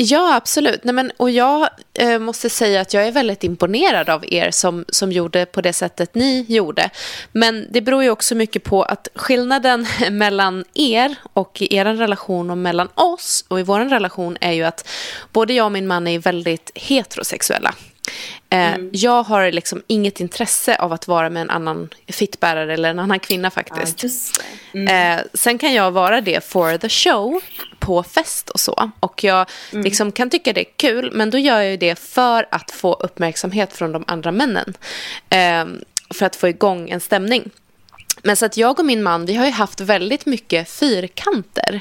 Ja, 0.00 0.34
absolut. 0.34 0.84
Nej, 0.84 0.94
men, 0.94 1.12
och 1.16 1.30
jag 1.30 1.68
eh, 1.94 2.18
måste 2.18 2.50
säga 2.50 2.80
att 2.80 2.94
jag 2.94 3.06
är 3.06 3.12
väldigt 3.12 3.44
imponerad 3.44 4.08
av 4.10 4.24
er 4.32 4.50
som, 4.50 4.84
som 4.88 5.12
gjorde 5.12 5.46
på 5.46 5.60
det 5.60 5.72
sättet 5.72 6.14
ni 6.14 6.44
gjorde. 6.48 6.90
Men 7.32 7.66
det 7.70 7.80
beror 7.80 8.02
ju 8.02 8.10
också 8.10 8.34
mycket 8.34 8.64
på 8.64 8.82
att 8.82 9.08
skillnaden 9.14 9.86
mellan 10.10 10.64
er 10.74 11.14
och 11.32 11.62
i 11.62 11.76
er 11.76 11.84
relation 11.84 12.50
och 12.50 12.58
mellan 12.58 12.88
oss 12.94 13.44
och 13.48 13.60
i 13.60 13.62
vår 13.62 13.80
relation 13.80 14.36
är 14.40 14.52
ju 14.52 14.64
att 14.64 14.88
både 15.32 15.52
jag 15.54 15.64
och 15.64 15.72
min 15.72 15.86
man 15.86 16.06
är 16.06 16.18
väldigt 16.18 16.70
heterosexuella. 16.74 17.74
Eh, 18.50 18.74
Jag 18.92 19.22
har 19.22 19.52
liksom 19.52 19.82
inget 19.86 20.20
intresse 20.20 20.76
av 20.76 20.92
att 20.92 21.08
vara 21.08 21.30
med 21.30 21.42
en 21.42 21.50
annan 21.50 21.88
fittbärare 22.08 22.74
eller 22.74 22.90
en 22.90 22.98
annan 22.98 23.20
kvinna 23.20 23.50
faktiskt. 23.50 24.02
just 24.02 24.40
det. 24.72 24.92
Eh, 24.92 25.20
sen 25.34 25.58
kan 25.58 25.74
jag 25.74 25.90
vara 25.90 26.20
det 26.20 26.44
for 26.44 26.76
the 26.78 26.88
show 26.88 27.40
på 27.88 28.02
fest 28.02 28.50
och 28.50 28.60
så. 28.60 28.90
Och 29.00 29.24
jag 29.24 29.46
liksom 29.70 30.12
kan 30.12 30.30
tycka 30.30 30.52
det 30.52 30.60
är 30.60 30.72
kul, 30.76 31.10
men 31.12 31.30
då 31.30 31.38
gör 31.38 31.60
jag 31.60 31.70
ju 31.70 31.76
det 31.76 31.98
för 31.98 32.46
att 32.50 32.70
få 32.70 32.94
uppmärksamhet 32.94 33.72
från 33.72 33.92
de 33.92 34.04
andra 34.06 34.32
männen. 34.32 34.74
Eh, 35.30 35.66
för 36.10 36.26
att 36.26 36.36
få 36.36 36.48
igång 36.48 36.90
en 36.90 37.00
stämning. 37.00 37.50
Men 38.22 38.36
så 38.36 38.46
att 38.46 38.56
jag 38.56 38.78
och 38.78 38.84
min 38.84 39.02
man, 39.02 39.26
vi 39.26 39.34
har 39.34 39.46
ju 39.46 39.52
haft 39.52 39.80
väldigt 39.80 40.26
mycket 40.26 40.70
fyrkanter 40.70 41.80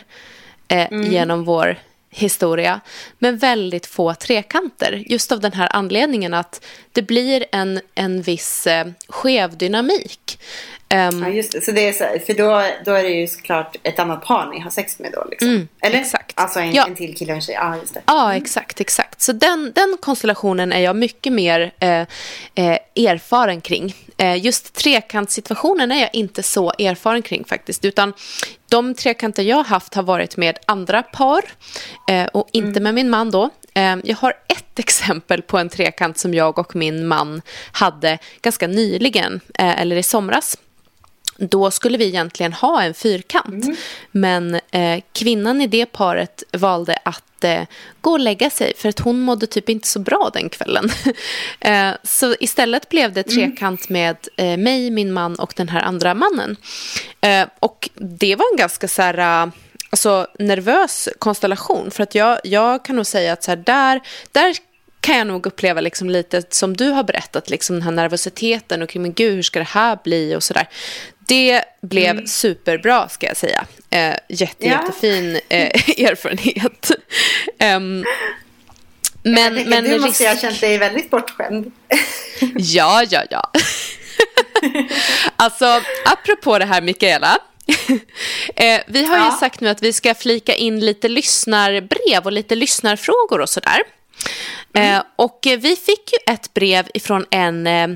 eh, 0.67 0.87
genom 0.91 1.43
vår 1.43 1.77
historia, 2.09 2.79
men 3.19 3.37
väldigt 3.37 3.85
få 3.85 4.13
trekanter. 4.13 5.03
Just 5.05 5.31
av 5.31 5.39
den 5.39 5.53
här 5.53 5.69
anledningen 5.73 6.33
att 6.33 6.65
det 6.91 7.01
blir 7.01 7.45
en, 7.51 7.79
en 7.95 8.21
viss 8.21 8.67
eh, 8.67 8.87
skev 9.07 9.57
dynamik. 9.57 10.39
Ehm, 10.89 11.23
Ja, 11.23 11.29
just 11.29 11.51
det. 11.51 11.61
Så 11.61 11.71
det 11.71 11.87
är 11.87 11.93
så 11.93 12.25
för 12.25 12.33
då, 12.33 12.63
då 12.85 12.91
är 12.93 13.03
det 13.03 13.09
ju 13.09 13.27
såklart 13.27 13.75
ett 13.83 13.99
annat 13.99 14.25
par 14.25 14.45
ni 14.53 14.59
har 14.59 14.69
sex 14.69 14.99
med 14.99 15.11
då. 15.11 15.27
Liksom. 15.29 15.49
Mm, 15.49 15.67
Eller? 15.81 15.99
exakt. 15.99 16.31
Alltså 16.39 16.59
en, 16.59 16.73
Ja. 16.73 16.85
en 16.87 16.95
till 16.95 17.17
kille 17.17 17.31
och 17.31 17.35
en 17.35 17.41
tjej. 17.41 17.55
Ja, 17.55 17.75
just 17.77 17.93
det. 17.93 18.01
Ja, 18.05 18.35
exakt. 18.35 18.81
exakt. 18.81 19.21
Så 19.21 19.31
den, 19.31 19.71
den 19.75 19.97
konstellationen 20.01 20.73
är 20.73 20.79
jag 20.79 20.95
mycket 20.95 21.33
mer 21.33 21.71
eh, 21.79 21.89
eh, 22.55 22.77
erfaren 22.95 23.61
kring. 23.61 23.95
Eh, 24.17 24.45
just 24.45 24.73
trekantssituationen 24.73 25.91
är 25.91 26.01
jag 26.01 26.09
inte 26.13 26.43
så 26.43 26.73
erfaren 26.79 27.21
kring 27.21 27.45
faktiskt. 27.45 27.85
Utan 27.85 28.13
de 28.69 28.93
trekanter 28.93 29.43
jag 29.43 29.57
har 29.57 29.63
haft 29.63 29.93
har 29.93 30.03
varit 30.03 30.37
med 30.37 30.57
andra 30.65 31.03
par 31.03 31.41
eh, 32.09 32.25
och 32.25 32.49
inte 32.51 32.79
med 32.79 32.93
min 32.93 33.09
man 33.09 33.31
då. 33.31 33.49
Eh, 33.73 33.95
jag 34.03 34.17
har 34.17 34.33
ett 34.47 34.79
exempel 34.79 35.41
på 35.41 35.57
en 35.57 35.69
trekant 35.69 36.17
som 36.17 36.33
jag 36.33 36.59
och 36.59 36.75
min 36.75 37.07
man 37.07 37.41
hade 37.71 38.17
ganska 38.41 38.67
nyligen, 38.67 39.39
eller 39.53 39.95
i 39.95 40.03
somras. 40.03 40.57
Då 41.37 41.71
skulle 41.71 41.97
vi 41.97 42.05
egentligen 42.05 42.53
ha 42.53 42.83
en 42.83 42.93
fyrkant. 42.93 43.63
Mm. 43.65 43.75
Men 44.11 44.55
eh, 44.71 45.03
kvinnan 45.13 45.61
i 45.61 45.67
det 45.67 45.85
paret 45.85 46.43
valde 46.53 46.97
att 47.05 47.43
eh, 47.43 47.61
gå 48.01 48.11
och 48.11 48.19
lägga 48.19 48.49
sig 48.49 48.73
för 48.77 48.89
att 48.89 48.99
hon 48.99 49.19
mådde 49.19 49.47
typ 49.47 49.69
inte 49.69 49.87
så 49.87 49.99
bra 49.99 50.29
den 50.33 50.49
kvällen. 50.49 50.89
eh, 51.59 51.91
så 52.03 52.35
istället 52.39 52.89
blev 52.89 53.13
det 53.13 53.31
Mm. 53.31 53.49
trekant 53.51 53.89
med 53.89 54.17
eh, 54.37 54.57
mig, 54.57 54.91
min 54.91 55.13
man 55.13 55.35
och 55.35 55.53
den 55.55 55.69
här 55.69 55.81
andra 55.81 56.13
mannen. 56.13 56.55
Eh, 57.21 57.47
och 57.59 57.89
det 57.95 58.35
var 58.35 58.45
en 58.53 58.57
ganska 58.57 58.87
så 58.87 59.01
här... 59.01 59.43
eh, 59.43 59.51
Alltså, 59.89 60.27
nervös 60.39 61.09
konstellation. 61.19 61.91
För 61.91 62.03
att 62.03 62.15
jag, 62.15 62.39
jag 62.43 62.85
kan 62.85 62.95
nog 62.95 63.05
säga 63.05 63.33
att 63.33 63.43
så 63.43 63.51
här, 63.51 63.55
där, 63.55 64.01
där 64.31 64.55
kan 64.99 65.17
jag 65.17 65.27
nog 65.27 65.45
uppleva 65.45 65.81
liksom 65.81 66.09
lite 66.09 66.43
som 66.49 66.77
du 66.77 66.89
har 66.89 67.03
berättat, 67.03 67.49
liksom 67.49 67.75
den 67.75 67.83
här 67.83 67.91
nervositeten 67.91 68.81
och 68.81 68.95
men 68.95 69.13
gud, 69.13 69.35
hur 69.35 69.41
ska 69.41 69.59
det 69.59 69.65
här 69.65 69.97
bli 70.03 70.35
och 70.35 70.43
sådär. 70.43 70.67
Det 71.27 71.63
blev 71.81 72.25
superbra 72.25 73.09
ska 73.09 73.27
jag 73.27 73.37
säga. 73.37 73.65
Eh, 73.89 74.13
jätte, 74.29 74.67
Ja. 74.67 74.71
jättefin 74.71 75.39
eh, 75.49 75.67
erfarenhet. 76.09 76.91
Em, 77.59 78.05
men, 79.23 79.55
tänker, 79.55 79.69
men 79.69 79.83
du 79.83 79.99
måste 79.99 80.23
ju 80.23 80.29
ha 80.29 80.33
risk- 80.35 80.41
känt 80.41 80.61
dig 80.61 80.77
väldigt 80.77 81.09
bortskämd. 81.09 81.71
Ja, 82.57 83.03
ja, 83.09 83.23
ja. 83.29 83.51
alltså, 85.35 85.81
apropå 86.05 86.59
det 86.59 86.65
här, 86.65 86.81
Mikaela. 86.81 87.37
eh, 88.55 88.81
vi 88.87 89.05
har 89.05 89.17
ju 89.17 89.23
Ja. 89.23 89.37
sagt 89.39 89.59
nu 89.59 89.69
att 89.69 89.83
vi 89.83 89.93
ska 89.93 90.15
flika 90.15 90.55
in 90.55 90.79
lite 90.79 91.07
lyssnarbrev 91.07 92.25
och 92.25 92.31
lite 92.31 92.55
lyssnarfrågor 92.55 93.41
och 93.41 93.49
sådär. 93.49 93.79
Eh, 94.73 95.01
och 95.15 95.39
vi 95.43 95.75
fick 95.75 96.11
ju 96.13 96.33
ett 96.33 96.53
brev 96.53 96.87
ifrån 96.93 97.25
en, 97.31 97.67
eh, 97.67 97.89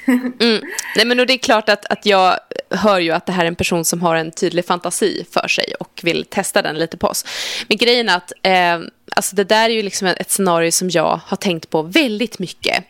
Mm. 0.07 0.63
Nej, 0.95 1.05
men 1.05 1.19
och 1.19 1.25
det 1.25 1.33
är 1.33 1.37
klart 1.37 1.69
att, 1.69 1.85
att 1.85 2.05
jag 2.05 2.39
hör 2.69 2.99
ju 2.99 3.11
att 3.11 3.25
det 3.25 3.31
här 3.31 3.43
är 3.43 3.47
en 3.47 3.55
person 3.55 3.85
som 3.85 4.01
har 4.01 4.15
en 4.15 4.31
tydlig 4.31 4.65
fantasi 4.65 5.25
för 5.31 5.47
sig 5.47 5.73
och 5.79 5.99
vill 6.03 6.25
testa 6.25 6.61
den 6.61 6.75
lite 6.75 6.97
på 6.97 7.07
oss. 7.07 7.25
Men 7.67 7.77
grejen 7.77 8.09
är 8.09 8.15
att 8.17 8.31
eh, 8.43 8.79
alltså 9.15 9.35
det 9.35 9.43
där 9.43 9.69
är 9.69 9.73
ju 9.73 9.81
liksom 9.81 10.07
ett 10.07 10.31
scenario 10.31 10.71
som 10.71 10.89
jag 10.89 11.19
har 11.25 11.37
tänkt 11.37 11.69
på 11.69 11.81
väldigt 11.81 12.39
mycket. 12.39 12.83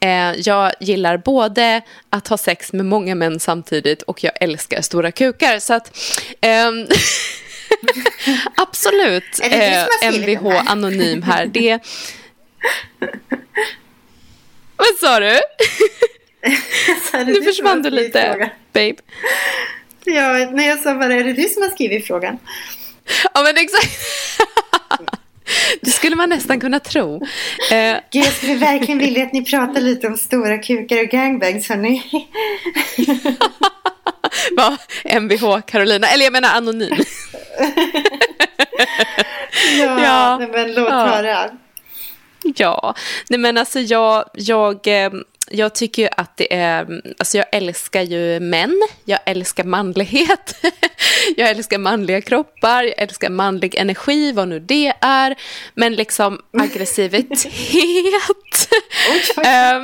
Eh, 0.00 0.32
jag 0.32 0.72
gillar 0.80 1.16
både 1.16 1.82
att 2.10 2.28
ha 2.28 2.38
sex 2.38 2.72
med 2.72 2.86
många 2.86 3.14
män 3.14 3.40
samtidigt 3.40 4.02
och 4.02 4.24
jag 4.24 4.32
älskar 4.40 4.80
stora 4.80 5.12
kukar. 5.12 5.58
Så 5.58 5.74
att... 5.74 5.98
ehm, 6.40 6.86
Absolut, 8.56 9.24
som 9.32 9.50
har 9.50 9.60
eh, 9.60 9.86
MVH 10.02 10.70
anonym 10.70 11.22
här. 11.22 11.46
Det... 11.46 11.78
Vad 14.76 14.86
sa 15.00 15.20
du? 15.20 15.40
Nu 17.26 17.42
försvann 17.42 17.82
du 17.82 17.90
lite, 17.90 18.30
frågan? 18.32 18.48
babe. 18.72 18.94
Ja, 20.04 20.50
när 20.50 20.68
jag 20.68 20.78
sa 20.78 20.94
bara, 20.94 21.14
är 21.14 21.24
det 21.24 21.32
du 21.32 21.48
som 21.48 21.62
har 21.62 21.70
skrivit 21.70 22.06
frågan? 22.06 22.38
Ja, 23.34 23.42
men 23.42 23.56
exakt. 23.56 23.98
Det 25.80 25.90
skulle 25.90 26.16
man 26.16 26.28
nästan 26.28 26.60
kunna 26.60 26.80
tro. 26.80 27.14
Eh, 27.72 27.96
Gud, 28.12 28.24
jag 28.24 28.32
skulle 28.32 28.54
verkligen 28.54 28.98
vilja 28.98 29.22
att 29.24 29.32
ni 29.32 29.44
pratar 29.44 29.80
lite 29.80 30.06
om 30.06 30.16
stora 30.16 30.58
kukar 30.58 31.00
och 31.02 31.08
gangbangs, 31.08 31.68
hörni. 31.68 32.02
vad? 34.56 34.76
Mvh 35.22 35.60
Carolina, 35.66 36.06
eller 36.08 36.24
jag 36.24 36.32
menar 36.32 36.54
anonym. 36.56 36.94
Ja, 39.78 40.02
Ja. 40.02 40.36
Nej, 40.38 40.48
men 40.48 40.74
låt 40.74 40.88
Ja. 40.90 41.06
höra. 41.06 41.50
Ja, 42.56 42.94
nej 43.28 43.38
men 43.40 43.58
alltså 43.58 43.80
jag, 43.80 44.24
jag, 44.34 44.86
eh, 45.04 45.10
jag 45.50 45.74
tycker 45.74 46.02
ju 46.02 46.08
att 46.16 46.36
det 46.36 46.54
är, 46.54 47.02
alltså 47.18 47.36
jag 47.38 47.46
älskar 47.52 48.02
ju 48.02 48.40
män, 48.40 48.82
jag 49.04 49.18
älskar 49.26 49.64
manlighet, 49.64 50.64
jag 51.36 51.50
älskar 51.50 51.78
manliga 51.78 52.20
kroppar, 52.20 52.82
jag 52.84 52.94
älskar 52.98 53.30
manlig 53.30 53.74
energi, 53.74 54.32
vad 54.32 54.48
nu 54.48 54.60
det 54.60 54.92
är, 55.00 55.34
men 55.74 55.94
liksom 55.94 56.40
aggressivitet, 56.58 57.46
Oj, 59.10 59.22
oj. 59.36 59.44
eh, 59.46 59.76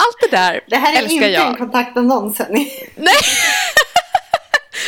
allt 0.00 0.16
det 0.20 0.36
där 0.36 0.60
Det 0.66 0.76
här 0.76 0.92
är 0.94 0.98
älskar 0.98 1.14
inte 1.14 1.26
jag. 1.26 1.48
en 1.48 1.56
kontaktannons. 1.56 2.38
Nej. 2.48 3.14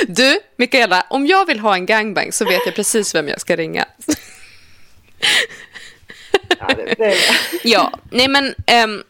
Du, 0.06 0.40
Mikaela, 0.56 1.06
om 1.10 1.26
jag 1.26 1.46
vill 1.46 1.60
ha 1.60 1.74
en 1.74 1.86
gangbang 1.86 2.32
så 2.32 2.44
vet 2.44 2.60
jag 2.66 2.74
precis 2.74 3.14
vem 3.14 3.28
jag 3.28 3.40
ska 3.40 3.56
ringa. 3.56 3.84
Ja, 6.58 6.66
det, 6.76 6.94
det 6.98 7.04
är 7.04 7.08
bra. 7.10 7.60
Ja, 7.62 7.92
nej 8.10 8.28
men, 8.28 8.54
ehm, 8.66 9.02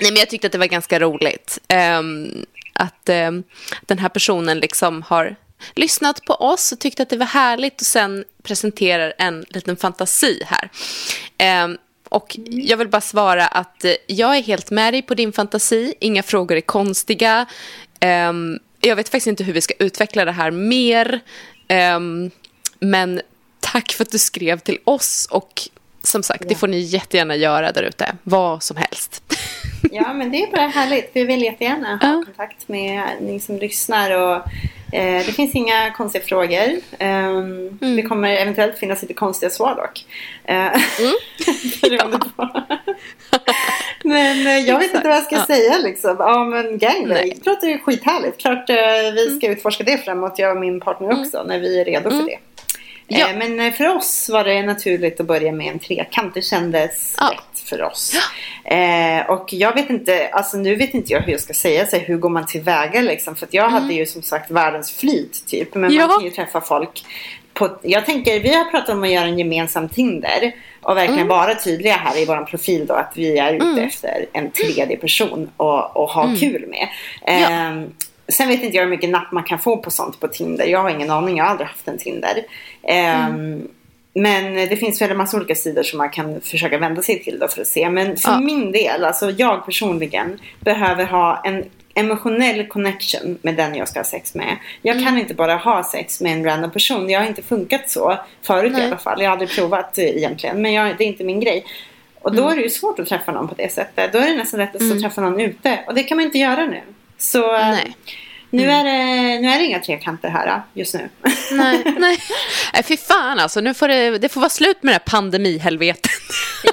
nej 0.00 0.10
men 0.12 0.16
jag 0.16 0.30
tyckte 0.30 0.46
att 0.46 0.52
det 0.52 0.58
var 0.58 0.66
ganska 0.66 0.98
roligt 0.98 1.58
ehm, 1.68 2.46
att 2.72 3.08
ehm, 3.08 3.42
den 3.80 3.98
här 3.98 4.08
personen 4.08 4.58
liksom 4.58 5.02
har 5.02 5.36
lyssnat 5.74 6.24
på 6.24 6.34
oss 6.34 6.72
och 6.72 6.78
tyckte 6.78 7.02
att 7.02 7.10
det 7.10 7.16
var 7.16 7.26
härligt 7.26 7.80
och 7.80 7.86
sen 7.86 8.24
presenterar 8.42 9.14
en 9.18 9.44
liten 9.48 9.76
fantasi 9.76 10.42
här. 10.46 10.70
Ehm, 11.38 11.78
och 12.08 12.36
jag 12.48 12.76
vill 12.76 12.88
bara 12.88 13.00
svara 13.00 13.46
att 13.46 13.84
eh, 13.84 13.92
jag 14.06 14.36
är 14.36 14.42
helt 14.42 14.70
med 14.70 14.94
dig 14.94 15.02
på 15.02 15.14
din 15.14 15.32
fantasi. 15.32 15.94
Inga 16.00 16.22
frågor 16.22 16.56
är 16.56 16.60
konstiga. 16.60 17.46
Jag 18.80 18.96
vet 18.96 19.08
faktiskt 19.08 19.26
inte 19.26 19.44
hur 19.44 19.52
vi 19.52 19.60
ska 19.60 19.74
utveckla 19.78 20.24
det 20.24 20.32
här 20.32 20.50
mer. 20.50 21.20
Men 22.78 23.20
tack 23.60 23.92
för 23.92 24.04
att 24.04 24.10
du 24.10 24.18
skrev 24.18 24.58
till 24.58 24.78
oss 24.84 25.28
och 25.30 25.68
som 26.02 26.22
sagt, 26.22 26.48
det 26.48 26.54
får 26.54 26.68
ni 26.68 26.78
jättegärna 26.78 27.36
göra 27.36 27.72
där 27.72 27.82
ute. 27.82 28.16
Vad 28.22 28.62
som 28.62 28.76
helst. 28.76 29.22
Ja, 29.92 30.12
men 30.12 30.30
det 30.30 30.42
är 30.42 30.50
bara 30.50 30.66
härligt. 30.66 31.10
Vi 31.12 31.24
vill 31.24 31.42
jättegärna 31.42 31.96
ha 32.02 32.24
kontakt 32.24 32.68
med 32.68 33.02
ni 33.20 33.40
som 33.40 33.56
lyssnar. 33.58 34.10
Och, 34.10 34.34
eh, 34.94 35.26
det 35.26 35.32
finns 35.36 35.54
inga 35.54 35.90
konstiga 35.90 36.24
frågor. 36.24 36.80
Ehm, 36.98 37.66
Mm. 37.82 37.96
Det 37.96 38.02
kommer 38.02 38.36
eventuellt 38.36 38.78
finnas 38.78 39.02
lite 39.02 39.14
konstiga 39.14 39.50
svar 39.50 39.74
dock. 39.74 40.04
Eh, 40.44 40.80
beroende 41.82 42.18
på. 42.18 42.48
men 44.04 44.46
eh, 44.46 44.58
jag 44.58 44.78
vet 44.78 44.94
inte 44.94 45.08
vad 45.08 45.16
jag 45.16 45.24
ska 45.24 45.36
Ja. 45.36 45.46
säga 45.46 45.78
liksom. 45.78 46.16
Ja, 46.18 46.44
men 46.44 46.78
gangbang. 46.78 47.32
Det 47.44 47.46
låter 47.50 47.66
ju 47.68 47.78
skithärligt. 47.78 48.38
Klart 48.40 48.70
eh, 48.70 48.76
vi 49.14 49.36
ska 49.38 49.48
utforska 49.48 49.84
det 49.84 49.98
framåt, 50.04 50.38
jag 50.38 50.50
och 50.50 50.60
min 50.60 50.80
partner 50.80 51.20
också, 51.20 51.42
när 51.42 51.58
vi 51.58 51.80
är 51.80 51.84
redo 51.84 52.10
för 52.10 52.22
det. 52.22 52.38
Ja. 53.08 53.28
Eh, 53.30 53.36
Men 53.36 53.60
eh, 53.60 53.72
för 53.72 53.96
oss 53.96 54.28
var 54.32 54.44
det 54.44 54.62
naturligt 54.62 55.20
att 55.20 55.26
börja 55.26 55.52
med 55.52 55.72
en 55.72 55.78
trekant. 55.78 56.34
Det 56.34 56.42
kändes 56.42 57.14
Ja. 57.18 57.30
rätt 57.32 57.55
för 57.66 57.82
oss. 57.82 58.14
Eh, 58.64 59.30
och 59.30 59.52
jag 59.52 59.74
vet 59.74 59.90
inte, 59.90 60.28
alltså 60.32 60.56
nu 60.56 60.74
vet 60.76 60.94
inte 60.94 61.12
jag 61.12 61.20
hur 61.20 61.32
jag 61.32 61.40
ska 61.40 61.54
säga 61.54 61.86
så 61.86 61.96
hur 61.96 62.16
går 62.16 62.28
man 62.28 62.46
tillväga 62.46 63.00
liksom. 63.00 63.36
För 63.36 63.46
att 63.46 63.54
jag 63.54 63.68
hade 63.68 63.94
ju 63.94 64.06
som 64.06 64.22
sagt 64.22 64.50
världens 64.50 64.92
flyt 64.92 65.46
typ. 65.46 65.74
Men 65.74 65.92
Ja. 65.92 66.06
man 66.06 66.16
kan 66.16 66.24
ju 66.24 66.30
träffa 66.30 66.60
folk. 66.60 67.04
På, 67.54 67.78
jag 67.82 68.06
tänker, 68.06 68.40
vi 68.40 68.54
har 68.54 68.64
pratat 68.64 68.88
om 68.88 69.02
att 69.02 69.10
göra 69.10 69.24
en 69.24 69.38
gemensam 69.38 69.88
Tinder. 69.88 70.52
Och 70.82 70.96
verkligen 70.96 71.28
vara 71.28 71.54
tydliga 71.54 71.94
här 71.96 72.18
i 72.18 72.24
vår 72.24 72.44
profil 72.44 72.86
då 72.86 72.94
att 72.94 73.12
vi 73.14 73.38
är 73.38 73.52
ute 73.54 73.82
efter 73.82 74.26
en 74.32 74.50
tredje 74.50 74.96
person 74.96 75.50
och, 75.56 75.96
och 75.96 76.08
ha 76.10 76.28
kul 76.40 76.66
med. 76.68 76.88
Eh, 77.26 77.88
Sen 78.28 78.48
vet 78.48 78.62
inte 78.62 78.76
jag 78.76 78.84
hur 78.84 78.90
mycket 78.90 79.10
napp 79.10 79.32
man 79.32 79.44
kan 79.44 79.58
få 79.58 79.76
på 79.76 79.90
sånt 79.90 80.20
på 80.20 80.28
Tinder. 80.28 80.66
Jag 80.66 80.78
har 80.82 80.90
ingen 80.90 81.10
aning, 81.10 81.36
jag 81.36 81.44
har 81.44 81.50
aldrig 81.50 81.68
haft 81.68 81.88
en 81.88 81.98
Tinder. 81.98 82.42
Ehm, 82.82 83.68
men 84.16 84.54
det 84.54 84.76
finns 84.76 85.02
väl 85.02 85.10
en 85.10 85.16
massa 85.16 85.36
olika 85.36 85.54
sidor 85.54 85.82
som 85.82 85.98
man 85.98 86.10
kan 86.10 86.40
försöka 86.40 86.78
vända 86.78 87.02
sig 87.02 87.22
till 87.24 87.38
då 87.38 87.48
för 87.48 87.60
att 87.60 87.66
se. 87.66 87.90
Men 87.90 88.16
för 88.16 88.30
Ja. 88.30 88.40
min 88.40 88.72
del, 88.72 89.04
alltså 89.04 89.30
jag 89.30 89.64
personligen, 89.64 90.38
behöver 90.60 91.04
ha 91.04 91.42
en 91.44 91.64
emotionell 91.94 92.66
connection 92.66 93.38
med 93.42 93.54
den 93.56 93.74
jag 93.74 93.88
ska 93.88 93.98
ha 93.98 94.04
sex 94.04 94.34
med. 94.34 94.56
Jag 94.82 94.96
Mm. 94.96 95.04
kan 95.08 95.18
inte 95.18 95.34
bara 95.34 95.56
ha 95.56 95.84
sex 95.84 96.20
med 96.20 96.32
en 96.32 96.44
random 96.44 96.70
person. 96.70 97.10
Jag 97.10 97.20
har 97.20 97.26
inte 97.26 97.42
funkat 97.42 97.90
så 97.90 98.18
förut 98.42 98.72
i 98.72 98.76
Nej. 98.76 98.86
alla 98.86 98.96
fall. 98.96 99.22
Jag 99.22 99.28
har 99.28 99.32
aldrig 99.32 99.50
provat 99.50 99.98
eh, 99.98 100.04
egentligen. 100.04 100.62
Men 100.62 100.72
jag, 100.72 100.94
det 100.98 101.04
är 101.04 101.08
inte 101.08 101.24
min 101.24 101.40
grej. 101.40 101.64
Och 102.20 102.30
Mm. 102.30 102.42
då 102.44 102.50
är 102.50 102.56
det 102.56 102.62
ju 102.62 102.70
svårt 102.70 102.98
att 102.98 103.06
träffa 103.08 103.32
någon 103.32 103.48
på 103.48 103.54
det 103.54 103.72
sättet. 103.72 104.12
Då 104.12 104.18
är 104.18 104.26
det 104.30 104.36
nästan 104.36 104.60
lättast 104.60 104.92
att 104.92 105.00
träffa 105.00 105.20
någon 105.20 105.40
ute. 105.40 105.78
Och 105.86 105.94
det 105.94 106.02
kan 106.02 106.16
man 106.16 106.24
inte 106.26 106.38
göra 106.38 106.66
nu. 106.66 106.80
Så 107.18 107.54
eh, 107.56 107.68
Nej. 107.68 107.96
Nu, 108.56 108.70
är 108.70 108.84
det, 108.84 109.40
nu 109.40 109.48
är 109.48 109.58
det 109.58 109.64
inga 109.64 109.78
trekanter 109.78 110.28
här 110.28 110.46
eh, 110.46 110.60
just 110.74 110.94
nu. 110.94 111.08
Nej, 111.52 111.82
nej. 111.98 112.18
nej 112.72 112.82
fy 112.84 112.96
fan 112.96 113.38
alltså. 113.38 113.60
Nu 113.60 113.74
får 113.74 113.88
det, 113.88 114.18
det 114.18 114.28
får 114.28 114.40
vara 114.40 114.50
slut 114.50 114.82
med 114.82 114.90
det 114.90 114.94
här 114.94 115.20
pandemihelvetet. 115.20 116.10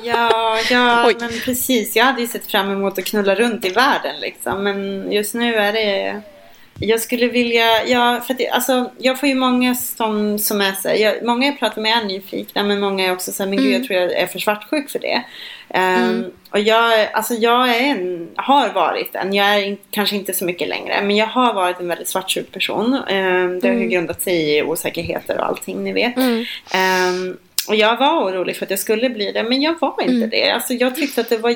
Ja, 0.04 0.60
ja 0.70 1.06
Oj. 1.08 1.16
men 1.20 1.30
precis. 1.46 1.96
Jag 1.96 2.06
hade 2.06 2.22
ju 2.22 2.28
sett 2.28 2.52
fram 2.52 2.72
emot 2.72 3.00
att 3.00 3.06
knulla 3.06 3.36
runt 3.36 3.66
i 3.66 3.70
världen 3.70 4.20
liksom. 4.22 4.64
Men 4.64 5.12
just 5.12 5.34
nu 5.34 5.56
är 5.56 5.74
det... 5.74 6.22
Jag 6.80 7.00
skulle 7.00 7.28
vilja... 7.28 7.86
Ja, 7.88 8.22
för 8.28 8.34
det, 8.34 8.50
alltså, 8.50 8.92
jag 8.98 9.20
får 9.20 9.30
ju 9.30 9.36
många 9.36 9.76
som, 9.76 10.40
som 10.40 10.62
är 10.62 10.72
så 10.72 10.90
jag, 10.90 11.24
Många 11.24 11.46
jag 11.48 11.60
pratar 11.60 11.82
med 11.82 11.98
är 11.98 12.06
nyfikna 12.06 12.64
men 12.64 12.80
många 12.80 13.06
är 13.06 13.12
också 13.12 13.32
så 13.32 13.44
här, 13.44 13.50
men 13.50 13.60
gud 13.64 13.74
jag 13.74 13.84
tror 13.84 14.00
jag 14.00 14.12
är 14.14 14.28
för 14.28 14.40
svartsjuk 14.40 14.90
för 14.90 15.00
det. 15.00 15.24
Ehm, 15.70 16.26
och 16.50 16.60
jag, 16.60 17.08
alltså, 17.14 17.34
jag 17.34 17.70
är 17.70 17.80
en, 17.80 18.30
har 18.36 18.70
varit 18.74 19.16
en, 19.16 19.34
jag 19.34 19.48
är 19.48 19.64
in, 19.64 19.78
kanske 19.90 20.16
inte 20.16 20.34
så 20.34 20.46
mycket 20.46 20.68
längre, 20.68 21.02
men 21.02 21.16
jag 21.16 21.28
har 21.28 21.54
varit 21.54 21.80
en 21.80 21.88
väldigt 21.88 22.10
svartsjuk 22.10 22.52
person. 22.52 22.94
Ehm, 23.08 23.60
det 23.60 23.68
har 23.68 23.76
ju 23.76 23.88
grundat 23.88 24.22
sig 24.22 24.58
i 24.58 24.64
osäkerheter 24.64 25.38
och 25.38 25.46
allting 25.48 25.84
ni 25.84 25.94
vet. 25.94 26.18
Ehm, 26.74 27.38
och 27.68 27.76
jag 27.76 27.98
var 27.98 28.24
orolig 28.24 28.58
för 28.58 28.66
att 28.66 28.70
jag 28.70 28.80
skulle 28.80 29.10
bli 29.10 29.32
det, 29.32 29.44
men 29.44 29.62
jag 29.62 29.76
var 29.82 30.02
inte 30.02 30.28
det. 30.28 30.52
Alltså, 30.52 30.74
jag 30.74 30.96
tyckte 30.96 31.22
att 31.22 31.30
det 31.30 31.38
var 31.38 31.50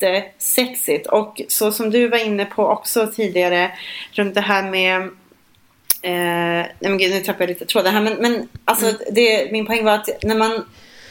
jättesexigt. 0.00 1.06
Och 1.06 1.40
så 1.48 1.72
som 1.72 1.90
du 1.90 2.08
var 2.08 2.18
inne 2.18 2.44
på 2.44 2.66
också 2.66 3.06
tidigare, 3.06 3.70
runt 4.12 4.34
det 4.34 4.40
här 4.40 4.70
med 4.70 5.10
Eh, 6.02 6.10
nej 6.10 6.74
men 6.80 6.98
gud, 6.98 7.10
nu 7.10 7.20
tappade 7.20 7.44
jag 7.44 7.48
lite 7.48 7.66
tråden 7.66 7.94
här. 7.94 8.02
Men, 8.02 8.14
men 8.14 8.48
alltså, 8.64 8.92
det, 9.10 9.52
min 9.52 9.66
poäng 9.66 9.84
var 9.84 9.92
att 9.92 10.08
när, 10.22 10.34
man, 10.34 10.64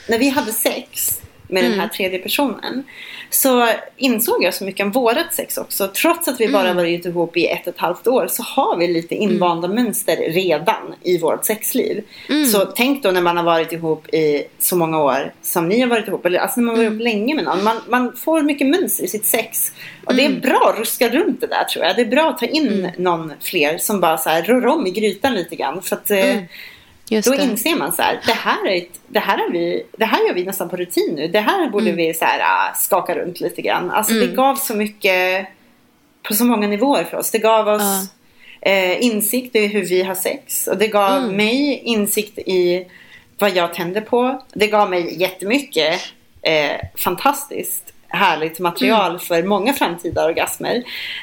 när 0.10 0.20
vi 0.20 0.30
hade 0.30 0.52
sex 0.52 1.22
med 1.48 1.64
den 1.64 1.80
här 1.80 1.88
tredje 1.88 2.20
personen 2.20 2.84
så 3.34 3.70
insåg 3.98 4.44
jag 4.44 4.54
så 4.54 4.64
mycket 4.64 4.86
om 4.86 4.92
vårat 4.92 5.34
sex 5.34 5.58
också. 5.58 5.88
Trots 5.88 6.28
att 6.28 6.42
vi 6.42 6.48
bara 6.48 6.74
varit 6.74 7.06
ihop 7.06 7.38
i 7.38 7.48
ett 7.48 7.68
och 7.68 7.74
ett 7.74 7.80
halvt 7.80 8.08
år 8.08 8.28
så 8.30 8.44
har 8.44 8.78
vi 8.78 8.88
lite 8.88 9.16
invanda 9.16 9.68
mönster 9.68 10.16
redan 10.16 10.96
i 11.04 11.18
vårt 11.18 11.46
sexliv. 11.46 12.04
Så 12.52 12.66
tänk 12.66 13.04
då 13.04 13.12
när 13.12 13.22
man 13.22 13.38
har 13.38 13.44
varit 13.44 13.72
ihop 13.72 14.14
i 14.14 14.44
så 14.60 14.76
många 14.76 15.04
år 15.04 15.34
som 15.42 15.68
ni 15.68 15.80
har 15.80 15.88
varit 15.88 16.08
ihop. 16.08 16.26
Eller 16.26 16.40
alltså 16.40 16.60
när 16.60 16.66
man 16.66 16.76
har 16.76 16.84
varit 16.84 16.92
ihop 16.92 17.04
länge 17.04 17.36
med 17.36 17.44
någon. 17.44 17.64
Man, 17.64 17.78
man 17.90 18.16
får 18.16 18.42
mycket 18.42 18.68
mönster 18.68 19.04
i 19.04 19.08
sitt 19.08 19.26
sex. 19.26 19.72
Och 20.06 20.16
det 20.16 20.26
är 20.26 20.40
bra 20.40 20.70
att 20.74 20.80
ruska 20.80 21.10
runt 21.10 21.42
det 21.42 21.48
där 21.48 21.64
tror 21.64 21.86
jag. 21.86 21.96
Det 21.96 22.02
är 22.02 22.06
bra 22.06 22.30
att 22.30 22.38
ta 22.38 22.46
in 22.46 22.92
någon 22.98 23.34
fler 23.42 23.78
som 23.78 24.00
bara 24.00 24.18
så 24.18 24.30
här 24.30 24.44
rör 24.44 24.68
om 24.68 24.88
i 24.88 24.92
grytan 24.92 25.34
lite 25.34 25.56
grann. 25.56 25.82
För 25.82 25.96
att 25.96 26.12
eh, 26.12 26.36
Just 27.14 27.28
då 27.28 27.36
det. 27.36 27.44
inser 27.44 27.76
man 27.76 27.92
så 27.92 28.02
här, 28.02 28.20
det 28.26 28.32
här, 28.34 28.68
är 28.68 28.78
ett, 28.78 29.00
det, 29.08 29.20
här 29.20 29.38
har 29.38 29.50
vi, 29.52 29.84
det 29.98 30.06
här 30.06 30.28
gör 30.28 30.34
vi 30.34 30.44
nästan 30.44 30.70
på 30.70 30.76
rutin 30.78 31.14
nu. 31.16 31.28
Det 31.28 31.40
här 31.40 31.70
borde 31.70 31.86
Mm. 31.90 31.96
vi 31.98 32.14
så 32.14 32.26
här, 32.26 32.40
ah, 32.44 32.74
skaka 32.76 33.16
runt 33.16 33.40
lite 33.40 33.62
grann. 33.62 33.92
Alltså 33.92 34.14
det 34.14 34.28
gav 34.28 34.56
så 34.56 34.76
mycket 34.76 35.48
på 36.28 36.34
så 36.34 36.46
många 36.46 36.68
nivåer 36.68 37.04
för 37.04 37.18
oss. 37.18 37.32
Det 37.32 37.40
gav 37.40 37.68
oss 37.68 37.82
eh, 38.62 39.04
insikt 39.04 39.56
i 39.56 39.68
hur 39.68 39.86
vi 39.86 40.04
har 40.04 40.16
sex. 40.16 40.68
Och 40.68 40.78
det 40.78 40.88
gav 40.88 41.18
Mm. 41.18 41.36
mig 41.36 41.82
insikt 41.84 42.38
i 42.40 42.88
vad 43.40 43.56
jag 43.56 43.74
tänder 43.74 44.02
på. 44.02 44.44
Det 44.54 44.68
gav 44.68 44.90
mig 44.90 45.22
jättemycket 45.22 46.00
eh, 46.42 46.72
fantastiskt 46.98 47.94
härligt 48.08 48.60
material 48.60 49.10
Mm. 49.10 49.20
för 49.20 49.44
många 49.44 49.74
framtida 49.74 50.26
orgasmer. 50.26 50.76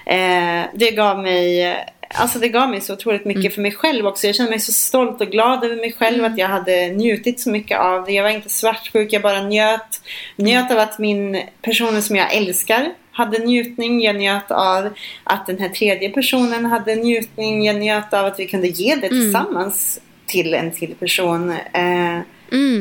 Eh, 0.06 0.62
det 0.74 0.90
gav 0.90 1.18
mig 1.18 1.76
Alltså 2.14 2.38
det 2.38 2.48
gav 2.48 2.70
mig 2.70 2.80
så 2.80 2.92
otroligt 2.92 3.24
mycket 3.24 3.40
Mm. 3.44 3.52
för 3.52 3.60
mig 3.62 3.72
själv 3.72 4.06
också. 4.06 4.26
Jag 4.26 4.36
kände 4.36 4.50
mig 4.50 4.60
så 4.60 4.72
stolt 4.72 5.20
och 5.20 5.26
glad 5.30 5.64
över 5.64 5.76
mig 5.76 5.92
själv 5.98 6.24
att 6.24 6.38
jag 6.38 6.48
hade 6.48 6.88
njutit 6.88 7.40
så 7.40 7.50
mycket 7.50 7.78
av 7.78 8.04
det. 8.04 8.12
Jag 8.12 8.22
var 8.22 8.30
inte 8.30 8.48
svartsjuk, 8.48 9.12
jag 9.12 9.22
bara 9.22 9.42
njöt. 9.42 10.02
Njöt 10.36 10.70
av 10.70 10.78
att 10.78 10.98
min 10.98 11.42
personen 11.62 12.02
som 12.02 12.16
jag 12.16 12.34
älskar 12.34 12.92
hade 13.12 13.38
njutning. 13.38 14.00
Jag 14.02 14.16
njöt 14.16 14.50
av 14.50 14.90
att 15.24 15.46
den 15.46 15.58
här 15.58 15.68
tredje 15.68 16.10
personen 16.10 16.64
hade 16.66 16.94
njutning. 16.94 17.64
Jag 17.64 17.76
njöt 17.76 18.14
av 18.14 18.26
att 18.26 18.40
vi 18.40 18.46
kunde 18.46 18.68
ge 18.68 18.94
det 18.94 19.08
tillsammans 19.08 20.00
till 20.26 20.54
en 20.54 20.70
till 20.72 20.94
person. 20.94 21.50
Eh, 21.50 22.18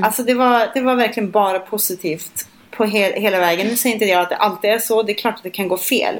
Alltså 0.04 0.24
det 0.24 0.34
var, 0.34 0.68
det 0.74 0.82
var 0.82 0.96
verkligen 0.96 1.32
bara 1.32 1.60
positivt 1.60 2.48
på 2.80 2.86
he- 2.86 3.20
hela 3.20 3.40
vägen. 3.40 3.68
Nu 3.68 3.76
säger 3.76 3.94
inte 3.94 4.06
jag 4.06 4.22
att 4.22 4.30
det 4.30 4.36
alltid 4.36 4.70
är 4.70 4.80
så. 4.80 5.04
Det 5.04 5.12
är 5.12 5.14
klart 5.16 5.36
att 5.36 5.44
det 5.44 5.50
kan 5.50 5.68
gå 5.68 5.78
fel. 5.78 6.16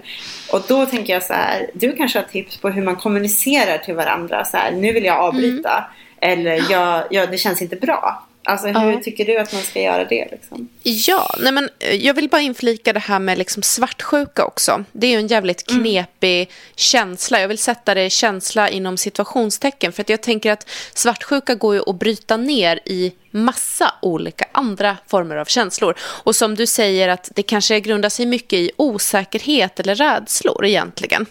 Och 0.52 0.62
då 0.68 0.86
tänker 0.86 1.14
jag 1.14 1.24
så 1.24 1.34
här. 1.34 1.70
Du 1.74 1.96
kanske 1.96 2.20
har 2.20 2.24
tips 2.26 2.58
på 2.58 2.70
hur 2.70 2.82
man 2.82 2.96
kommunicerar 2.96 3.78
till 3.78 3.96
varandra. 3.96 4.46
Så 4.46 4.58
här, 4.58 4.72
nu 4.72 4.94
vill 4.94 5.06
jag 5.06 5.18
avbryta. 5.18 5.84
Eller 6.22 6.72
jag, 6.72 7.04
jag, 7.10 7.32
det 7.32 7.38
känns 7.38 7.62
inte 7.62 7.76
bra. 7.76 8.24
Alltså 8.50 8.68
hur 8.68 8.92
Ja. 8.92 9.00
tycker 9.04 9.26
du 9.26 9.38
att 9.38 9.54
man 9.54 9.62
ska 9.62 9.82
göra 9.82 10.06
det? 10.06 10.28
Liksom? 10.32 10.70
Ja, 10.84 11.36
nej 11.40 11.52
men 11.52 11.70
eh, 11.80 11.96
jag 11.96 12.14
vill 12.14 12.30
bara 12.30 12.42
inflika 12.42 12.94
det 12.94 13.00
här 13.00 13.20
med 13.20 13.38
liksom 13.38 13.64
svartsjuka 13.64 14.46
också. 14.46 14.84
Det 14.92 15.08
är 15.08 15.12
ju 15.12 15.18
en 15.18 15.28
jävligt 15.28 15.68
knepig 15.68 16.50
känsla. 16.76 17.42
Jag 17.42 17.48
vill 17.48 17.58
sätta 17.58 17.94
det 17.94 18.10
känsla 18.10 18.70
inom 18.70 18.98
situationstecken. 18.98 19.94
För 19.94 20.02
att 20.02 20.10
jag 20.10 20.22
tänker 20.24 20.52
att 20.52 20.68
svartsjuka 20.94 21.56
går 21.56 21.76
ju 21.76 21.82
att 21.88 22.00
bryta 22.00 22.38
ner 22.38 22.80
i 22.86 23.12
massa 23.32 23.94
olika 24.02 24.46
andra 24.52 24.98
former 25.08 25.36
av 25.36 25.46
känslor. 25.46 25.96
Och 26.02 26.36
som 26.36 26.56
du 26.56 26.68
säger 26.68 27.08
att 27.10 27.32
det 27.36 27.44
kanske 27.44 27.80
grundar 27.80 28.10
sig 28.10 28.26
mycket 28.26 28.60
i 28.60 28.72
osäkerhet 28.78 29.80
eller 29.80 29.96
rädslor 29.96 30.66
egentligen. 30.66 31.26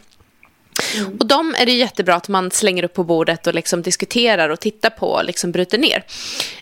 Och 1.20 1.26
de 1.26 1.54
är 1.58 1.66
det 1.66 1.72
jättebra 1.72 2.14
att 2.14 2.28
man 2.28 2.50
slänger 2.50 2.82
upp 2.82 2.94
på 2.94 3.04
bordet 3.04 3.46
och 3.46 3.54
liksom 3.54 3.82
diskuterar 3.82 4.48
och 4.48 4.60
tittar 4.60 4.90
på 4.90 5.10
och 5.10 5.24
liksom 5.24 5.52
bryter 5.52 5.78
ner. 5.78 6.04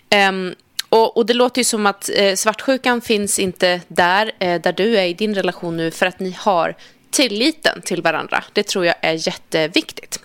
Ehm, 0.09 0.55
och, 0.89 1.17
och 1.17 1.25
det 1.25 1.33
låter 1.33 1.59
ju 1.59 1.63
som 1.63 1.85
att 1.85 2.09
eh, 2.13 2.35
svartsjukan 2.35 3.01
finns 3.01 3.39
inte 3.39 3.81
där, 3.87 4.31
eh, 4.39 4.61
där 4.61 4.73
du 4.73 4.97
är 4.97 5.05
i 5.05 5.13
din 5.13 5.35
relation 5.35 5.77
nu 5.77 5.91
för 5.91 6.05
att 6.05 6.19
ni 6.19 6.35
har 6.39 6.75
tilliten 7.11 7.81
till 7.81 8.01
varandra. 8.01 8.43
Det 8.53 8.63
tror 8.63 8.85
jag 8.85 8.95
är 9.01 9.27
jätteviktigt. 9.27 10.19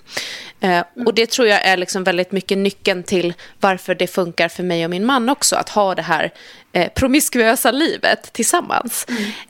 Eh, 0.61 0.85
och 1.07 1.15
det 1.15 1.31
tror 1.31 1.49
jag 1.49 1.65
är 1.65 1.77
liksom 1.77 2.05
väldigt 2.05 2.33
mycket 2.33 2.59
nyckeln 2.59 3.03
till 3.03 3.35
varför 3.61 3.95
det 3.95 4.07
funkar 4.07 4.49
för 4.49 4.63
mig 4.63 4.85
och 4.85 4.91
min 4.91 5.07
man 5.07 5.29
också. 5.29 5.57
Att 5.57 5.69
ha 5.69 5.95
det 5.95 6.03
här 6.03 6.33
eh, 6.73 6.93
promiskuösa 6.93 7.71
livet 7.71 8.33
tillsammans. 8.33 9.07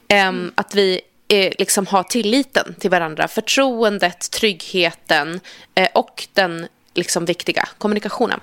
Ehm, 0.09 0.53
att 0.55 0.74
vi 0.74 1.01
eh, 1.32 1.52
liksom 1.58 1.86
har 1.86 2.02
tilliten 2.02 2.74
till 2.78 2.90
varandra. 2.90 3.28
Förtroendet, 3.28 4.30
tryggheten 4.30 5.40
eh, 5.74 5.88
och 5.94 6.28
den 6.32 6.68
liksom 6.94 7.24
viktiga 7.24 7.68
kommunikationen. 7.78 8.40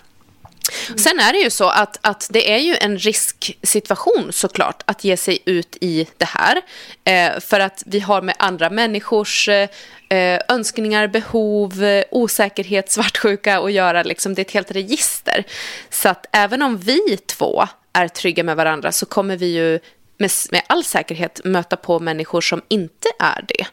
Sen 0.98 1.20
är 1.20 1.34
det 1.34 1.40
ju 1.40 1.50
så 1.50 1.70
att, 1.70 2.00
att 2.02 2.28
det 2.30 2.52
är 2.54 2.58
ju 2.58 2.76
en 2.76 2.98
risksituation 2.98 4.28
såklart 4.32 4.84
att 4.86 5.04
ge 5.04 5.18
sig 5.18 5.40
ut 5.46 5.78
i 5.82 6.08
det 6.18 6.26
här. 6.26 6.62
Eh, 7.04 7.40
för 7.40 7.60
att 7.60 7.84
vi 7.86 8.00
har 8.00 8.22
med 8.22 8.36
andra 8.40 8.70
människors 8.70 9.50
eh, 9.50 9.70
eh, 10.10 10.42
önskningar, 10.50 11.08
behov, 11.08 11.84
eh, 11.84 12.04
osäkerhet, 12.12 12.92
svartsjuka 12.92 13.60
att 13.60 13.72
göra. 13.72 14.04
Liksom, 14.04 14.34
det 14.34 14.42
är 14.42 14.46
ett 14.46 14.52
helt 14.52 14.72
register. 14.72 15.44
Så 15.90 16.10
att 16.10 16.26
även 16.32 16.62
om 16.62 16.78
vi 16.78 17.18
två 17.18 17.68
är 17.94 18.08
trygga 18.08 18.44
med 18.44 18.56
varandra 18.56 18.92
så 18.92 19.06
kommer 19.06 19.38
vi 19.38 19.46
ju 19.46 19.80
med, 20.20 20.32
med 20.52 20.62
all 20.68 20.84
säkerhet 20.84 21.42
möta 21.44 21.76
på 21.76 22.00
människor 22.00 22.42
som 22.42 22.62
inte 22.68 23.10
är 23.20 23.46
det. 23.48 23.66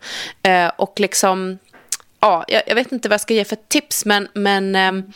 Eh, 0.51 0.71
och 0.77 1.01
liksom, 1.01 1.59
ja, 2.21 2.45
jag, 2.49 2.63
jag 2.67 2.75
vet 2.75 2.93
inte 2.93 3.09
vad 3.09 3.15
jag 3.15 3.21
ska 3.21 3.35
ge 3.35 3.45
för 3.45 3.59
tips, 3.69 4.05
men... 4.05 4.29
men 4.35 4.75
ehm, 4.75 5.13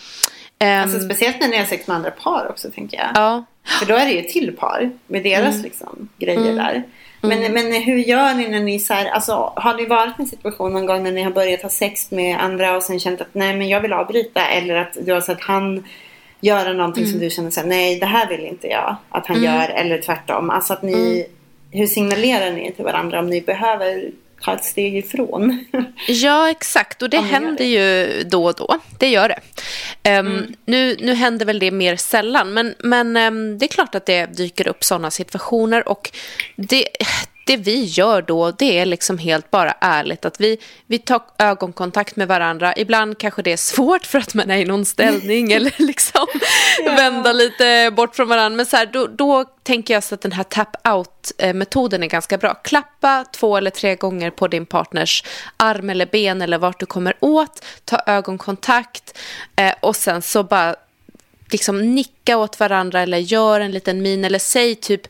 ehm, 0.59 0.83
Alltså, 0.83 1.01
speciellt 1.01 1.41
när 1.41 1.49
ni 1.49 1.59
har 1.59 1.65
sex 1.65 1.87
med 1.87 1.97
andra 1.97 2.11
par 2.11 2.47
också 2.51 2.71
tänker 2.71 2.97
jag. 2.97 3.11
ja. 3.15 3.45
För 3.79 3.87
då 3.87 3.95
är 3.95 4.07
det 4.07 4.13
ju 4.13 4.23
till 4.23 4.57
par 4.57 4.91
med 5.07 5.23
deras 5.23 5.63
liksom, 5.63 6.09
grejer 6.19 6.55
där. 6.55 6.85
Men, 7.21 7.53
men 7.53 7.83
hur 7.83 7.97
gör 7.97 8.35
ni 8.35 8.49
när 8.49 8.61
ni 8.61 8.79
så 8.79 8.95
här, 8.95 9.07
alltså 9.07 9.53
har 9.57 9.75
ni 9.75 9.87
varit 9.87 10.19
i 10.19 10.23
en 10.23 10.29
situation 10.29 10.73
någon 10.73 10.87
gång 10.87 11.03
när 11.03 11.13
ni 11.13 11.23
har 11.23 11.31
börjat 11.31 11.63
ha 11.63 11.69
sex 11.69 12.11
med 12.11 12.41
andra 12.45 12.77
och 12.77 12.83
sen 12.83 13.01
känt 13.01 13.21
att 13.21 13.35
nej 13.35 13.57
men 13.57 13.69
jag 13.69 13.81
vill 13.81 13.93
avbryta 13.93 14.47
eller 14.47 14.77
att 14.77 14.97
du 15.01 15.13
har 15.13 15.21
sett 15.21 15.41
han 15.41 15.85
göra 16.41 16.73
någonting 16.73 17.07
som 17.07 17.19
du 17.19 17.31
känner 17.31 17.51
så 17.51 17.61
här, 17.61 17.67
nej 17.67 17.99
det 17.99 18.07
här 18.07 18.29
vill 18.29 18.41
inte 18.41 18.67
jag 18.67 18.97
att 19.09 19.27
han 19.27 19.43
gör 19.43 19.69
eller 19.69 20.03
tvärtom. 20.03 20.51
Alltså 20.51 20.73
att 20.73 20.83
ni, 20.83 21.27
hur 21.71 21.87
signalerar 21.87 22.53
ni 22.53 22.73
till 22.73 22.85
varandra 22.85 23.19
om 23.19 23.31
ni 23.31 23.41
behöver 23.41 24.11
ta 24.41 24.55
ett 24.55 24.65
steg 24.65 24.97
ifrån? 24.97 25.65
Ja, 26.09 26.51
exakt. 26.51 27.03
Och 27.03 27.11
det 27.11 27.19
händer 27.21 27.65
ju 27.65 28.23
då 28.23 28.45
och 28.45 28.55
då. 28.55 28.79
Det 28.99 29.09
gör 29.09 29.29
det. 29.29 29.41
Ehm, 30.03 30.55
nu, 30.65 30.97
nu 31.01 31.15
händer 31.15 31.47
väl 31.47 31.59
det 31.59 31.71
mer 31.71 31.97
sällan, 31.97 32.53
men, 32.53 32.75
men 32.79 33.17
ehm, 33.17 33.59
det 33.59 33.67
är 33.67 33.69
klart 33.69 33.95
att 33.95 34.07
det 34.07 34.27
dyker 34.27 34.69
upp 34.69 34.85
sådana 34.85 35.11
situationer. 35.11 35.89
Och 35.89 36.11
det, 36.57 36.87
det 37.51 37.57
vi 37.57 37.85
gör 37.85 38.23
då, 38.23 38.51
det 38.51 38.79
är 38.79 38.87
liksom 38.87 39.19
helt 39.19 39.51
bara 39.51 39.75
ärligt 39.81 40.25
att 40.25 40.41
vi, 40.41 40.59
vi 40.87 40.99
tar 40.99 41.23
ögonkontakt 41.39 42.17
med 42.17 42.29
varandra. 42.29 42.75
Ibland 42.77 43.19
kanske 43.19 43.43
det 43.43 43.53
är 43.53 43.57
svårt 43.57 44.07
för 44.07 44.19
att 44.19 44.35
man 44.35 44.51
är 44.51 44.59
i 44.59 44.65
någon 44.65 44.85
ställning 44.85 45.53
eller 45.57 45.73
liksom 45.79 46.27
ja. 46.85 46.95
vända 46.95 47.33
lite 47.33 47.91
bort 47.97 48.17
från 48.17 48.29
varandra. 48.29 48.57
Men 48.57 48.67
så 48.67 48.77
här, 48.77 48.87
då, 48.87 49.07
då 49.07 49.45
tänker 49.63 49.95
jag 49.95 50.05
så 50.05 50.15
att 50.15 50.21
den 50.21 50.33
här 50.33 50.45
tap-out-metoden 50.45 52.03
är 52.03 52.07
ganska 52.07 52.39
bra. 52.39 52.55
Klappa 52.55 53.25
två 53.33 53.57
eller 53.57 53.71
tre 53.71 53.95
gånger 53.95 54.31
på 54.31 54.49
din 54.49 54.67
partners 54.67 55.25
arm 55.57 55.91
eller 55.91 56.07
ben 56.07 56.43
eller 56.43 56.59
vart 56.59 56.81
du 56.81 56.87
kommer 56.87 57.15
åt. 57.21 57.65
Ta 57.85 58.01
ögonkontakt 58.07 59.19
eh, 59.57 59.75
och 59.81 59.97
sen 59.97 60.23
så 60.23 60.43
bara 60.43 60.77
liksom 61.51 61.95
nicka 61.95 62.37
åt 62.37 62.61
varandra 62.61 63.01
eller 63.01 63.19
gör 63.19 63.61
en 63.61 63.71
liten 63.71 64.03
min 64.03 64.25
eller 64.25 64.39
säg 64.39 64.75
typ 64.75 65.03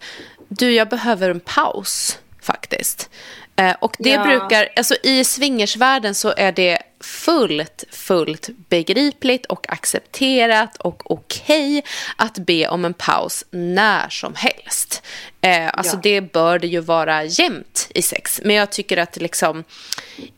du 0.48 0.72
jag 0.72 0.88
behöver 0.88 1.30
en 1.30 1.40
paus 1.40 2.18
faktiskt. 2.52 3.10
Eh, 3.56 3.74
och 3.80 3.96
det 3.98 4.10
ja. 4.10 4.24
brukar, 4.24 4.68
alltså 4.76 4.94
i 5.02 5.24
swingersvärlden 5.24 6.14
så 6.14 6.34
är 6.36 6.52
det 6.52 6.78
fullt, 7.00 7.84
fullt 7.90 8.48
begripligt 8.68 9.46
och 9.46 9.72
accepterat 9.72 10.76
och 10.76 11.10
okej 11.10 11.78
okay 11.78 11.90
att 12.16 12.38
be 12.38 12.68
om 12.68 12.84
en 12.84 12.94
paus 12.94 13.44
när 13.50 14.08
som 14.08 14.34
helst. 14.34 15.02
Eh, 15.40 15.70
alltså 15.72 15.96
ja. 15.96 16.00
det 16.02 16.20
bör 16.20 16.58
det 16.58 16.66
ju 16.66 16.80
vara 16.80 17.24
jämnt 17.24 17.88
i 17.94 18.02
sex. 18.02 18.40
Men 18.44 18.56
jag 18.56 18.72
tycker 18.72 18.96
att 18.96 19.16
liksom, 19.16 19.64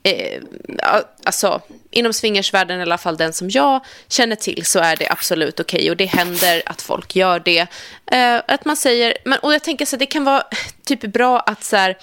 eh, 0.03 0.43
alltså 1.25 1.61
inom 1.91 2.13
swingersvärlden 2.13 2.79
i 2.79 2.83
alla 2.83 2.99
fall 2.99 3.17
den 3.17 3.33
som 3.33 3.51
jag 3.51 3.85
känner 4.09 4.37
till 4.37 4.67
så 4.67 4.79
är 4.79 4.97
det 4.97 5.09
absolut 5.11 5.61
okej 5.61 5.79
okay, 5.79 5.91
och 5.91 5.97
det 5.97 6.05
händer 6.05 6.63
att 6.67 6.83
folk 6.83 7.17
gör 7.17 7.41
det. 7.41 7.67
Eh, 8.07 8.43
att 8.49 8.65
man 8.65 8.77
säger, 8.77 9.17
men, 9.25 9.39
och 9.39 9.55
jag 9.55 9.65
tänker 9.65 9.87
så 9.87 9.97
det 9.97 10.07
kan 10.07 10.25
vara 10.25 10.43
typ 10.85 11.01
bra 11.01 11.41
att 11.41 11.65
så 11.65 11.77
här, 11.77 11.99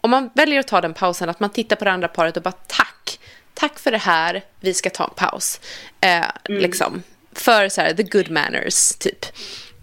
om 0.00 0.10
man 0.10 0.30
väljer 0.34 0.60
att 0.60 0.68
ta 0.68 0.80
den 0.80 0.94
pausen, 0.94 1.28
att 1.28 1.40
man 1.40 1.50
tittar 1.50 1.76
på 1.76 1.84
det 1.84 1.92
andra 1.92 2.08
paret 2.08 2.36
och 2.36 2.42
bara 2.42 2.54
tack, 2.66 3.18
tack 3.54 3.78
för 3.78 3.90
det 3.90 3.98
här, 3.98 4.42
vi 4.60 4.74
ska 4.74 4.90
ta 4.90 5.04
en 5.04 5.14
paus. 5.16 5.60
Eh, 6.00 6.24
mm. 6.48 6.62
liksom, 6.62 7.02
för 7.32 7.68
så 7.68 7.80
här, 7.80 7.94
the 7.94 8.02
good 8.02 8.30
manners, 8.30 8.92
typ. 8.98 9.26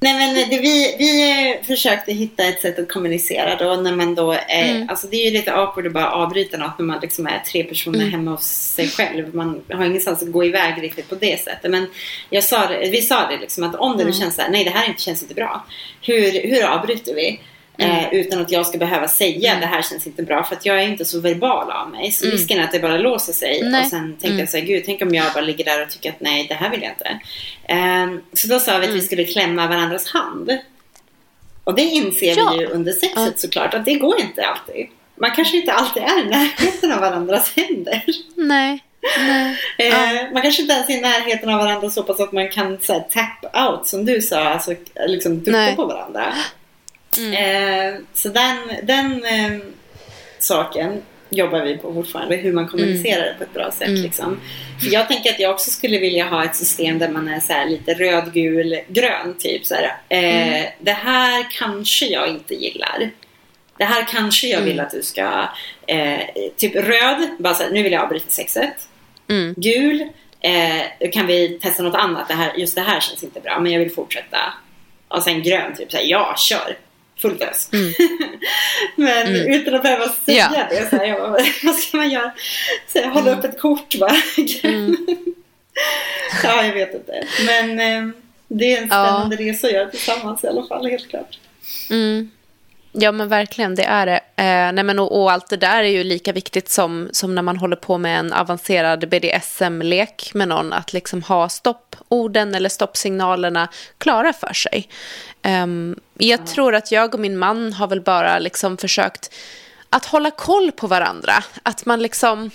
Nej 0.04 0.14
men 0.14 0.50
det, 0.50 0.60
vi, 0.60 0.96
vi 1.00 1.68
försökte 1.68 2.14
hitta 2.14 2.44
ett 2.44 2.62
sätt 2.62 2.80
att 2.80 2.90
kommunicera 2.90 3.56
då 3.56 3.82
när 3.82 3.96
man 3.96 4.16
då 4.16 4.32
är, 4.32 4.70
mm. 4.70 4.90
alltså 4.90 5.08
det 5.08 5.18
är 5.18 5.26
ju 5.26 5.32
lite 5.32 5.54
awkward 5.54 5.88
att 5.88 5.94
bara 5.94 6.12
avbryta 6.12 6.58
något 6.58 6.80
när 6.80 6.86
man 6.86 7.00
liksom 7.02 7.28
är 7.28 7.40
tre 7.40 7.64
personer 7.64 8.00
mm. 8.00 8.12
hemma 8.12 8.32
hos 8.32 8.44
sig 8.46 8.90
själv. 8.90 9.36
Man 9.36 9.62
har 9.74 9.86
ingenstans 9.86 10.24
att 10.24 10.32
gå 10.32 10.46
iväg 10.46 10.84
riktigt 10.84 11.10
på 11.10 11.16
det 11.16 11.44
sättet. 11.44 11.72
Men 11.72 11.88
jag 12.30 12.44
sa 12.44 12.68
det, 12.68 12.90
vi 12.90 13.02
sa 13.02 13.28
det 13.28 13.38
liksom 13.38 13.64
att 13.64 13.76
om 13.76 13.98
det 13.98 14.04
mm. 14.04 14.14
nu 14.14 14.20
känns 14.20 14.36
så 14.36 14.42
här, 14.42 14.50
nej 14.50 14.64
det 14.64 14.70
här 14.70 14.96
känns 14.98 15.22
inte 15.22 15.34
bra. 15.34 15.66
Hur, 16.02 16.48
hur 16.48 16.64
avbryter 16.64 17.16
vi? 17.16 17.40
Mm. 17.78 17.98
Eh, 17.98 18.14
utan 18.14 18.42
att 18.42 18.52
jag 18.52 18.68
ska 18.68 18.78
behöva 18.78 19.08
säga 19.08 19.50
mm. 19.50 19.62
det 19.62 19.68
här 19.68 19.82
känns 19.82 20.08
inte 20.08 20.24
bra. 20.24 20.44
För 20.44 20.56
att 20.56 20.66
jag 20.66 20.84
är 20.84 20.88
inte 20.88 21.06
så 21.06 21.20
verbal 21.20 21.72
av 21.72 21.90
mig. 21.90 22.12
Så 22.12 22.26
mm. 22.26 22.38
risken 22.38 22.60
är 22.60 22.64
att 22.64 22.72
det 22.72 22.80
bara 22.80 22.98
låser 22.98 23.34
sig. 23.34 23.64
Nej. 23.64 23.82
Och 23.82 23.88
sen 23.88 24.14
tänker 24.14 24.28
jag 24.28 24.34
mm. 24.34 24.48
så 24.48 24.58
här, 24.58 24.66
gud 24.66 24.84
tänk 24.86 25.02
om 25.02 25.16
jag 25.16 25.34
bara 25.34 25.42
ligger 25.42 25.66
där 25.66 25.84
och 25.84 25.90
tycker 25.90 26.10
att 26.10 26.20
nej 26.20 26.46
det 26.50 26.56
här 26.56 26.70
vill 26.70 26.82
jag 26.82 26.92
inte. 26.92 27.20
Eh, 27.64 28.22
så 28.34 28.48
då 28.48 28.60
sa 28.60 28.72
vi 28.72 28.86
att 28.86 28.90
vi 28.90 28.94
mm. 28.94 29.06
skulle 29.06 29.24
klämma 29.24 29.68
varandras 29.68 30.08
hand. 30.08 30.58
Och 31.64 31.76
det 31.76 31.82
inser 31.82 32.38
ja. 32.38 32.52
vi 32.52 32.60
ju 32.60 32.68
under 32.68 32.92
sexet 32.92 33.14
ja. 33.16 33.32
såklart 33.36 33.74
att 33.74 33.86
det 33.86 33.94
går 33.94 34.22
inte 34.22 34.46
alltid. 34.46 34.88
Man 35.16 35.32
kanske 35.32 35.58
inte 35.58 35.72
alltid 35.72 36.04
är 36.04 36.26
i 36.26 36.30
närheten 36.30 36.92
av 36.92 37.00
varandras 37.00 37.56
händer. 37.56 38.04
Nej. 38.36 38.84
Nej. 39.20 39.58
Eh, 39.78 40.34
man 40.34 40.42
kanske 40.42 40.62
inte 40.62 40.74
ens 40.74 40.90
är 40.90 40.94
i 40.94 41.02
närheten 41.02 41.50
av 41.50 41.60
varandra 41.60 41.90
så 41.90 42.04
pass 42.04 42.20
att 42.20 42.32
man 42.32 42.50
kan 42.50 42.78
så 42.82 42.94
här, 42.94 43.00
tap 43.00 43.70
out 43.70 43.88
som 43.88 44.06
du 44.06 44.22
sa. 44.22 44.40
Alltså 44.40 44.74
liksom 45.08 45.44
duppa 45.44 45.76
på 45.76 45.86
varandra. 45.86 46.34
Mm. 47.18 47.34
Eh, 47.34 48.00
så 48.14 48.30
den, 48.30 48.58
den 48.84 49.26
eh, 49.26 49.60
saken 50.40 51.02
jobbar 51.32 51.62
vi 51.62 51.78
på 51.78 51.94
fortfarande. 51.94 52.36
Hur 52.36 52.54
man 52.54 52.68
kommunicerar 52.68 53.26
det 53.26 53.36
på 53.38 53.44
ett 53.44 53.54
bra 53.54 53.72
sätt. 53.72 53.88
Mm. 53.88 54.02
Liksom. 54.02 54.40
För 54.82 54.94
jag 54.94 55.08
tänker 55.08 55.30
att 55.30 55.40
jag 55.40 55.52
också 55.52 55.72
skulle 55.72 55.98
vilja 55.98 56.26
ha 56.26 56.46
ett 56.46 56.56
system 56.56 57.00
där 57.00 57.10
man 57.10 57.28
är 57.28 57.40
så 57.40 57.66
lite 57.70 57.94
röd, 57.94 58.34
gul, 58.34 58.80
grön. 58.88 59.36
Typ 59.40 59.66
så 59.66 59.76
här, 59.76 59.98
eh, 60.10 60.48
mm. 60.48 60.72
Det 60.80 60.92
här 60.92 61.48
kanske 61.52 62.06
jag 62.06 62.28
inte 62.28 62.56
gillar. 62.56 63.12
Det 63.78 63.86
här 63.86 64.08
kanske 64.08 64.48
jag 64.48 64.62
vill 64.62 64.74
mm. 64.74 64.86
att 64.86 64.92
du 64.92 65.02
ska... 65.04 65.50
Eh, 65.88 66.20
typ 66.58 66.76
röd, 66.76 67.30
bara 67.40 67.54
så 67.54 67.64
här, 67.64 67.72
nu 67.72 67.84
vill 67.84 67.92
jag 67.92 68.02
avbryta 68.02 68.30
sexet. 68.30 68.88
Mm. 69.30 69.54
Gul, 69.58 70.02
eh, 70.42 71.10
kan 71.12 71.28
vi 71.28 71.60
testa 71.62 71.84
något 71.84 71.96
annat? 71.96 72.28
Det 72.28 72.34
här, 72.34 72.54
just 72.58 72.76
det 72.76 72.82
här 72.82 73.00
känns 73.00 73.24
inte 73.24 73.40
bra, 73.40 73.60
men 73.60 73.72
jag 73.72 73.80
vill 73.80 73.92
fortsätta. 73.92 74.38
Och 75.08 75.24
sen 75.24 75.44
grön, 75.44 75.76
typ 75.76 75.92
så 75.92 75.98
här, 75.98 76.04
ja, 76.04 76.36
kör 76.38 76.78
fullt 77.22 77.42
ös. 77.42 77.70
Mm. 77.74 77.94
Men 78.96 79.28
mm. 79.28 79.54
utan 79.54 79.76
att 79.76 79.84
behöva 79.84 80.10
säga 80.10 80.52
ja. 80.54 80.68
det. 80.70 80.90
Så 80.90 80.96
här, 80.96 81.06
jag 81.06 81.18
bara, 81.20 81.32
vad 81.64 81.76
ska 81.76 81.98
man 81.98 82.10
göra? 82.10 82.32
Så 82.88 82.98
jag 82.98 83.10
håller 83.10 83.28
mm. 83.32 83.40
upp 83.40 83.46
ett 83.46 83.60
kort 83.60 83.96
bara. 84.00 84.16
Mm. 84.64 84.98
ja, 86.44 86.66
jag 86.66 86.74
vet 86.74 86.94
inte. 86.94 87.28
Men 87.46 87.80
eh, 87.80 88.14
det 88.48 88.76
är 88.76 88.82
en 88.82 88.88
spännande 88.88 89.36
ja. 89.36 89.52
resa 89.52 89.68
att 89.68 89.74
göra 89.74 89.90
tillsammans 89.90 90.44
i 90.44 90.48
alla 90.48 90.68
fall, 90.68 90.86
helt 90.86 91.10
klart. 91.10 91.40
Mm. 92.94 93.04
Ja 93.04 93.12
men 93.12 93.30
verkligen, 93.30 93.76
det 93.76 93.84
är 93.84 94.06
det. 94.06 94.18
Eh, 94.36 94.74
nej, 94.74 94.84
men, 94.84 95.00
och, 95.00 95.22
och, 95.22 95.32
allt 95.32 95.50
det 95.50 95.58
där 95.58 95.84
är 95.84 95.90
ju 95.90 96.04
lika 96.04 96.34
viktigt 96.34 96.70
som, 96.70 97.10
som 97.12 97.36
när 97.36 97.42
man 97.42 97.58
håller 97.58 97.76
på 97.76 97.98
med 97.98 98.20
en 98.20 98.34
avancerad 98.34 99.10
BDSM-lek 99.10 100.32
med 100.34 100.48
någon. 100.48 100.74
Att 100.74 100.94
liksom 100.94 101.24
ha 101.24 101.50
stopporden 101.50 102.56
eller 102.56 102.70
stoppsignalerna 102.70 103.70
klara 103.98 104.34
för 104.34 104.54
sig. 104.54 104.90
Um, 105.44 106.00
jag 106.18 106.40
ja. 106.40 106.46
tror 106.46 106.76
att 106.76 106.92
jag 106.92 107.14
och 107.14 107.20
min 107.20 107.38
man 107.38 107.74
har 107.74 107.88
väl 107.88 108.02
bara 108.02 108.40
liksom 108.40 108.78
försökt 108.78 109.34
att 109.90 110.06
hålla 110.06 110.32
koll 110.32 110.72
på 110.72 110.88
varandra. 110.88 111.34
Att 111.64 111.86
man 111.86 112.02
liksom, 112.02 112.52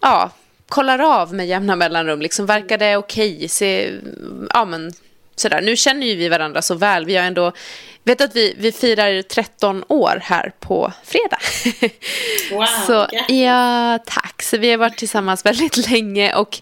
ja, 0.00 0.30
kollar 0.68 1.20
av 1.20 1.34
med 1.34 1.46
jämna 1.46 1.76
mellanrum. 1.76 2.20
Liksom, 2.20 2.46
verkar 2.46 2.78
det 2.78 2.96
okej? 2.96 3.44
Okay? 3.44 4.00
Ja, 4.54 4.64
men 4.64 4.92
sådär. 5.40 5.60
Nu 5.60 5.76
känner 5.76 6.06
ju 6.06 6.14
vi 6.14 6.28
varandra 6.28 6.62
så 6.62 6.74
väl. 6.74 7.04
Vi 7.04 7.16
har 7.16 7.24
ändå, 7.24 7.52
vet 8.04 8.20
att 8.20 8.36
vi, 8.36 8.54
vi 8.58 8.72
firar 8.72 9.22
13 9.22 9.84
år 9.88 10.18
här 10.22 10.52
på 10.60 10.92
fredag. 11.04 11.38
Wow, 12.52 12.66
så, 12.86 13.06
ja, 13.28 13.98
tack. 14.06 14.42
Så 14.42 14.58
vi 14.58 14.70
har 14.70 14.78
varit 14.78 14.98
tillsammans 14.98 15.46
väldigt 15.46 15.90
länge 15.90 16.34
och, 16.34 16.58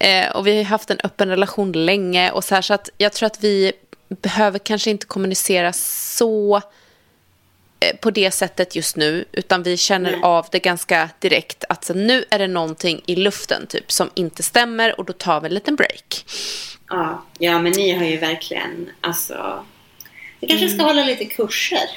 eh, 0.00 0.30
och 0.30 0.46
vi 0.46 0.56
har 0.56 0.64
haft 0.64 0.90
en 0.90 0.98
öppen 1.04 1.28
relation 1.28 1.72
länge. 1.72 2.30
Och 2.30 2.44
så, 2.44 2.54
här, 2.54 2.62
så 2.62 2.74
att 2.74 2.90
jag 2.98 3.12
tror 3.12 3.26
att 3.26 3.44
vi 3.44 3.72
behöver 4.08 4.58
kanske 4.58 4.90
inte 4.90 5.06
kommunicera 5.06 5.72
så 5.72 6.56
eh, 7.80 7.96
på 7.96 8.10
det 8.10 8.30
sättet 8.30 8.76
just 8.76 8.96
nu, 8.96 9.24
utan 9.32 9.62
vi 9.62 9.76
känner 9.76 10.10
Nej. 10.10 10.20
av 10.22 10.46
det 10.52 10.58
ganska 10.58 11.10
direkt 11.18 11.64
att 11.68 11.84
så, 11.84 11.94
nu 11.94 12.24
är 12.30 12.38
det 12.38 12.46
någonting 12.46 13.00
i 13.06 13.16
luften 13.16 13.66
typ 13.66 13.92
som 13.92 14.10
inte 14.14 14.42
stämmer 14.42 15.00
och 15.00 15.04
då 15.04 15.12
tar 15.12 15.40
vi 15.40 15.46
en 15.46 15.54
liten 15.54 15.76
break. 15.76 16.24
Ja, 16.88 17.24
ja 17.38 17.58
men 17.58 17.72
ni 17.72 17.92
har 17.92 18.04
ju 18.04 18.16
verkligen, 18.16 18.90
alltså, 19.00 19.64
vi 20.40 20.46
kanske 20.46 20.68
ska 20.68 20.74
mm. 20.74 20.86
hålla 20.86 21.04
lite 21.04 21.24
kurser. 21.24 21.90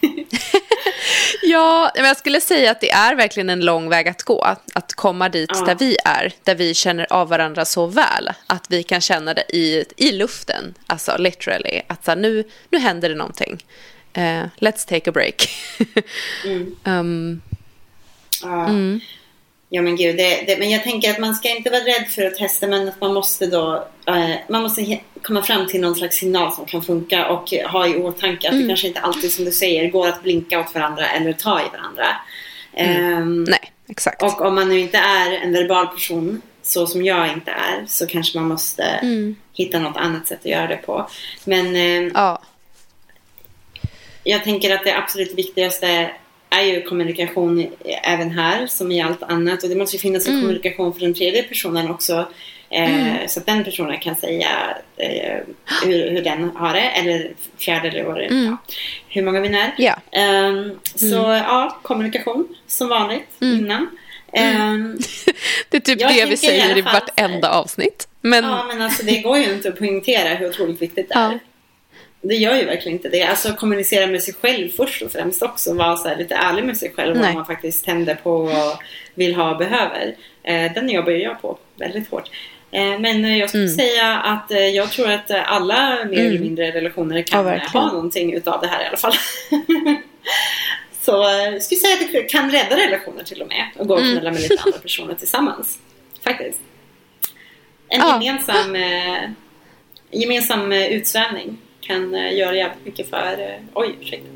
ja, 1.42 1.90
men 1.94 2.04
jag 2.04 2.16
skulle 2.16 2.40
säga 2.40 2.70
att 2.70 2.80
det 2.80 2.90
är 2.90 3.14
verkligen 3.14 3.50
en 3.50 3.64
lång 3.64 3.88
väg 3.88 4.08
att 4.08 4.22
gå. 4.22 4.56
Att 4.74 4.94
komma 4.94 5.28
dit 5.28 5.50
ja. 5.54 5.64
där 5.64 5.74
vi 5.74 5.96
är, 6.04 6.32
där 6.44 6.54
vi 6.54 6.74
känner 6.74 7.12
av 7.12 7.28
varandra 7.28 7.64
så 7.64 7.86
väl. 7.86 8.30
Att 8.46 8.66
vi 8.68 8.82
kan 8.82 9.00
känna 9.00 9.34
det 9.34 9.56
i, 9.56 9.84
i 9.96 10.12
luften, 10.12 10.74
alltså 10.86 11.16
literally. 11.18 11.82
Att 11.86 12.04
så, 12.04 12.14
nu, 12.14 12.44
nu 12.70 12.78
händer 12.78 13.08
det 13.08 13.14
någonting. 13.14 13.64
Uh, 14.18 14.44
let's 14.56 14.88
take 14.88 15.10
a 15.10 15.12
break. 15.12 15.48
mm. 16.44 16.76
um, 16.84 17.42
ja. 18.42 18.66
Mm. 18.66 19.00
Ja 19.74 19.82
men 19.82 19.96
gud, 19.96 20.16
det, 20.16 20.44
det, 20.46 20.58
men 20.58 20.70
jag 20.70 20.82
tänker 20.82 21.10
att 21.10 21.18
man 21.18 21.34
ska 21.34 21.48
inte 21.48 21.70
vara 21.70 21.80
rädd 21.80 22.08
för 22.08 22.26
att 22.26 22.36
testa 22.36 22.66
men 22.66 22.88
att 22.88 23.00
man 23.00 23.14
måste 23.14 23.46
då 23.46 23.88
eh, 24.06 24.34
man 24.48 24.62
måste 24.62 25.00
komma 25.22 25.42
fram 25.42 25.68
till 25.68 25.80
någon 25.80 25.94
slags 25.94 26.16
signal 26.16 26.52
som 26.52 26.66
kan 26.66 26.82
funka 26.82 27.28
och 27.28 27.52
ha 27.52 27.86
i 27.86 27.96
åtanke 27.96 28.48
att 28.48 28.52
mm. 28.52 28.62
det 28.62 28.68
kanske 28.68 28.88
inte 28.88 29.00
alltid 29.00 29.32
som 29.32 29.44
du 29.44 29.50
säger 29.50 29.90
går 29.90 30.08
att 30.08 30.22
blinka 30.22 30.60
åt 30.60 30.74
varandra 30.74 31.08
eller 31.08 31.32
ta 31.32 31.60
i 31.60 31.64
varandra. 31.72 32.06
Mm. 32.72 33.22
Um, 33.22 33.44
Nej, 33.44 33.72
exakt. 33.88 34.22
Och 34.22 34.40
om 34.40 34.54
man 34.54 34.68
nu 34.68 34.80
inte 34.80 34.98
är 34.98 35.32
en 35.32 35.52
verbal 35.52 35.86
person 35.86 36.42
så 36.62 36.86
som 36.86 37.04
jag 37.04 37.32
inte 37.32 37.50
är 37.50 37.86
så 37.88 38.06
kanske 38.06 38.38
man 38.38 38.48
måste 38.48 38.82
mm. 38.82 39.36
hitta 39.52 39.78
något 39.78 39.96
annat 39.96 40.26
sätt 40.26 40.40
att 40.40 40.46
göra 40.46 40.66
det 40.66 40.76
på. 40.76 41.08
Men 41.44 41.76
eh, 41.76 42.12
ja. 42.14 42.42
jag 44.24 44.44
tänker 44.44 44.74
att 44.74 44.84
det 44.84 44.96
absolut 44.96 45.38
viktigaste 45.38 46.10
är 46.52 46.62
ju 46.62 46.82
kommunikation 46.82 47.66
även 48.02 48.30
här 48.30 48.66
som 48.66 48.92
i 48.92 49.02
allt 49.02 49.22
annat 49.22 49.62
och 49.62 49.68
det 49.68 49.76
måste 49.76 49.96
ju 49.96 50.00
finnas 50.00 50.26
en 50.26 50.32
mm. 50.32 50.42
kommunikation 50.42 50.92
för 50.92 51.00
den 51.00 51.14
tredje 51.14 51.42
personen 51.42 51.90
också. 51.90 52.26
Eh, 52.70 53.08
mm. 53.08 53.28
Så 53.28 53.40
att 53.40 53.46
den 53.46 53.64
personen 53.64 54.00
kan 54.00 54.16
säga 54.16 54.48
eh, 54.96 55.38
hur, 55.84 56.10
hur 56.10 56.22
den 56.22 56.50
har 56.56 56.74
det 56.74 56.80
eller 56.80 57.32
fjärde 57.58 57.88
eller 57.88 58.04
vad 58.04 58.16
det 58.16 58.24
mm. 58.24 58.44
ja, 58.44 58.56
Hur 59.08 59.22
många 59.22 59.40
vi 59.40 59.48
är. 59.48 59.74
Yeah. 59.78 60.48
Um, 60.48 60.78
så 60.94 61.16
ja, 61.46 61.78
kommunikation 61.82 62.48
som 62.66 62.88
vanligt 62.88 63.28
mm. 63.40 63.58
innan. 63.58 63.82
Um, 64.32 64.98
det 65.68 65.76
är 65.76 65.80
typ 65.80 65.98
det 65.98 66.26
vi 66.30 66.36
säger 66.36 66.76
i, 66.76 66.78
i 66.78 66.82
vartenda 66.82 67.50
avsnitt. 67.50 68.08
Men... 68.20 68.44
Ja, 68.44 68.64
men 68.68 68.82
alltså 68.82 69.02
det 69.02 69.20
går 69.20 69.38
ju 69.38 69.52
inte 69.52 69.68
att 69.68 69.78
poängtera 69.78 70.34
hur 70.34 70.48
otroligt 70.48 70.82
viktigt 70.82 71.08
det 71.08 71.14
är. 71.14 71.32
Ja. 71.32 71.38
Det 72.22 72.34
gör 72.34 72.56
ju 72.56 72.64
verkligen 72.64 72.96
inte 72.98 73.08
det. 73.08 73.22
Alltså 73.22 73.52
kommunicera 73.52 74.06
med 74.06 74.22
sig 74.22 74.34
själv 74.34 74.68
först 74.68 75.02
och 75.02 75.12
främst 75.12 75.42
också. 75.42 75.74
Vara 75.74 75.96
så 75.96 76.14
lite 76.14 76.34
ärlig 76.34 76.64
med 76.64 76.76
sig 76.76 76.92
själv. 76.96 77.16
Nej. 77.16 77.24
Vad 77.24 77.34
man 77.34 77.46
faktiskt 77.46 77.84
tänder 77.84 78.14
på 78.14 78.30
och 78.32 78.50
vill 79.14 79.34
ha 79.34 79.50
och 79.50 79.58
behöver. 79.58 80.16
Eh, 80.42 80.72
den 80.72 80.88
jobbar 80.88 81.10
ju 81.12 81.22
jag 81.22 81.42
på 81.42 81.58
väldigt 81.76 82.10
hårt. 82.10 82.30
Eh, 82.70 82.98
men 83.00 83.24
eh, 83.24 83.38
jag 83.38 83.48
skulle 83.48 83.64
Mm. 83.64 83.76
säga 83.76 84.18
att 84.18 84.50
eh, 84.50 84.58
jag 84.68 84.90
tror 84.90 85.10
att 85.10 85.30
eh, 85.30 85.52
alla 85.52 86.04
mer 86.04 86.18
eller 86.18 86.30
Mm. 86.30 86.42
mindre 86.42 86.70
relationer 86.70 87.16
Ja, 87.16 87.22
kan 87.22 87.38
eh, 87.40 87.44
verkligen. 87.44 87.82
ha 87.84 87.92
någonting 87.92 88.34
utav 88.34 88.60
det 88.60 88.66
här 88.66 88.84
i 88.84 88.86
alla 88.86 88.96
fall. 88.96 89.12
Så 91.02 91.28
eh, 91.28 91.48
jag 91.52 91.62
skulle 91.62 91.78
säga 91.80 91.94
att 91.94 92.12
det 92.12 92.22
kan 92.22 92.50
rädda 92.50 92.76
relationer 92.76 93.24
till 93.24 93.42
och 93.42 93.48
med. 93.48 93.66
Och 93.78 93.88
gå 93.88 93.94
och 93.94 94.00
Mm. 94.00 94.12
knulla 94.12 94.30
med 94.30 94.40
lite 94.40 94.62
andra 94.64 94.78
personer 94.78 95.14
tillsammans. 95.14 95.78
Faktiskt. 96.24 96.58
En 97.88 98.00
Ja. 98.00 98.20
gemensam, 98.22 98.74
eh, 98.76 99.22
gemensam 100.10 100.72
eh, 100.72 100.86
utsvävning 100.86 101.58
kan 101.82 102.14
eh, 102.14 102.36
göra 102.38 102.54
jävligt 102.56 102.84
mycket 102.86 103.10
för, 103.10 103.32
eh, 103.40 103.60
oj 103.74 103.96
ursäkta, 104.00 104.28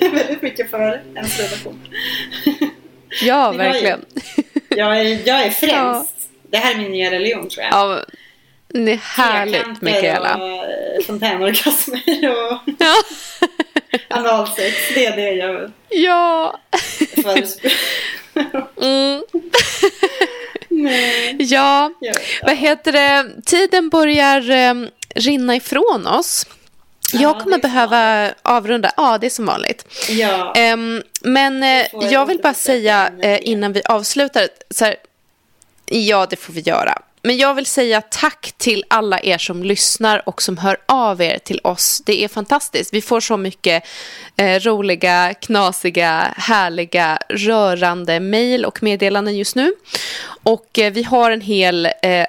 väldigt 0.16 0.42
mycket 0.42 0.70
för 0.70 1.02
ens 1.14 1.38
relation. 1.40 1.80
Ja, 3.22 3.52
Ni 3.52 3.58
hör 3.58 3.64
ju. 3.64 3.70
verkligen. 3.72 4.04
Jag 4.68 5.00
är, 5.00 5.28
jag 5.28 5.42
är 5.42 5.50
frälst. 5.50 5.72
Ja. 5.72 6.06
Det 6.50 6.56
här 6.56 6.74
är 6.74 6.78
min 6.78 6.90
nya 6.92 7.10
religion 7.10 7.48
tror 7.48 7.64
jag. 7.64 7.72
Ja, 7.72 8.00
det 8.68 8.92
är 8.92 8.96
härligt, 8.96 9.82
Mikaela. 9.82 10.36
och 10.36 11.04
fontänorgasmer 11.04 12.02
och 12.08 12.58
Ja. 12.78 12.94
analsex. 14.08 14.94
Det 14.94 15.06
är 15.06 15.16
det 15.16 15.32
jag 15.32 15.70
ja. 15.88 16.60
förespråkar. 17.22 18.68
Mm. 18.82 19.22
Nej. 20.68 21.36
Ja, 21.40 21.92
Ja. 22.00 22.12
vad 22.42 22.56
heter 22.56 22.92
det? 22.92 23.42
Tiden 23.46 23.88
börjar 23.88 24.50
eh, 24.50 24.74
rinna 25.14 25.56
ifrån 25.56 26.06
oss. 26.06 26.46
Ja, 27.12 27.20
Jag 27.20 27.40
kommer 27.40 27.58
behöva 27.58 28.32
avrunda. 28.42 28.90
Ja, 28.96 29.18
det 29.18 29.26
är 29.26 29.30
som 29.30 29.46
vanligt. 29.46 29.84
Ja. 30.08 30.52
Ehm, 30.56 31.02
men 31.20 31.62
eh, 31.62 31.90
får 31.90 32.04
jag 32.04 32.12
jag 32.12 32.26
vill 32.26 32.38
bara 32.42 32.54
säga 32.54 33.10
eh, 33.22 33.38
innan 33.42 33.72
vi 33.72 33.82
avslutar. 33.84 34.48
Så 34.70 34.84
här, 34.84 34.96
ja, 35.86 36.26
det 36.30 36.36
får 36.36 36.52
vi 36.52 36.60
göra. 36.60 37.02
Men 37.22 37.36
jag 37.36 37.54
vill 37.54 37.66
säga 37.66 38.00
tack 38.00 38.52
till 38.56 38.84
alla 38.88 39.20
er 39.20 39.38
som 39.38 39.62
lyssnar 39.62 40.28
och 40.28 40.42
som 40.42 40.58
hör 40.58 40.76
av 40.86 41.22
er 41.22 41.38
till 41.38 41.60
oss. 41.64 42.02
Det 42.06 42.24
är 42.24 42.28
fantastiskt. 42.28 42.94
Vi 42.94 43.02
får 43.02 43.20
så 43.20 43.36
mycket 43.36 43.84
eh, 44.36 44.60
roliga, 44.60 45.34
knasiga, 45.34 46.34
härliga, 46.36 47.18
rörande 47.28 48.20
mejl 48.20 48.64
och 48.64 48.82
meddelanden 48.82 49.36
just 49.36 49.56
nu. 49.56 49.72
Och 50.42 50.78
eh, 50.78 50.92
vi 50.92 51.02
har 51.02 51.30
en 51.30 51.40
hel 51.40 51.86
eh, 51.86 52.26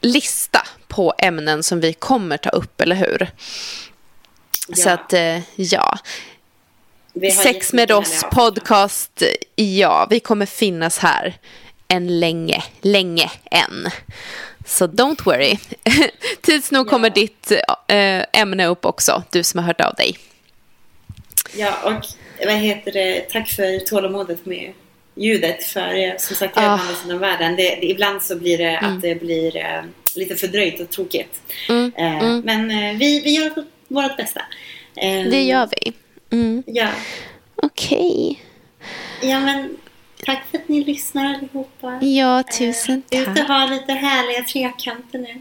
lista 0.00 0.66
på 0.88 1.14
ämnen 1.18 1.62
som 1.62 1.80
vi 1.80 1.92
kommer 1.92 2.36
ta 2.36 2.50
upp, 2.50 2.80
eller 2.80 2.96
hur? 2.96 3.30
Så 4.74 4.88
Ja. 4.88 4.92
att, 4.92 5.12
eh, 5.12 5.40
ja. 5.56 5.98
Sex 7.42 7.72
med 7.72 7.90
oss 7.92 8.24
podcast. 8.32 9.22
Ja, 9.56 10.06
vi 10.10 10.20
kommer 10.20 10.46
finnas 10.46 10.98
här 10.98 11.36
en 11.88 12.20
länge, 12.20 12.62
länge 12.80 13.30
än. 13.50 13.88
Så 14.66 14.86
don't 14.86 15.24
worry. 15.24 15.56
Tids 16.42 16.70
nog 16.70 16.88
kommer 16.88 17.10
ditt 17.10 17.52
eh, 17.86 18.22
ämne 18.32 18.66
upp 18.66 18.84
också, 18.84 19.22
du 19.30 19.42
som 19.42 19.58
har 19.60 19.66
hört 19.66 19.80
av 19.80 19.94
dig. 19.94 20.16
Ja, 21.56 21.74
och 21.84 22.06
vad 22.46 22.54
heter 22.56 22.92
det? 22.92 23.20
Tack 23.32 23.48
för 23.50 23.78
tålamodet 23.86 24.46
med 24.46 24.72
ljudet. 25.14 25.64
För 25.64 26.18
som 26.18 26.36
sagt, 26.36 26.56
jag 26.56 26.64
är 26.64 26.68
Ah. 26.68 26.76
på 26.76 26.82
andra 26.82 26.94
sidan 26.94 27.18
världen. 27.18 27.56
Det, 27.56 27.62
det, 27.62 27.86
ibland 27.86 28.22
så 28.22 28.36
blir 28.36 28.58
det 28.58 28.78
att 28.78 29.02
det 29.02 29.14
blir 29.14 29.56
eh, 29.56 29.82
lite 30.16 30.34
fördröjt 30.36 30.80
och 30.80 30.90
tråkigt. 30.90 31.40
Mm, 31.68 31.92
Eh, 31.96 32.18
mm. 32.22 32.40
Men 32.40 32.70
eh, 32.70 32.98
vi, 32.98 33.20
vi 33.20 33.30
gör 33.30 33.50
vårt 33.88 34.16
bästa. 34.16 34.40
Eh, 34.96 35.24
Det 35.30 35.42
gör 35.42 35.68
vi. 35.70 35.92
Mm. 36.36 36.62
Ja. 36.66 36.88
Okej. 37.62 38.42
ja, 39.22 39.40
men 39.40 39.76
tack 40.24 40.42
för 40.50 40.58
att 40.58 40.68
ni 40.68 40.84
lyssnar 40.84 41.34
allihopa. 41.34 41.98
Ja, 42.04 42.42
tusen 42.58 43.02
Ut 43.10 43.28
och 43.28 43.36
tack. 43.36 43.48
ha 43.48 43.66
lite 43.66 43.92
härliga 43.92 44.42
trekanter 44.44 45.18
nu. 45.18 45.40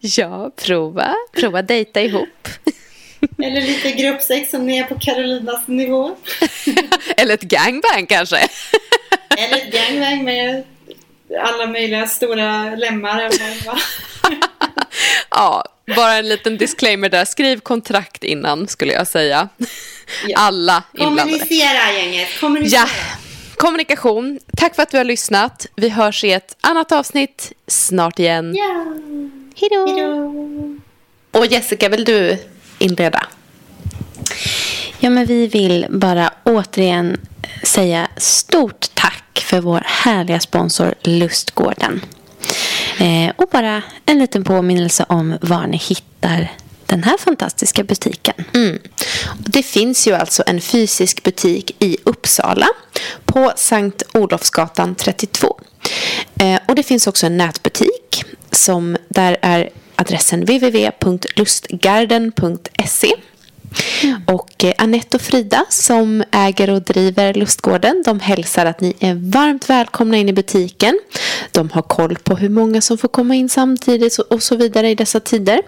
Ja, 0.00 0.50
prova. 0.56 1.14
Prova 1.32 1.62
dejta 1.62 2.00
ihop. 2.02 2.48
Eller 3.38 3.60
lite 3.60 3.92
gruppsex 3.92 4.50
som 4.50 4.66
ni 4.66 4.78
är 4.78 4.84
på 4.84 4.98
Carolinas 4.98 5.68
nivå. 5.68 6.16
Eller 7.16 7.34
ett 7.34 7.42
gangbang 7.42 8.06
kanske. 8.08 8.36
Eller 9.38 9.56
ett 9.56 9.72
gangbang 9.72 10.24
med 10.24 10.64
alla 11.40 11.66
möjliga 11.66 12.06
stora 12.06 12.74
lemmar. 12.74 13.30
Ja, 15.30 15.64
bara 15.96 16.14
en 16.14 16.28
liten 16.28 16.56
disclaimer 16.56 17.08
där. 17.08 17.24
Skriv 17.24 17.60
kontrakt 17.60 18.24
innan 18.24 18.68
skulle 18.68 18.92
jag 18.92 19.06
säga. 19.06 19.48
Ja. 20.26 20.38
Alla 20.38 20.82
inblandade. 20.92 21.30
Kommunicera 21.30 21.92
gänget, 21.92 22.28
kommunicera. 22.40 22.80
Ja, 22.80 22.88
kommunikation. 23.56 24.40
Tack 24.56 24.74
för 24.74 24.82
att 24.82 24.90
du 24.90 24.96
har 24.96 25.04
lyssnat. 25.04 25.66
Vi 25.76 25.88
hörs 25.88 26.24
i 26.24 26.32
ett 26.32 26.56
annat 26.60 26.92
avsnitt 26.92 27.52
snart 27.66 28.18
igen. 28.18 28.54
Ja. 28.56 28.86
Hej 29.56 29.68
då. 29.70 31.38
Och 31.38 31.46
Jessica, 31.46 31.88
vill 31.88 32.04
du 32.04 32.38
inleda? 32.78 33.26
Ja, 34.98 35.10
men 35.10 35.26
vi 35.26 35.46
vill 35.46 35.86
bara 35.90 36.32
återigen 36.44 37.20
säga 37.62 38.08
stort 38.16 38.86
tack 38.94 39.24
för 39.46 39.60
vår 39.60 39.82
härliga 39.84 40.40
sponsor 40.40 40.94
Lustgården. 41.02 42.00
Eh, 42.98 43.32
och 43.36 43.48
bara 43.52 43.82
en 44.06 44.18
liten 44.18 44.44
påminnelse 44.44 45.06
om 45.08 45.38
var 45.40 45.66
ni 45.66 45.76
hittar 45.76 46.52
den 46.86 47.02
här 47.02 47.18
fantastiska 47.18 47.84
butiken. 47.84 48.34
Mm. 48.54 48.78
Det 49.38 49.62
finns 49.62 50.08
ju 50.08 50.14
alltså 50.14 50.42
en 50.46 50.60
fysisk 50.60 51.22
butik 51.22 51.76
i 51.78 51.96
Uppsala 52.04 52.68
på 53.24 53.52
Sankt 53.56 54.02
Olofsgatan 54.14 54.94
32. 54.94 55.60
Eh, 56.38 56.58
och 56.68 56.74
det 56.74 56.82
finns 56.82 57.06
också 57.06 57.26
en 57.26 57.36
nätbutik 57.36 58.24
som 58.50 58.96
där 59.08 59.36
är 59.42 59.70
adressen 59.96 60.40
www.lustgarden.se. 60.40 63.12
Och 64.26 64.64
eh, 64.64 64.72
Anette 64.78 65.16
och 65.16 65.22
Frida 65.22 65.64
som 65.68 66.24
äger 66.30 66.70
och 66.70 66.82
driver 66.82 67.34
Lustgården 67.34 68.02
de 68.04 68.20
hälsar 68.20 68.66
att 68.66 68.80
ni 68.80 68.96
är 69.00 69.14
varmt 69.14 69.70
välkomna 69.70 70.16
in 70.16 70.28
i 70.28 70.32
butiken. 70.32 70.98
De 71.52 71.70
har 71.70 71.82
koll 71.82 72.16
på 72.16 72.36
hur 72.36 72.48
många 72.48 72.80
som 72.80 72.98
får 72.98 73.08
komma 73.08 73.34
in 73.34 73.48
samtidigt 73.48 74.18
och 74.18 74.42
så 74.42 74.56
vidare 74.56 74.90
i 74.90 74.94
dessa 74.94 75.20
tider. 75.20 75.60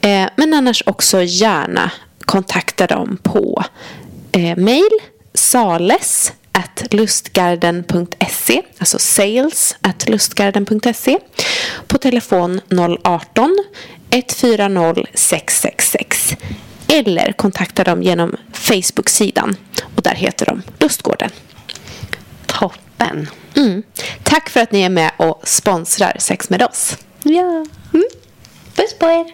Eh, 0.00 0.28
men 0.36 0.54
annars 0.54 0.82
också 0.86 1.22
gärna 1.22 1.90
kontakta 2.24 2.86
dem 2.86 3.18
på 3.22 3.64
eh, 4.32 4.56
mail 4.56 4.90
sales 5.34 6.32
at 6.52 6.94
lustgarden.se 6.94 8.62
alltså 8.78 8.98
sales 8.98 9.76
at 9.80 10.08
lustgarden.se 10.08 11.18
på 11.86 11.98
telefon 11.98 12.60
018 13.04 13.56
140 14.10 15.06
666 15.14 16.36
eller 16.90 17.32
kontakta 17.32 17.84
dem 17.84 18.02
genom 18.02 18.36
Facebook-sidan 18.52 19.56
och 19.96 20.02
där 20.02 20.14
heter 20.14 20.46
de 20.46 20.62
Lustgården. 20.78 21.30
Toppen! 22.46 23.28
Mm. 23.56 23.82
Tack 24.22 24.48
för 24.48 24.60
att 24.60 24.72
ni 24.72 24.82
är 24.82 24.88
med 24.88 25.10
och 25.16 25.40
sponsrar 25.44 26.16
Sex 26.18 26.50
med 26.50 26.62
oss. 26.62 26.96
Ja. 27.22 27.66
Mm. 27.94 28.04
Puss 28.74 28.98
på 28.98 29.06
er! 29.06 29.26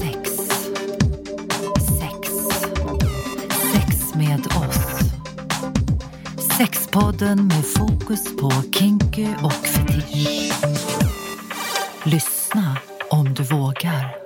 Sex. 0.00 0.30
Sex. 2.00 2.30
Sex 3.72 4.14
med 4.14 4.46
oss. 4.46 5.10
Sexpodden 6.58 7.46
med 7.46 7.64
fokus 7.66 8.36
på 8.40 8.52
kinky 8.72 9.26
och 9.42 9.52
fetisch. 9.52 10.52
Lyssna 12.04 12.76
om 13.10 13.34
du 13.34 13.42
vågar. 13.42 14.25